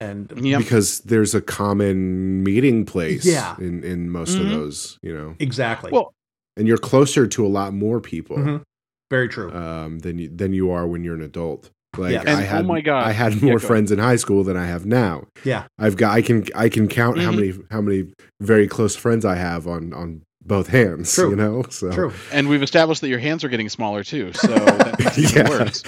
and 0.00 0.30
Yep. 0.36 0.58
because 0.58 1.00
there's 1.00 1.34
a 1.34 1.40
common 1.40 2.42
meeting 2.42 2.84
place 2.84 3.24
Yeah. 3.24 3.56
in 3.58 3.82
in 3.84 4.10
most 4.10 4.36
Mhm. 4.36 4.40
of 4.42 4.50
those 4.50 4.98
you 5.02 5.12
know 5.16 5.34
exactly. 5.38 5.90
Well, 5.92 6.12
and 6.56 6.66
you're 6.68 6.78
closer 6.78 7.26
to 7.26 7.46
a 7.46 7.48
lot 7.48 7.72
more 7.74 8.00
people 8.00 8.36
Mhm. 8.36 8.62
very 9.10 9.28
true. 9.28 9.50
um 9.52 10.00
than 10.00 10.18
you 10.18 10.28
than 10.28 10.52
you 10.52 10.70
are 10.70 10.86
when 10.86 11.02
you're 11.04 11.14
an 11.14 11.22
adult 11.22 11.70
like 11.96 12.12
Yes. 12.12 12.26
I 12.26 12.30
And, 12.32 12.40
oh 12.40 12.44
had 12.44 12.66
my 12.66 12.80
God. 12.82 13.04
I 13.06 13.12
had 13.12 13.40
more 13.42 13.58
go 13.58 13.66
friends 13.66 13.90
in 13.90 13.98
high 13.98 14.16
school 14.16 14.44
than 14.44 14.56
I 14.56 14.66
have 14.66 14.84
now 14.84 15.24
yeah. 15.44 15.64
I've 15.78 15.96
got 15.96 16.12
I 16.12 16.20
can 16.22 16.44
I 16.54 16.68
can 16.68 16.88
count 16.88 17.18
how 17.18 17.30
Mhm. 17.32 17.36
many 17.36 17.52
how 17.70 17.80
many 17.80 18.12
very 18.40 18.66
close 18.68 18.94
friends 18.96 19.24
I 19.24 19.36
have 19.36 19.66
on 19.66 19.92
on 19.94 20.22
both 20.44 20.68
hands. 20.68 21.12
True. 21.14 21.30
You 21.30 21.36
know, 21.36 21.64
so 21.70 21.90
True. 21.90 22.12
and 22.32 22.48
we've 22.48 22.62
established 22.62 23.00
that 23.00 23.08
your 23.08 23.18
hands 23.18 23.42
are 23.42 23.48
getting 23.48 23.68
smaller 23.68 24.04
too, 24.04 24.32
so 24.34 24.46
that 24.46 24.98
makes 25.00 25.18
it 25.18 25.34
Yeah. 25.36 25.48
worse. 25.48 25.82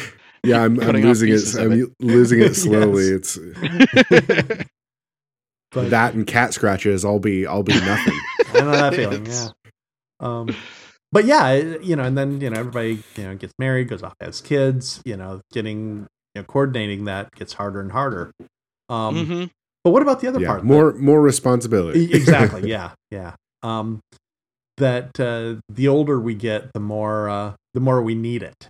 Yeah, 0.44 0.62
I'm, 0.62 0.80
I'm 0.80 0.96
losing 0.96 1.30
it. 1.32 1.54
I'm 1.56 1.94
losing 2.00 2.40
it 2.40 2.54
slowly. 2.54 3.04
It's 3.04 3.38
But 5.72 5.90
that 5.90 6.14
and 6.14 6.26
cat 6.26 6.54
scratches. 6.54 7.04
I'll 7.04 7.18
be 7.18 7.46
I'll 7.46 7.62
be 7.62 7.74
nothing. 7.74 8.18
I 8.54 8.60
know 8.60 8.70
that 8.72 8.94
feeling. 8.94 9.26
Yeah. 9.26 9.48
Um, 10.20 10.48
but 11.12 11.26
yeah, 11.26 11.52
you 11.52 11.94
know, 11.94 12.04
and 12.04 12.16
then 12.16 12.40
you 12.40 12.48
know 12.48 12.58
everybody 12.58 13.02
you 13.16 13.24
know 13.24 13.34
gets 13.34 13.52
married, 13.58 13.88
goes 13.88 14.02
off, 14.02 14.14
has 14.20 14.40
kids. 14.40 15.02
You 15.04 15.16
know, 15.18 15.42
getting 15.52 16.06
you 16.34 16.40
know 16.40 16.44
coordinating 16.44 17.04
that 17.04 17.34
gets 17.34 17.52
harder 17.52 17.80
and 17.80 17.92
harder. 17.92 18.32
Um, 18.88 19.14
Mhm. 19.14 19.50
But 19.84 19.90
what 19.90 20.02
about 20.02 20.20
the 20.20 20.28
other 20.28 20.40
yeah, 20.40 20.48
part? 20.48 20.64
more 20.64 20.94
more 20.94 21.20
responsibility. 21.20 22.12
Exactly. 22.12 22.68
Yeah. 22.68 22.92
Yeah. 23.10 23.34
Um, 23.62 24.00
that 24.78 25.20
uh, 25.20 25.56
the 25.68 25.88
older 25.88 26.18
we 26.18 26.34
get, 26.34 26.72
the 26.72 26.80
more 26.80 27.28
uh, 27.28 27.52
the 27.74 27.80
more 27.80 28.00
we 28.02 28.14
need 28.14 28.42
it. 28.42 28.68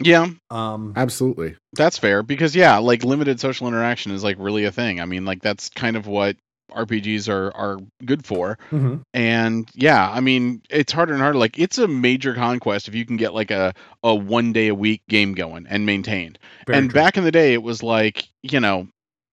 Yeah, 0.00 0.28
Um, 0.50 0.92
Absolutely. 0.96 1.56
that's 1.74 1.98
fair 1.98 2.22
because 2.22 2.54
yeah, 2.54 2.78
like 2.78 3.02
limited 3.04 3.40
social 3.40 3.66
interaction 3.68 4.12
is 4.12 4.22
like 4.22 4.36
really 4.38 4.64
a 4.64 4.72
thing. 4.72 5.00
I 5.00 5.04
mean, 5.06 5.24
like 5.24 5.42
that's 5.42 5.68
kind 5.70 5.96
of 5.96 6.06
what 6.06 6.36
RPGs 6.72 7.28
are 7.28 7.50
are 7.56 7.78
good 8.04 8.24
for. 8.24 8.58
mhm. 8.70 9.00
And 9.14 9.68
yeah, 9.74 10.08
I 10.08 10.20
mean, 10.20 10.62
it's 10.70 10.92
harder 10.92 11.14
and 11.14 11.22
harder. 11.22 11.38
Like 11.38 11.58
it's 11.58 11.78
a 11.78 11.88
major 11.88 12.34
conquest 12.34 12.86
if 12.88 12.94
you 12.94 13.04
can 13.06 13.16
get 13.16 13.34
like 13.34 13.50
a 13.50 13.74
a 14.04 14.14
one 14.14 14.52
day 14.52 14.68
a 14.68 14.74
week 14.74 15.02
game 15.08 15.34
going 15.34 15.66
and 15.68 15.84
maintained. 15.86 16.38
Very 16.66 16.78
and 16.78 16.90
true. 16.90 16.94
back 17.00 17.16
in 17.16 17.24
the 17.24 17.32
day, 17.32 17.54
it 17.54 17.62
was 17.62 17.82
like 17.82 18.28
you 18.42 18.60
know 18.60 18.86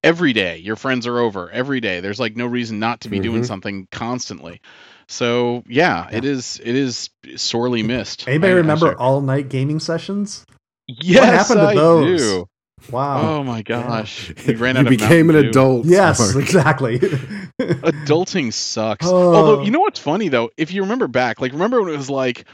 every 0.04 0.34
day 0.34 0.58
your 0.58 0.76
friends 0.78 1.06
are 1.06 1.20
over 1.20 1.50
every 1.52 1.80
day. 1.82 2.00
There's 2.00 2.20
like 2.20 2.36
no 2.36 2.46
reason 2.48 2.80
not 2.80 3.02
to 3.02 3.10
be 3.10 3.20
doing 3.20 3.42
Mhm. 3.42 3.48
something 3.48 3.88
constantly. 3.92 4.62
So 5.08 5.64
yeah, 5.68 6.08
it 6.12 6.26
is 6.26 6.60
it 6.64 6.74
is 6.76 7.10
sorely 7.36 7.84
missed. 7.84 8.28
Anybody 8.28 8.54
I- 8.54 8.56
I 8.56 8.58
remember 8.60 8.88
share- 8.88 9.00
all 9.00 9.22
night 9.22 9.50
gaming 9.50 9.80
sessions? 9.80 10.46
Yes, 10.88 11.48
happened 11.50 11.60
to 11.62 11.68
I 11.68 11.76
those? 11.76 12.22
do. 12.22 12.50
Wow. 12.92 13.22
Oh 13.40 13.44
my 13.44 13.62
gosh, 13.64 14.32
we 14.48 14.56
ran 14.56 14.76
you 14.76 14.82
out 14.82 14.86
of 14.88 14.90
became 14.92 15.30
an 15.30 15.36
Mountain 15.36 15.50
adult. 15.50 15.86
yes, 15.86 16.20
Mark. 16.20 16.44
exactly. 16.44 17.00
Adulting 17.60 18.54
sucks. 18.54 19.06
Oh. 19.08 19.34
Although 19.34 19.64
you 19.64 19.72
know 19.72 19.80
what's 19.80 20.00
funny 20.00 20.28
though, 20.30 20.52
if 20.58 20.72
you 20.74 20.84
remember 20.84 21.08
back, 21.08 21.42
like 21.42 21.52
remember 21.54 21.82
when 21.82 21.94
it 21.94 21.98
was 21.98 22.10
like. 22.10 22.46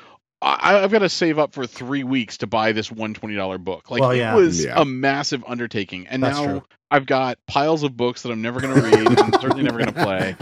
I, 0.44 0.82
I've 0.84 0.92
got 0.92 1.00
to 1.00 1.10
save 1.10 1.38
up 1.38 1.54
for 1.54 1.68
three 1.68 2.04
weeks 2.04 2.38
to 2.40 2.48
buy 2.48 2.72
this 2.72 2.92
one 2.92 3.14
twenty 3.14 3.36
dollar 3.36 3.60
book. 3.60 3.92
Like 3.92 4.02
Well, 4.02 4.16
yeah. 4.16 4.34
it 4.34 4.38
was 4.38 4.66
Yeah. 4.66 4.74
a 4.82 4.86
massive 4.86 5.44
undertaking, 5.46 6.08
and 6.08 6.24
That's 6.24 6.36
now 6.36 6.46
true. 6.46 6.64
I've 6.90 7.06
got 7.06 7.38
piles 7.46 7.84
of 7.84 7.96
books 7.96 8.24
that 8.24 8.32
I'm 8.32 8.42
never 8.42 8.60
going 8.60 8.74
to 8.74 8.82
read 8.82 9.20
and 9.20 9.34
certainly 9.40 9.62
never 9.62 9.78
going 9.78 9.94
to 9.94 10.04
play. 10.04 10.36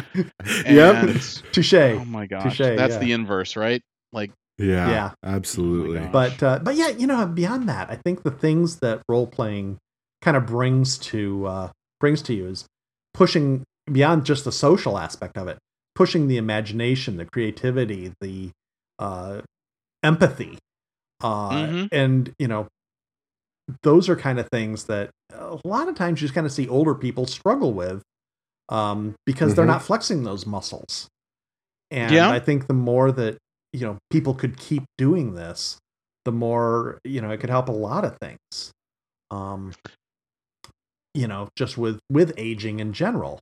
Yep. 0.73 0.95
And, 1.03 1.21
Touche. 1.51 1.73
Oh 1.73 2.05
my 2.05 2.27
gosh, 2.27 2.43
Touche, 2.43 2.77
that's 2.77 2.93
yeah. 2.93 2.99
the 2.99 3.11
inverse, 3.11 3.57
right? 3.57 3.81
Like, 4.13 4.31
Yeah. 4.59 4.89
Yeah. 4.89 5.11
Absolutely. 5.23 5.99
Oh 5.99 6.09
but 6.11 6.43
uh, 6.43 6.59
but 6.59 6.75
yeah, 6.75 6.89
you 6.89 7.07
know, 7.07 7.25
beyond 7.25 7.67
that, 7.69 7.89
I 7.89 7.95
think 7.95 8.23
the 8.23 8.31
things 8.31 8.77
that 8.79 9.01
role 9.09 9.25
playing 9.27 9.77
kind 10.21 10.35
of 10.37 10.45
brings 10.45 10.97
to 10.97 11.45
uh, 11.47 11.71
brings 11.99 12.21
to 12.23 12.33
you 12.33 12.47
is 12.47 12.65
pushing 13.13 13.63
beyond 13.91 14.25
just 14.25 14.43
the 14.45 14.51
social 14.51 14.97
aspect 14.97 15.37
of 15.37 15.47
it, 15.47 15.57
pushing 15.95 16.27
the 16.27 16.37
imagination, 16.37 17.17
the 17.17 17.25
creativity, 17.25 18.13
the 18.21 18.51
uh, 18.99 19.41
empathy, 20.03 20.57
uh, 21.23 21.49
Mhm. 21.51 21.89
and 21.91 22.33
you 22.37 22.47
know, 22.47 22.67
those 23.83 24.09
are 24.09 24.15
kind 24.15 24.39
of 24.39 24.47
things 24.49 24.85
that 24.85 25.09
a 25.33 25.57
lot 25.63 25.87
of 25.87 25.95
times 25.95 26.21
you 26.21 26.27
just 26.27 26.35
kind 26.35 26.45
of 26.45 26.51
see 26.51 26.67
older 26.67 26.95
people 26.95 27.25
struggle 27.25 27.73
with 27.73 28.01
um, 28.69 29.15
because 29.25 29.55
they're 29.55 29.63
Mhm. 29.65 29.69
not 29.69 29.81
flexing 29.83 30.23
those 30.23 30.45
muscles. 30.45 31.07
And 31.91 32.13
Yeah. 32.13 32.29
I 32.29 32.39
think 32.39 32.67
the 32.67 32.73
more 32.73 33.11
that 33.11 33.37
you 33.73 33.81
know 33.81 33.97
people 34.09 34.33
could 34.33 34.57
keep 34.57 34.83
doing 34.97 35.35
this, 35.35 35.77
the 36.25 36.31
more 36.31 36.99
you 37.03 37.21
know 37.21 37.29
it 37.31 37.39
could 37.39 37.49
help 37.49 37.69
a 37.69 37.73
lot 37.73 38.03
of 38.05 38.17
things. 38.21 38.71
Um, 39.31 39.73
you 41.13 41.27
know, 41.27 41.49
just 41.55 41.77
with 41.77 41.99
with 42.11 42.33
aging 42.37 42.79
in 42.79 42.93
general. 42.93 43.39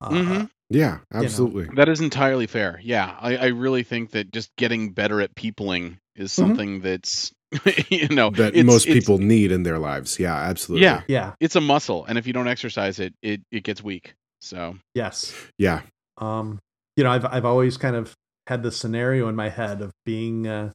Uh, 0.00 0.10
Mhm. 0.10 0.50
yeah. 0.68 0.98
Absolutely. 1.12 1.68
that 1.76 1.88
is 1.88 2.00
entirely 2.00 2.46
fair. 2.46 2.78
Yeah, 2.82 3.16
I, 3.20 3.36
I 3.36 3.46
really 3.46 3.82
think 3.82 4.10
that 4.10 4.30
just 4.30 4.50
getting 4.56 4.92
better 4.92 5.20
at 5.22 5.34
peopling 5.34 5.98
is 6.14 6.30
Mhm. 6.32 6.34
something 6.34 6.80
that's, 6.82 7.32
you 7.90 8.08
know, 8.08 8.28
that 8.30 8.48
it's- 8.48 8.64
most 8.64 8.86
it's- 8.86 8.94
people 8.94 9.18
need 9.18 9.52
in 9.52 9.62
their 9.62 9.78
lives. 9.78 10.18
Yeah. 10.18 10.34
Absolutely. 10.36 10.84
Yeah. 10.84 11.02
Yeah. 11.08 11.32
It's 11.40 11.56
a 11.56 11.60
muscle, 11.62 12.04
and 12.04 12.18
if 12.18 12.26
you 12.26 12.32
don't 12.34 12.48
exercise 12.48 12.98
it, 13.00 13.14
it 13.22 13.40
it 13.50 13.62
gets 13.64 13.82
weak. 13.82 14.14
So 14.42 14.76
Yes. 14.94 15.34
Yeah. 15.58 15.80
Um, 16.18 16.58
you 16.96 17.04
know, 17.04 17.10
I've 17.10 17.24
I've 17.24 17.44
always 17.46 17.76
kind 17.78 17.96
of 17.96 18.14
had 18.46 18.62
this 18.62 18.76
scenario 18.76 19.28
in 19.28 19.36
my 19.36 19.48
head 19.48 19.82
of 19.82 19.92
being 20.04 20.46
uh, 20.46 20.72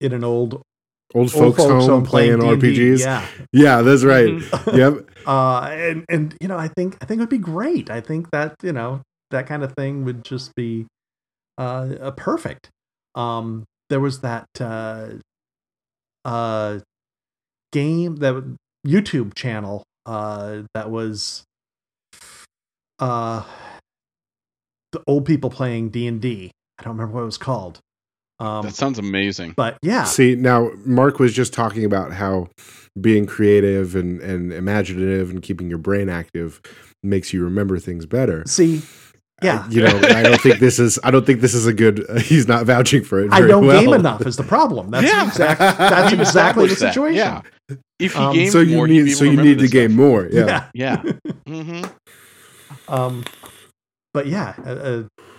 in 0.00 0.12
an 0.12 0.24
old 0.24 0.62
Old 1.12 1.34
old 1.34 1.56
folks, 1.56 1.86
home 1.86 2.06
playing, 2.06 2.38
D&D. 2.38 2.56
RPGs. 2.56 3.00
Yeah. 3.00 3.26
Yeah, 3.52 3.82
that's 3.82 4.04
right. 4.04 4.28
Mhm. 4.28 4.76
yep. 4.76 5.10
uh 5.26 5.68
and 5.70 6.04
and 6.08 6.36
you 6.40 6.48
know 6.48 6.56
i 6.56 6.68
think 6.68 6.96
i 7.02 7.04
think 7.04 7.18
it 7.18 7.22
would 7.22 7.28
be 7.28 7.36
great 7.36 7.90
i 7.90 8.00
think 8.00 8.30
that 8.30 8.54
you 8.62 8.72
know 8.72 9.02
that 9.30 9.46
kind 9.46 9.62
of 9.62 9.72
thing 9.74 10.04
would 10.04 10.24
just 10.24 10.54
be 10.54 10.86
uh, 11.58 11.88
uh 12.00 12.10
perfect 12.12 12.70
um 13.14 13.64
there 13.90 14.00
was 14.00 14.20
that 14.20 14.46
uh 14.60 15.08
uh 16.24 16.78
game 17.72 18.16
that 18.16 18.56
youtube 18.86 19.34
channel 19.34 19.82
uh 20.06 20.62
that 20.72 20.90
was 20.90 21.44
uh 22.98 23.44
the 24.92 25.02
old 25.06 25.26
people 25.26 25.50
playing 25.50 25.90
d&d 25.90 26.50
i 26.80 26.82
don't 26.84 26.94
remember 26.96 27.14
what 27.14 27.22
it 27.22 27.26
was 27.26 27.38
called 27.38 27.78
um 28.40 28.64
that 28.64 28.74
sounds 28.74 28.98
amazing. 28.98 29.52
but 29.56 29.76
yeah 29.82 30.04
See, 30.04 30.34
now 30.34 30.70
Mark 30.86 31.18
was 31.18 31.32
just 31.34 31.52
talking 31.52 31.84
about 31.84 32.12
how 32.12 32.48
being 33.00 33.26
creative 33.26 33.94
and, 33.94 34.20
and 34.22 34.52
imaginative 34.52 35.30
and 35.30 35.42
keeping 35.42 35.68
your 35.68 35.78
brain 35.78 36.08
active 36.08 36.60
makes 37.02 37.32
you 37.34 37.44
remember 37.44 37.78
things 37.78 38.06
better. 38.06 38.42
see 38.46 38.80
yeah 39.42 39.64
I- 39.66 39.70
you 39.70 39.82
know, 39.82 40.00
I 40.04 40.22
don't 40.22 40.40
think 40.40 40.58
this 40.58 40.78
is. 40.78 40.98
I 41.04 41.10
don't 41.10 41.24
think 41.24 41.40
this 41.40 41.54
is 41.54 41.66
a 41.66 41.72
good. 41.72 42.04
he's 42.22 42.46
not 42.46 42.66
vouching 42.66 43.02
for 43.04 43.20
it. 43.20 43.32
I 43.32 43.40
don't 43.40 43.66
well. 43.66 43.80
game 43.80 43.94
enough 43.94 44.26
is 44.26 44.36
the 44.36 44.42
problem. 44.42 44.90
That's 44.90 45.06
Yeah. 45.06 45.26
exact, 45.28 45.58
that's 45.78 46.12
exactly 46.12 46.16
the 46.16 46.22
established 46.22 46.80
that, 46.80 46.92
situation. 46.92 47.16
yeah. 47.16 47.42
If 47.98 48.14
you 48.14 48.20
Um, 48.20 48.34
game 48.34 48.50
So 48.50 48.60
you 48.60 48.76
more, 48.76 48.86
you'd 48.86 48.92
be 48.92 49.02
need. 49.04 49.08
able 49.12 49.18
So 49.18 49.24
you 49.24 49.42
need 49.42 49.58
to 49.60 49.68
game 49.68 49.90
stuff. 49.92 49.96
more. 49.98 50.28
Yeah. 50.30 50.68
Yeah. 50.74 50.96
mm-hmm 51.46 51.84
Um, 52.88 53.24
but 54.12 54.26
yeah, 54.26 54.54
uh, 54.66 54.70
uh, 54.70 55.02
yeah. 55.02 55.29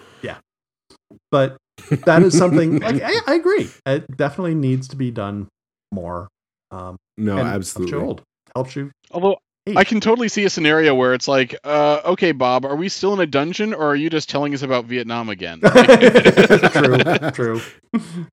But 1.32 1.58
that 2.06 2.22
is 2.24 2.38
something 2.38 2.80
like 2.82 3.02
I, 3.02 3.20
I 3.26 3.36
agree. 3.36 3.70
It 3.86 4.06
definitely 4.16 4.56
needs 4.56 4.88
to 4.90 4.96
be 4.96 5.12
done 5.12 5.48
more. 5.92 6.28
Um, 6.72 6.98
No, 7.18 7.38
and 7.38 7.48
absolutely. 7.48 7.92
Helps 7.92 8.02
you 8.02 8.08
old. 8.08 8.22
Helps 8.56 8.76
you. 8.76 8.92
Although 9.12 9.38
age. 9.68 9.78
I 9.78 9.84
can 9.84 10.00
totally 10.02 10.28
see 10.28 10.46
a 10.46 10.50
scenario 10.50 10.94
where 10.96 11.14
it's 11.14 11.28
like, 11.28 11.56
uh, 11.64 12.02
okay, 12.06 12.32
Bob, 12.32 12.66
are 12.66 12.76
we 12.76 12.90
still 12.90 13.14
in 13.14 13.20
a 13.20 13.26
dungeon, 13.26 13.74
or 13.74 13.92
are 13.92 13.96
you 13.96 14.10
just 14.10 14.30
telling 14.30 14.54
us 14.54 14.62
about 14.62 14.86
Vietnam 14.86 15.30
again? 15.30 15.60
true. 16.72 16.98
True. 17.32 17.62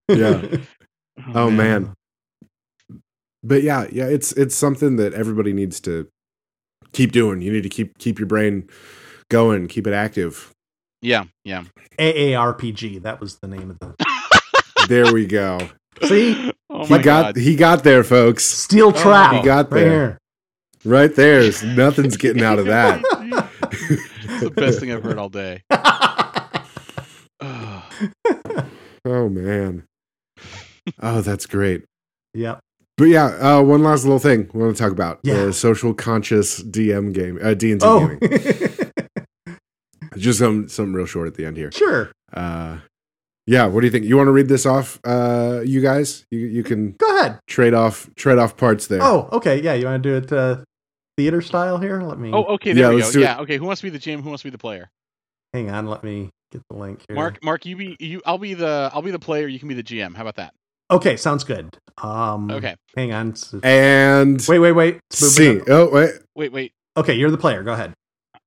Yeah. 0.09 0.57
Oh 1.34 1.51
man. 1.51 1.94
But 3.42 3.62
yeah, 3.62 3.86
yeah, 3.92 4.07
it's 4.07 4.32
it's 4.32 4.55
something 4.55 4.96
that 4.96 5.14
everybody 5.14 5.53
needs 5.53 5.80
to 5.80 6.09
keep 6.92 7.12
doing. 7.12 7.40
You 7.40 7.53
need 7.53 7.62
to 7.62 7.68
keep 7.68 7.99
keep 7.99 8.18
your 8.18 8.26
brain 8.26 8.68
going, 9.30 9.68
keep 9.68 9.86
it 9.86 9.92
active. 9.94 10.53
Yeah, 11.03 11.24
yeah. 11.44 11.64
AARPG. 11.99 13.03
That 13.03 13.20
was 13.20 13.36
the 13.38 13.49
name 13.49 13.70
of 13.70 13.78
the. 13.78 13.94
There 14.88 15.12
we 15.12 15.26
go. 15.26 15.59
See, 16.05 16.51
Oh 16.70 16.84
he 16.86 16.99
got 16.99 17.34
god. 17.34 17.36
he 17.36 17.57
got 17.57 17.84
there, 17.84 18.03
folks. 18.03 18.44
steel 18.44 18.90
trap. 18.92 19.34
he 19.34 19.42
got 19.42 19.70
right 19.70 19.80
there. 19.80 20.18
Right 20.84 21.14
there's 21.14 21.62
nothing's 21.62 22.16
getting 22.16 22.42
out 22.42 22.59
of 22.59 22.66
that. 22.66 23.03
it's 23.72 24.40
the 24.42 24.51
best 24.51 24.80
thing 24.80 24.90
I've 24.92 25.03
heard 25.03 25.18
all 25.18 25.28
day. 25.28 25.62
Oh 29.05 29.28
man. 29.28 29.84
Oh, 31.01 31.20
that's 31.22 31.46
great. 31.46 31.84
yep. 32.34 32.61
But 32.96 33.05
yeah, 33.05 33.26
uh, 33.26 33.62
one 33.62 33.82
last 33.82 34.05
little 34.05 34.18
thing 34.18 34.51
we 34.53 34.62
want 34.62 34.76
to 34.76 34.82
talk 34.82 34.92
about 34.92 35.20
Yeah. 35.22 35.46
the 35.46 35.53
social 35.53 35.94
conscious 35.94 36.62
DM 36.62 37.12
game, 37.14 37.38
uh, 37.42 37.55
D 37.55 37.70
and 37.72 37.80
D 37.80 37.86
Oh, 37.86 38.01
gaming. 38.07 38.18
Just 40.19 40.39
some 40.41 40.69
something 40.69 40.93
real 40.93 41.07
short 41.07 41.27
at 41.29 41.35
the 41.35 41.45
end 41.47 41.57
here. 41.57 41.71
sure. 41.73 42.11
Uh, 42.33 42.79
yeah, 43.47 43.64
what 43.66 43.81
do 43.81 43.87
you 43.87 43.91
think? 43.91 44.05
You 44.05 44.16
want 44.16 44.29
to 44.29 44.33
read 44.33 44.49
this 44.49 44.66
off, 44.66 45.01
uh, 45.05 45.62
you 45.64 45.81
guys? 45.81 46.27
You 46.31 46.41
you 46.41 46.62
can 46.62 46.93
Go 46.93 47.19
ahead. 47.19 47.39
trade 47.47 47.73
off 47.75 48.09
trade 48.16 48.39
off 48.39 48.57
parts 48.57 48.87
there. 48.89 49.03
Oh, 49.03 49.29
okay. 49.33 49.61
Yeah, 49.62 49.73
you 49.75 49.87
want 49.87 50.03
to 50.03 50.09
do 50.09 50.16
it 50.16 50.33
uh, 50.33 50.62
theater 51.16 51.41
style 51.41 51.79
here? 51.79 52.03
Let 52.03 52.19
me. 52.19 52.31
Oh, 52.33 52.45
okay, 52.45 52.71
Yeah, 52.71 52.89
there 52.89 52.95
we 52.95 53.01
go. 53.01 53.11
do 53.12 53.21
it. 53.21 53.23
Yeah, 53.23 53.39
okay. 53.41 53.57
Who 53.57 53.64
wants 53.64 53.81
to 53.81 53.87
be 53.87 53.91
the 53.91 53.99
GM? 53.99 54.21
Who 54.23 54.29
wants 54.29 54.43
to 54.43 54.47
be 54.49 54.51
the 54.51 54.59
player? 54.59 54.91
hang 55.55 55.71
on. 55.71 55.87
Let 55.87 56.05
me 56.05 56.29
get 56.53 56.61
the 56.69 56.77
link 56.77 57.03
here. 57.09 57.16
Mark, 57.16 57.43
Mark, 57.43 57.64
you 57.64 57.75
be 57.77 57.97
you. 57.99 58.21
I'll 58.27 58.37
be 58.37 58.53
the 58.53 58.91
I'll 58.93 59.01
be 59.03 59.11
the 59.12 59.19
player. 59.19 59.47
You 59.49 59.59
can 59.59 59.69
be 59.69 59.75
the 59.75 59.83
GM. 59.83 60.14
How 60.14 60.21
about 60.23 60.37
that? 60.37 60.53
Okay, 60.91 61.16
sounds 61.16 61.43
good. 61.45 61.75
Um, 62.03 62.51
Okay. 62.51 62.75
Hang 62.97 63.12
on. 63.12 63.35
And 63.62 64.45
Wait, 64.47 64.59
wait, 64.59 64.73
wait. 64.73 64.99
It's 65.11 65.19
scene. 65.35 65.62
Oh 65.69 65.89
wait, 65.91 66.11
Wait, 66.35 66.53
wait. 66.53 66.73
Okay, 66.99 67.14
you're 67.14 67.31
the 67.31 67.39
player. 67.39 67.62
Go 67.62 67.73
ahead. 67.73 67.95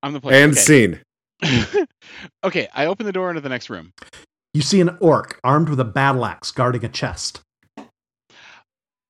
I'm 0.03 0.13
the 0.13 0.21
player. 0.21 0.43
and 0.43 0.51
okay. 0.51 0.61
scene. 0.61 0.99
okay, 2.43 2.67
I 2.73 2.85
open 2.85 3.05
the 3.05 3.11
door 3.11 3.29
into 3.29 3.41
the 3.41 3.49
next 3.49 3.69
room. 3.69 3.93
You 4.53 4.61
see 4.61 4.81
an 4.81 4.97
orc 4.99 5.39
armed 5.43 5.69
with 5.69 5.79
a 5.79 5.85
battle 5.85 6.25
axe 6.25 6.51
guarding 6.51 6.83
a 6.83 6.89
chest. 6.89 7.41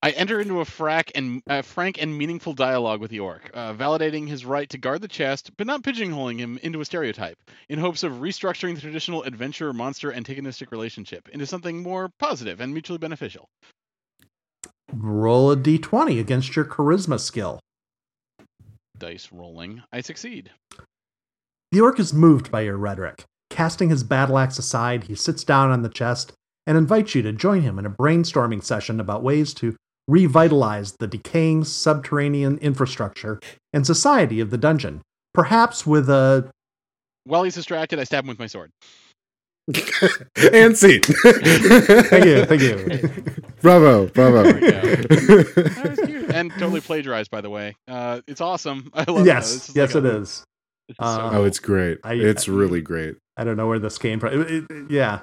I 0.03 0.09
enter 0.11 0.41
into 0.41 0.61
a 0.61 0.65
frack 0.65 1.11
and 1.13 1.43
uh, 1.47 1.61
frank 1.61 2.01
and 2.01 2.17
meaningful 2.17 2.53
dialogue 2.53 3.01
with 3.01 3.11
the 3.11 3.19
orc, 3.19 3.51
uh, 3.53 3.73
validating 3.73 4.27
his 4.27 4.43
right 4.43 4.67
to 4.69 4.79
guard 4.79 5.01
the 5.01 5.07
chest, 5.07 5.51
but 5.57 5.67
not 5.67 5.84
pigeonholing 5.84 6.39
him 6.39 6.59
into 6.63 6.82
a 6.82 6.86
stereotype, 6.86 7.38
in 7.69 7.77
hopes 7.77 8.01
of 8.01 8.13
restructuring 8.13 8.73
the 8.73 8.82
traditional 8.82 9.21
adventure 9.23 9.73
monster 9.73 10.11
antagonistic 10.11 10.71
relationship 10.71 11.29
into 11.29 11.45
something 11.45 11.84
more 11.84 12.09
positive 12.17 12.61
and 12.61 12.73
mutually 12.73 12.97
beneficial. 12.97 13.47
Roll 14.91 15.51
a 15.51 15.55
d20 15.55 16.19
against 16.19 16.55
your 16.55 16.65
charisma 16.65 17.19
skill. 17.19 17.59
dice 18.97 19.29
rolling, 19.32 19.84
I 19.91 20.01
succeed. 20.01 20.49
The 21.72 21.82
orc 21.82 21.99
is 21.99 22.13
moved 22.13 22.51
by 22.51 22.61
your 22.61 22.78
rhetoric. 22.78 23.24
Casting 23.49 23.89
his 23.89 24.03
battle 24.03 24.38
axe 24.38 24.57
aside, 24.59 25.05
he 25.05 25.15
sits 25.15 25.43
down 25.43 25.72
on 25.72 25.82
the 25.84 25.89
chest 25.89 26.34
and 26.67 26.78
invites 26.78 27.15
you 27.15 27.22
to 27.24 27.32
join 27.32 27.61
him 27.61 27.80
in 27.80 27.86
a 27.86 27.89
brainstorming 27.89 28.63
session 28.63 28.99
about 28.99 29.24
ways 29.24 29.53
to 29.55 29.76
revitalize 30.07 30.93
the 30.99 31.07
decaying 31.07 31.63
subterranean 31.63 32.57
infrastructure 32.57 33.39
and 33.74 33.86
society 33.86 34.39
of 34.39 34.49
the 34.49 34.57
dungeon, 34.57 35.01
perhaps 35.34 35.86
with 35.86 36.09
a. 36.09 36.49
While 37.24 37.43
he's 37.43 37.55
distracted, 37.55 37.99
I 37.99 38.03
stab 38.03 38.24
him 38.24 38.30
with 38.30 38.39
my 38.39 38.47
sword. 38.47 38.72
and 40.53 40.76
scene. 40.78 41.01
Thank 41.03 42.26
you, 42.26 42.45
thank 42.45 42.61
you. 42.61 43.24
bravo, 43.61 44.07
bravo. 44.07 44.43
That 44.51 45.88
was 45.89 45.99
cute. 45.99 46.32
And 46.32 46.51
totally 46.53 46.82
plagiarized, 46.82 47.30
by 47.32 47.41
the 47.41 47.49
way. 47.49 47.76
Uh, 47.88 48.22
it's 48.28 48.41
awesome. 48.41 48.89
I 48.93 49.09
love 49.09 49.26
yes, 49.26 49.67
This 49.67 49.76
yes, 49.76 49.95
like 49.95 50.03
it 50.03 50.07
a- 50.13 50.17
is. 50.17 50.43
This 50.99 51.07
so 51.07 51.21
Uh, 51.21 51.29
oh, 51.33 51.43
it's 51.45 51.59
great. 51.59 51.99
I- 52.03 52.13
it's 52.15 52.47
I- 52.47 52.51
really 52.51 52.81
great. 52.81 53.15
I 53.37 53.43
don't 53.43 53.57
know 53.57 53.67
where 53.67 53.79
this 53.79 53.97
came 53.97 54.19
from. 54.19 54.41
It- 54.41 54.65
it- 54.69 54.91
yeah, 54.91 55.21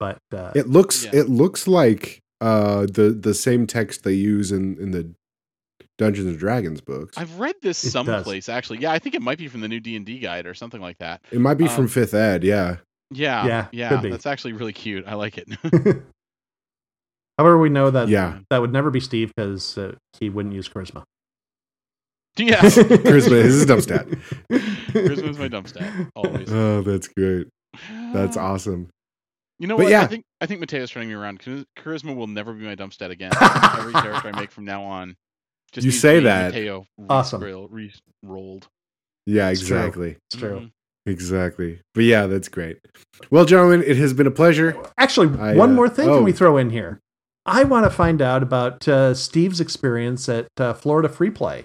but 0.00 0.18
uh, 0.32 0.52
It 0.54 0.68
looks 0.68 1.04
Yeah. 1.04 1.10
it 1.20 1.28
looks 1.28 1.66
like 1.68 2.20
uh 2.40 2.82
the 2.86 3.10
the 3.20 3.34
same 3.34 3.66
text 3.66 4.04
they 4.04 4.12
use 4.14 4.52
in 4.52 4.78
in 4.78 4.90
the 4.92 5.10
Dungeons 5.98 6.28
and 6.28 6.38
Dragons 6.38 6.80
books. 6.80 7.18
I've 7.18 7.40
read 7.40 7.56
this 7.60 7.82
It 7.82 7.86
does. 7.88 7.92
someplace 7.92 8.48
actually. 8.48 8.78
Yeah, 8.78 8.92
I 8.92 8.98
think 9.00 9.14
it 9.16 9.22
might 9.22 9.38
be 9.38 9.48
from 9.48 9.60
the 9.60 9.68
new 9.68 9.80
D 9.80 9.96
and 9.96 10.06
D 10.06 10.18
guide 10.20 10.46
or 10.46 10.54
something 10.54 10.80
like 10.80 10.98
that. 10.98 11.20
it 11.32 11.40
might 11.40 11.54
be 11.58 11.64
um, 11.64 11.70
from 11.74 11.88
Fifth 11.88 12.14
Ed, 12.14 12.44
yeah. 12.44 12.76
Yeah, 13.10 13.46
Yeah, 13.46 13.66
yeah. 13.72 13.88
could 13.88 14.02
be. 14.02 14.10
That's 14.10 14.26
actually 14.26 14.52
really 14.52 14.72
cute. 14.74 15.04
I 15.08 15.14
like 15.14 15.38
it. 15.38 15.48
however, 17.38 17.58
we 17.58 17.68
know 17.68 17.90
that 17.90 18.08
Yeah. 18.08 18.38
that 18.50 18.60
would 18.60 18.72
never 18.72 18.90
be 18.90 19.00
Steve 19.00 19.32
because 19.36 19.76
uh, 19.78 19.94
he 20.20 20.28
wouldn't 20.30 20.54
use 20.54 20.68
charisma. 20.68 21.02
Yeah, 22.38 22.56
Charisma 22.60 23.32
is 23.44 23.54
his 23.54 23.66
dump 23.66 23.82
stat. 23.82 24.06
Charisma's 24.50 25.38
my 25.38 25.48
dump 25.48 25.68
stat 25.68 25.92
always. 26.14 26.50
Oh, 26.52 26.82
that's 26.82 27.08
great. 27.08 27.48
That's 28.12 28.36
awesome. 28.36 28.88
You 29.58 29.66
know 29.66 29.76
But 29.76 29.84
what? 29.84 29.90
yeah. 29.90 30.02
I 30.02 30.06
think 30.06 30.24
I 30.40 30.46
think 30.46 30.60
Mateo's 30.60 30.90
turning 30.90 31.08
me 31.08 31.14
around. 31.14 31.40
Charisma 31.76 32.14
will 32.14 32.28
never 32.28 32.52
be 32.52 32.64
my 32.64 32.74
dump 32.74 32.92
stat 32.92 33.10
again. 33.10 33.32
Every 33.40 33.92
character 33.92 34.28
I 34.32 34.38
make 34.40 34.50
from 34.52 34.64
now 34.64 34.84
on. 34.84 35.16
Just 35.72 35.84
You 35.84 35.90
say 35.90 36.20
that. 36.20 36.52
Mateo 36.54 36.86
Awesome. 37.10 37.42
roll- 37.42 37.68
re-rolled. 37.68 38.68
Yeah, 39.26 39.50
It's 39.50 39.66
true. 39.66 39.76
exactly. 39.76 40.16
It's 40.30 40.40
true. 40.40 40.60
Mhm. 40.60 40.70
Exactly. 41.06 41.80
But 41.94 42.04
yeah, 42.04 42.26
that's 42.26 42.48
great. 42.48 42.78
Well, 43.30 43.44
gentlemen, 43.44 43.82
it 43.86 43.96
has 43.96 44.12
been 44.14 44.26
a 44.26 44.30
pleasure. 44.30 44.76
Actually, 44.98 45.38
I, 45.38 45.54
one 45.54 45.70
uh, 45.70 45.74
more 45.74 45.88
thing 45.88 46.08
oh. 46.08 46.16
can 46.16 46.24
we 46.24 46.32
throw 46.32 46.56
in 46.56 46.70
here? 46.70 47.00
I 47.46 47.64
want 47.64 47.84
to 47.84 47.90
find 47.90 48.20
out 48.22 48.42
about 48.42 48.86
uh, 48.86 49.14
Steve's 49.14 49.58
experience 49.60 50.28
at 50.28 50.48
uh, 50.58 50.74
Florida 50.74 51.08
Free 51.08 51.30
Play. 51.30 51.64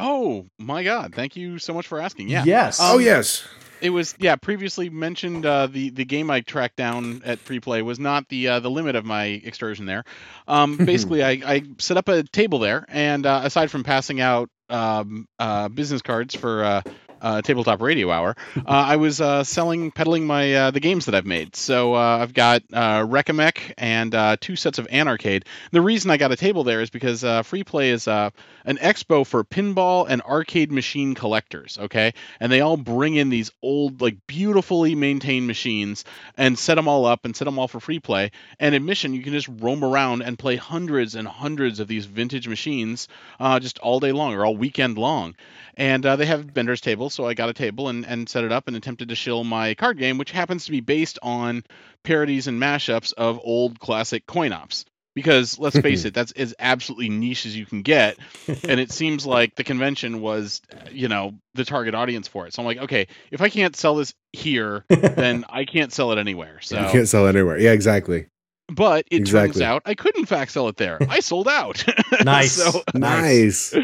Oh 0.00 0.46
my 0.58 0.82
God! 0.82 1.14
Thank 1.14 1.36
you 1.36 1.58
so 1.58 1.74
much 1.74 1.86
for 1.86 2.00
asking. 2.00 2.28
Yeah. 2.28 2.44
Yes. 2.44 2.78
oh 2.80 2.96
Um, 2.96 3.02
yes. 3.02 3.46
It 3.80 3.90
was 3.90 4.14
yeah 4.18 4.36
previously 4.36 4.90
mentioned 4.90 5.46
uh, 5.46 5.66
the 5.66 5.90
the 5.90 6.04
game 6.04 6.30
I 6.30 6.40
tracked 6.40 6.76
down 6.76 7.22
at 7.24 7.38
Free 7.38 7.60
Play 7.60 7.82
was 7.82 7.98
not 7.98 8.28
the 8.28 8.48
uh, 8.48 8.60
the 8.60 8.70
limit 8.70 8.94
of 8.96 9.04
my 9.04 9.24
excursion 9.24 9.86
there. 9.86 10.04
Um, 10.48 10.76
basically, 10.84 11.22
I, 11.22 11.40
I 11.44 11.62
set 11.78 11.96
up 11.96 12.08
a 12.08 12.22
table 12.22 12.58
there, 12.58 12.84
and 12.88 13.24
uh, 13.24 13.40
aside 13.44 13.70
from 13.70 13.84
passing 13.84 14.20
out 14.20 14.50
um, 14.68 15.26
uh, 15.38 15.68
business 15.68 16.02
cards 16.02 16.34
for 16.34 16.82
uh, 17.20 17.42
tabletop 17.42 17.80
radio 17.82 18.10
hour, 18.10 18.36
uh, 18.56 18.62
I 18.66 18.96
was 18.96 19.20
uh, 19.20 19.44
selling 19.44 19.90
peddling 19.90 20.26
my 20.26 20.54
uh, 20.54 20.70
the 20.70 20.80
games 20.80 21.06
that 21.06 21.14
I've 21.14 21.26
made. 21.26 21.56
So 21.56 21.94
uh, 21.94 22.18
I've 22.20 22.34
got 22.34 22.62
uh, 22.72 23.06
and 23.78 24.14
uh, 24.14 24.36
two 24.40 24.56
sets 24.56 24.78
of 24.78 24.86
Anarcade. 24.88 25.44
The 25.72 25.80
reason 25.80 26.10
I 26.10 26.16
got 26.16 26.32
a 26.32 26.36
table 26.36 26.64
there 26.64 26.80
is 26.80 26.90
because 26.90 27.24
Free 27.46 27.64
Play 27.64 27.90
is 27.90 28.06
an 28.06 28.32
expo 28.64 29.26
for 29.26 29.44
pinball 29.44 30.06
and 30.08 30.22
arcade 30.22 30.72
machine 30.72 31.14
collectors. 31.14 31.78
Okay, 31.80 32.14
and 32.38 32.50
they 32.50 32.60
all 32.60 32.76
bring 32.76 33.16
in 33.16 33.28
these 33.28 33.50
old, 33.62 34.00
like 34.00 34.16
beautifully 34.26 34.94
maintained 34.94 35.46
machines 35.46 36.04
and 36.36 36.58
set 36.58 36.74
them 36.74 36.88
all 36.88 37.06
up 37.06 37.24
and 37.24 37.34
set 37.36 37.44
them 37.44 37.58
all 37.58 37.68
for 37.68 37.80
free 37.80 38.00
play. 38.00 38.30
And 38.58 38.74
admission, 38.74 39.14
you 39.14 39.22
can 39.22 39.32
just 39.32 39.48
roam 39.48 39.84
around 39.84 40.22
and 40.22 40.38
play 40.38 40.56
hundreds 40.56 41.14
and 41.14 41.26
hundreds 41.26 41.80
of 41.80 41.88
these 41.88 42.06
vintage 42.06 42.48
machines 42.48 43.08
just 43.60 43.78
all 43.78 44.00
day 44.00 44.12
long 44.12 44.34
or 44.34 44.44
all 44.44 44.56
weekend 44.56 44.98
long. 44.98 45.34
And 45.76 46.04
they 46.04 46.26
have 46.26 46.44
vendors 46.44 46.80
tables, 46.80 47.09
so 47.10 47.26
I 47.26 47.34
got 47.34 47.48
a 47.48 47.54
table 47.54 47.88
and, 47.88 48.06
and 48.06 48.28
set 48.28 48.44
it 48.44 48.52
up 48.52 48.68
and 48.68 48.76
attempted 48.76 49.08
to 49.10 49.14
shill 49.14 49.44
my 49.44 49.74
card 49.74 49.98
game, 49.98 50.18
which 50.18 50.30
happens 50.30 50.64
to 50.66 50.70
be 50.70 50.80
based 50.80 51.18
on 51.22 51.64
parodies 52.04 52.46
and 52.46 52.60
mashups 52.60 53.12
of 53.14 53.40
old 53.42 53.78
classic 53.80 54.26
coin 54.26 54.52
ops. 54.52 54.84
Because 55.14 55.58
let's 55.58 55.76
face 55.80 56.04
it, 56.04 56.14
that's 56.14 56.30
as 56.32 56.54
absolutely 56.60 57.08
niche 57.08 57.44
as 57.44 57.56
you 57.56 57.66
can 57.66 57.82
get 57.82 58.16
and 58.46 58.78
it 58.78 58.92
seems 58.92 59.26
like 59.26 59.56
the 59.56 59.64
convention 59.64 60.20
was 60.20 60.62
you 60.92 61.08
know 61.08 61.34
the 61.54 61.64
target 61.64 61.96
audience 61.96 62.28
for 62.28 62.46
it 62.46 62.54
so 62.54 62.62
i'm 62.62 62.66
like 62.66 62.78
okay 62.78 63.08
if 63.32 63.42
i 63.42 63.48
can't 63.48 63.74
sell 63.74 63.96
this 63.96 64.14
here 64.32 64.84
then 64.88 65.44
i 65.50 65.64
can't 65.64 65.92
sell 65.92 66.12
it 66.12 66.18
anywhere 66.18 66.60
so 66.62 66.80
You 66.80 66.88
can't 66.92 67.08
sell 67.08 67.26
it 67.26 67.34
anywhere. 67.34 67.58
Yeah, 67.58 67.72
exactly. 67.72 68.28
but 68.68 69.04
it 69.10 69.26
turns 69.26 69.60
out 69.60 69.82
i 69.84 69.94
could 69.94 70.16
in 70.16 70.26
fact 70.26 70.52
sell 70.52 70.68
it 70.68 70.76
there 70.76 70.98
i 71.08 71.18
sold 71.18 71.48
out 71.48 71.84
Nice. 72.24 72.52
so, 72.52 72.80
Nice. 72.94 73.74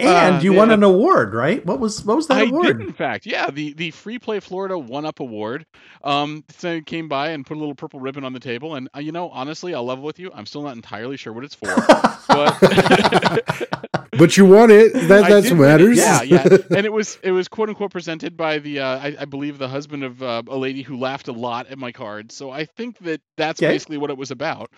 And 0.00 0.36
uh, 0.36 0.40
you 0.40 0.52
yeah. 0.52 0.58
won 0.58 0.70
an 0.70 0.82
award, 0.82 1.34
right? 1.34 1.64
What 1.66 1.80
was 1.80 2.04
what 2.04 2.16
was 2.16 2.26
that 2.28 2.38
I 2.38 2.42
award? 2.42 2.78
did, 2.78 2.86
in 2.88 2.92
fact. 2.92 3.26
Yeah, 3.26 3.50
the 3.50 3.72
the 3.74 3.90
Free 3.90 4.18
Play 4.18 4.40
Florida 4.40 4.78
One 4.78 5.04
Up 5.06 5.20
Award. 5.20 5.66
Um, 6.04 6.44
so 6.58 6.76
I 6.76 6.80
came 6.80 7.08
by 7.08 7.30
and 7.30 7.44
put 7.46 7.56
a 7.56 7.60
little 7.60 7.74
purple 7.74 8.00
ribbon 8.00 8.24
on 8.24 8.32
the 8.32 8.40
table, 8.40 8.74
and 8.74 8.88
uh, 8.96 9.00
you 9.00 9.12
know, 9.12 9.28
honestly, 9.30 9.74
I'll 9.74 9.84
level 9.84 10.04
with 10.04 10.18
you. 10.18 10.30
I'm 10.34 10.46
still 10.46 10.62
not 10.62 10.74
entirely 10.76 11.16
sure 11.16 11.32
what 11.32 11.44
it's 11.44 11.54
for, 11.54 11.66
but 12.28 13.68
But 14.18 14.36
you 14.36 14.44
won 14.44 14.70
it. 14.70 14.92
That 15.08 15.24
I 15.24 15.28
that's 15.30 15.48
did 15.48 15.52
it. 15.52 15.60
matters. 15.60 15.96
Yeah, 15.98 16.22
yeah. 16.24 16.46
And 16.70 16.84
it 16.84 16.92
was 16.92 17.18
it 17.22 17.30
was 17.32 17.48
quote 17.48 17.68
unquote 17.68 17.90
presented 17.92 18.36
by 18.36 18.58
the 18.58 18.80
uh, 18.80 18.98
I, 18.98 19.16
I 19.20 19.24
believe 19.24 19.58
the 19.58 19.68
husband 19.68 20.04
of 20.04 20.22
uh, 20.22 20.42
a 20.48 20.56
lady 20.56 20.82
who 20.82 20.98
laughed 20.98 21.28
a 21.28 21.32
lot 21.32 21.68
at 21.68 21.78
my 21.78 21.92
cards. 21.92 22.34
So 22.34 22.50
I 22.50 22.64
think 22.64 22.98
that 22.98 23.20
that's 23.36 23.62
Okay. 23.62 23.72
basically 23.72 23.98
what 23.98 24.10
it 24.10 24.18
was 24.18 24.30
about. 24.30 24.70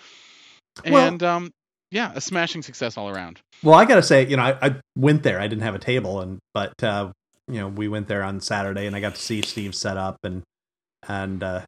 Well- 0.89 1.07
And 1.09 1.23
um, 1.23 1.51
yeah, 1.93 2.11
a 2.15 2.21
smashing 2.21 2.63
success 2.63 2.97
all 2.97 3.11
around. 3.11 3.41
Well, 3.63 3.75
I 3.75 3.85
got 3.85 3.97
to 3.97 4.03
say, 4.03 4.27
you 4.27 4.37
know, 4.37 4.43
I, 4.43 4.67
I 4.67 4.77
went 4.97 5.23
there. 5.23 5.39
I 5.39 5.47
didn't 5.47 5.63
have 5.63 5.75
a 5.75 5.79
table, 5.79 6.21
and 6.21 6.39
but 6.55 6.83
uh, 6.83 7.13
you 7.47 7.61
know, 7.61 7.69
we 7.69 7.87
went 7.87 8.09
there 8.09 8.23
on 8.23 8.41
Saturday, 8.41 8.87
and 8.87 8.97
I 8.97 9.01
got 9.01 9.15
to 9.15 9.21
see 9.21 9.43
Steve 9.43 9.75
set 9.75 9.99
up 9.99 10.17
and 10.25 10.43
and 11.07 11.43
uh, 11.43 11.61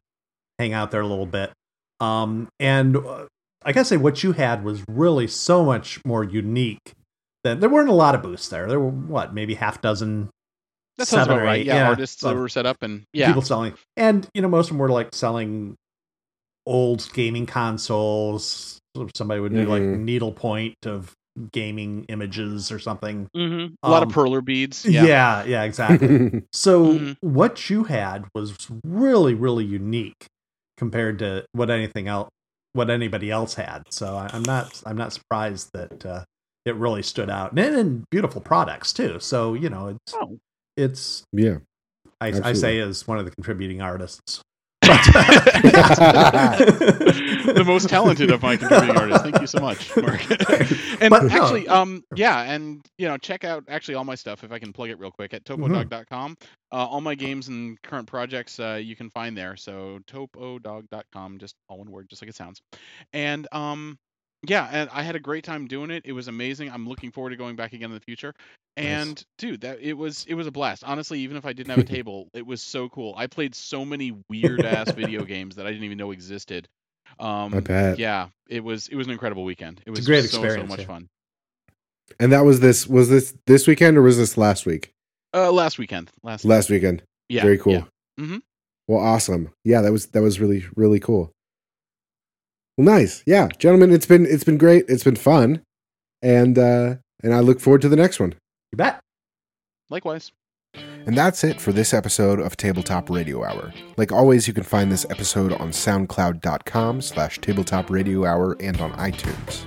hang 0.57 0.73
out 0.73 0.89
there 0.89 1.01
a 1.01 1.07
little 1.07 1.27
bit. 1.27 1.51
Um, 1.99 2.49
and 2.59 2.97
uh, 2.97 3.27
I 3.63 3.71
got 3.71 3.81
to 3.81 3.85
say, 3.85 3.97
what 3.97 4.23
you 4.23 4.31
had 4.31 4.63
was 4.63 4.83
really 4.89 5.27
so 5.27 5.63
much 5.63 6.03
more 6.03 6.23
unique. 6.23 6.93
Than 7.43 7.59
there 7.59 7.69
weren't 7.69 7.89
a 7.89 7.93
lot 7.93 8.15
of 8.15 8.23
booths 8.23 8.49
there. 8.49 8.67
There 8.67 8.79
were 8.79 8.89
what, 8.89 9.31
maybe 9.31 9.53
half 9.53 9.79
dozen. 9.79 10.31
That 10.97 11.07
sounds 11.07 11.27
about 11.27 11.43
right. 11.43 11.59
eight, 11.59 11.67
Yeah, 11.67 11.89
artists 11.89 12.23
that 12.23 12.35
were 12.35 12.49
set 12.49 12.65
up 12.65 12.77
and 12.81 13.03
yeah. 13.13 13.27
people 13.27 13.43
selling, 13.43 13.75
and 13.95 14.27
you 14.33 14.41
know, 14.41 14.49
most 14.49 14.67
of 14.67 14.69
them 14.69 14.79
were 14.79 14.89
like 14.89 15.13
selling 15.13 15.75
old 16.65 17.07
gaming 17.13 17.45
consoles. 17.45 18.79
Somebody 19.15 19.41
would 19.41 19.53
do 19.53 19.65
like 19.65 19.81
Mhm. 19.81 19.99
needlepoint 19.99 20.85
of 20.85 21.13
gaming 21.51 22.05
images 22.07 22.71
or 22.71 22.79
something. 22.79 23.27
hmm 23.35 23.65
A 23.83 23.89
lot 23.89 24.03
of 24.03 24.07
Um, 24.09 24.13
perler 24.13 24.43
beads. 24.43 24.85
Yeah, 24.85 25.05
Yeah. 25.05 25.43
yeah, 25.43 25.63
exactly. 25.63 26.43
so 26.53 26.93
Mhm. 26.93 27.17
what 27.21 27.69
you 27.69 27.83
had 27.85 28.25
was 28.33 28.55
really, 28.85 29.33
really 29.33 29.65
unique 29.65 30.25
compared 30.77 31.19
to 31.19 31.45
what 31.51 31.69
anything 31.69 32.07
else, 32.07 32.29
what 32.73 32.89
anybody 32.89 33.31
else 33.31 33.53
had. 33.55 33.83
So 33.89 34.15
I, 34.15 34.29
I'm 34.33 34.43
not, 34.43 34.81
I'm 34.85 34.97
not 34.97 35.11
surprised 35.13 35.69
that 35.73 36.05
uh, 36.05 36.23
it 36.65 36.75
really 36.75 37.03
stood 37.03 37.29
out, 37.29 37.51
and, 37.51 37.59
and 37.75 38.03
beautiful 38.09 38.41
products 38.41 38.91
too. 38.93 39.19
So 39.19 39.53
you 39.53 39.69
know, 39.69 39.89
it's, 39.89 40.13
Oh. 40.15 40.37
it's, 40.77 41.23
yeah. 41.33 41.57
I, 42.21 42.27
I 42.43 42.53
say 42.53 42.79
as 42.79 43.05
one 43.07 43.19
of 43.19 43.25
the 43.25 43.31
contributing 43.31 43.81
artists. 43.81 44.41
the 47.53 47.63
most 47.65 47.89
talented 47.89 48.31
of 48.31 48.41
my 48.41 48.57
contributing 48.57 48.97
artists. 48.97 49.23
Thank 49.23 49.41
you 49.41 49.47
so 49.47 49.59
much, 49.59 49.95
Mark. 49.97 50.29
and 51.01 51.09
But, 51.09 51.23
no. 51.23 51.29
actually, 51.29 51.67
um, 51.67 52.03
yeah, 52.15 52.41
and 52.41 52.85
you 52.97 53.07
know, 53.07 53.17
check 53.17 53.43
out 53.43 53.63
actually 53.67 53.95
all 53.95 54.03
my 54.03 54.15
stuff 54.15 54.43
if 54.43 54.51
I 54.51 54.59
can 54.59 54.73
plug 54.73 54.89
it 54.89 54.99
real 54.99 55.11
quick 55.11 55.33
at 55.33 55.43
topodog.com. 55.45 56.37
Uh, 56.71 56.75
all 56.75 57.01
my 57.01 57.15
games 57.15 57.47
and 57.47 57.81
current 57.83 58.07
projects 58.07 58.59
uh, 58.59 58.79
you 58.81 58.95
can 58.95 59.09
find 59.09 59.37
there. 59.37 59.55
So 59.55 59.99
topodog.com, 60.07 61.37
just 61.37 61.55
all 61.69 61.79
one 61.79 61.91
word, 61.91 62.09
just 62.09 62.21
like 62.21 62.29
it 62.29 62.35
sounds. 62.35 62.61
And 63.13 63.47
um, 63.51 63.97
yeah, 64.49 64.67
and 64.71 64.89
I 64.91 65.03
had 65.03 65.15
a 65.15 65.19
great 65.19 65.43
time 65.43 65.67
doing 65.67 65.91
it. 65.91 66.03
It 66.05 66.11
was 66.13 66.27
amazing. 66.27 66.69
I'm 66.71 66.87
looking 66.87 67.11
forward 67.11 67.31
to 67.31 67.35
going 67.35 67.55
back 67.55 67.73
again 67.73 67.89
in 67.89 67.95
the 67.95 67.99
future. 68.03 68.33
And 68.77 69.23
dude, 69.37 69.61
that 69.61 69.79
it 69.81 69.93
was 69.93 70.25
it 70.27 70.33
was 70.35 70.47
a 70.47 70.51
blast. 70.51 70.83
Honestly, 70.83 71.19
even 71.19 71.37
if 71.37 71.45
I 71.45 71.53
didn't 71.53 71.69
have 71.69 71.79
a 71.79 71.83
table, 71.95 72.27
it 72.33 72.45
was 72.45 72.61
so 72.61 72.89
cool. 72.89 73.13
I 73.17 73.27
played 73.27 73.55
so 73.55 73.85
many 73.85 74.13
weird 74.29 74.65
ass 74.65 74.91
video 74.91 75.23
games 75.25 75.55
that 75.55 75.65
I 75.65 75.71
didn't 75.71 75.85
even 75.85 75.97
know 75.97 76.11
existed. 76.11 76.67
Um, 77.19 77.53
I 77.53 77.59
bet. 77.61 77.99
Yeah, 77.99 78.27
it 78.49 78.63
was 78.63 78.87
it 78.89 78.95
was 78.95 79.07
an 79.07 79.13
incredible 79.13 79.43
weekend. 79.45 79.81
It 79.85 79.91
It's 79.91 80.01
a 80.01 80.03
great 80.03 80.21
so, 80.25 80.25
experience, 80.25 80.63
So 80.69 80.75
much 80.75 80.79
yeah. 80.81 80.87
fun. 80.87 81.07
And 82.19 82.31
that 82.33 82.43
was 82.43 82.59
this 82.59 82.85
was 82.87 83.09
this 83.09 83.33
this 83.47 83.67
weekend 83.67 83.97
or 83.97 84.01
was 84.01 84.17
this 84.17 84.37
last 84.37 84.65
week? 84.65 84.91
Uh, 85.33 85.51
last 85.51 85.77
weekend. 85.79 86.11
Last. 86.23 86.45
Last 86.45 86.69
weekend. 86.69 87.03
yeah. 87.29 87.41
Very 87.43 87.57
cool. 87.57 87.73
yeah. 87.73 87.83
Mhm. 88.19 88.41
Well, 88.87 88.99
awesome. 88.99 89.51
Yeah, 89.63 89.81
that 89.81 89.91
was 89.91 90.07
that 90.07 90.21
was 90.21 90.39
really 90.39 90.65
really 90.75 90.99
cool. 90.99 91.31
Well, 92.77 92.85
nice. 92.85 93.23
Yeah, 93.25 93.47
gentlemen, 93.57 93.91
it's 93.91 94.05
been 94.05 94.25
it's 94.25 94.43
been 94.43 94.57
great. 94.57 94.85
It's 94.87 95.03
been 95.03 95.15
fun, 95.15 95.61
and 96.21 96.57
uh 96.57 96.95
and 97.23 97.33
I 97.33 97.39
look 97.39 97.59
forward 97.59 97.81
to 97.81 97.89
the 97.89 97.95
next 97.95 98.19
one. 98.19 98.35
You 98.71 98.77
bet. 98.77 98.99
Likewise. 99.89 100.31
And 101.05 101.17
that's 101.17 101.43
it 101.43 101.61
for 101.61 101.71
this 101.71 101.93
episode 101.93 102.39
of 102.39 102.57
Tabletop 102.57 103.09
Radio 103.09 103.45
Hour. 103.45 103.73
Like 103.95 104.11
always, 104.11 104.47
you 104.47 104.53
can 104.53 104.63
find 104.63 104.91
this 104.91 105.05
episode 105.09 105.53
on 105.53 105.69
soundcloud.com 105.69 107.01
slash 107.01 107.39
tabletop 107.39 107.89
radio 107.89 108.25
hour 108.25 108.57
and 108.59 108.81
on 108.81 108.91
iTunes. 108.93 109.63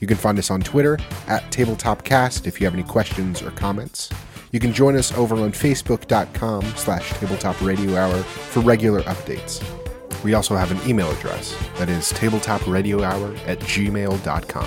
You 0.00 0.06
can 0.06 0.16
find 0.16 0.38
us 0.38 0.50
on 0.50 0.60
Twitter 0.60 0.98
at 1.28 1.42
tabletopcast 1.50 2.46
if 2.46 2.60
you 2.60 2.66
have 2.66 2.74
any 2.74 2.82
questions 2.82 3.42
or 3.42 3.50
comments. 3.52 4.10
You 4.50 4.60
can 4.60 4.72
join 4.72 4.96
us 4.96 5.12
over 5.12 5.34
on 5.36 5.52
facebook.com 5.52 6.62
slash 6.76 7.10
tabletop 7.14 7.60
radio 7.62 7.96
hour 7.96 8.22
for 8.22 8.60
regular 8.60 9.02
updates. 9.02 9.62
We 10.22 10.34
also 10.34 10.54
have 10.56 10.70
an 10.70 10.78
email 10.88 11.10
address 11.10 11.56
that 11.76 11.88
is 11.88 12.12
tabletopradiohour 12.12 13.38
at 13.46 13.58
gmail.com. 13.60 14.66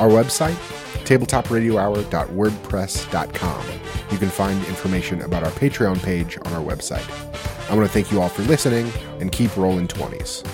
Our 0.00 0.08
website, 0.08 0.56
tabletopradiohour.wordpress.com. 1.04 3.66
You 4.10 4.18
can 4.18 4.28
find 4.28 4.62
information 4.66 5.22
about 5.22 5.44
our 5.44 5.52
Patreon 5.52 6.02
page 6.02 6.36
on 6.44 6.52
our 6.52 6.62
website. 6.62 7.08
I 7.70 7.74
want 7.74 7.86
to 7.86 7.92
thank 7.92 8.12
you 8.12 8.20
all 8.20 8.28
for 8.28 8.42
listening 8.42 8.92
and 9.20 9.32
keep 9.32 9.56
rolling 9.56 9.88
20s. 9.88 10.44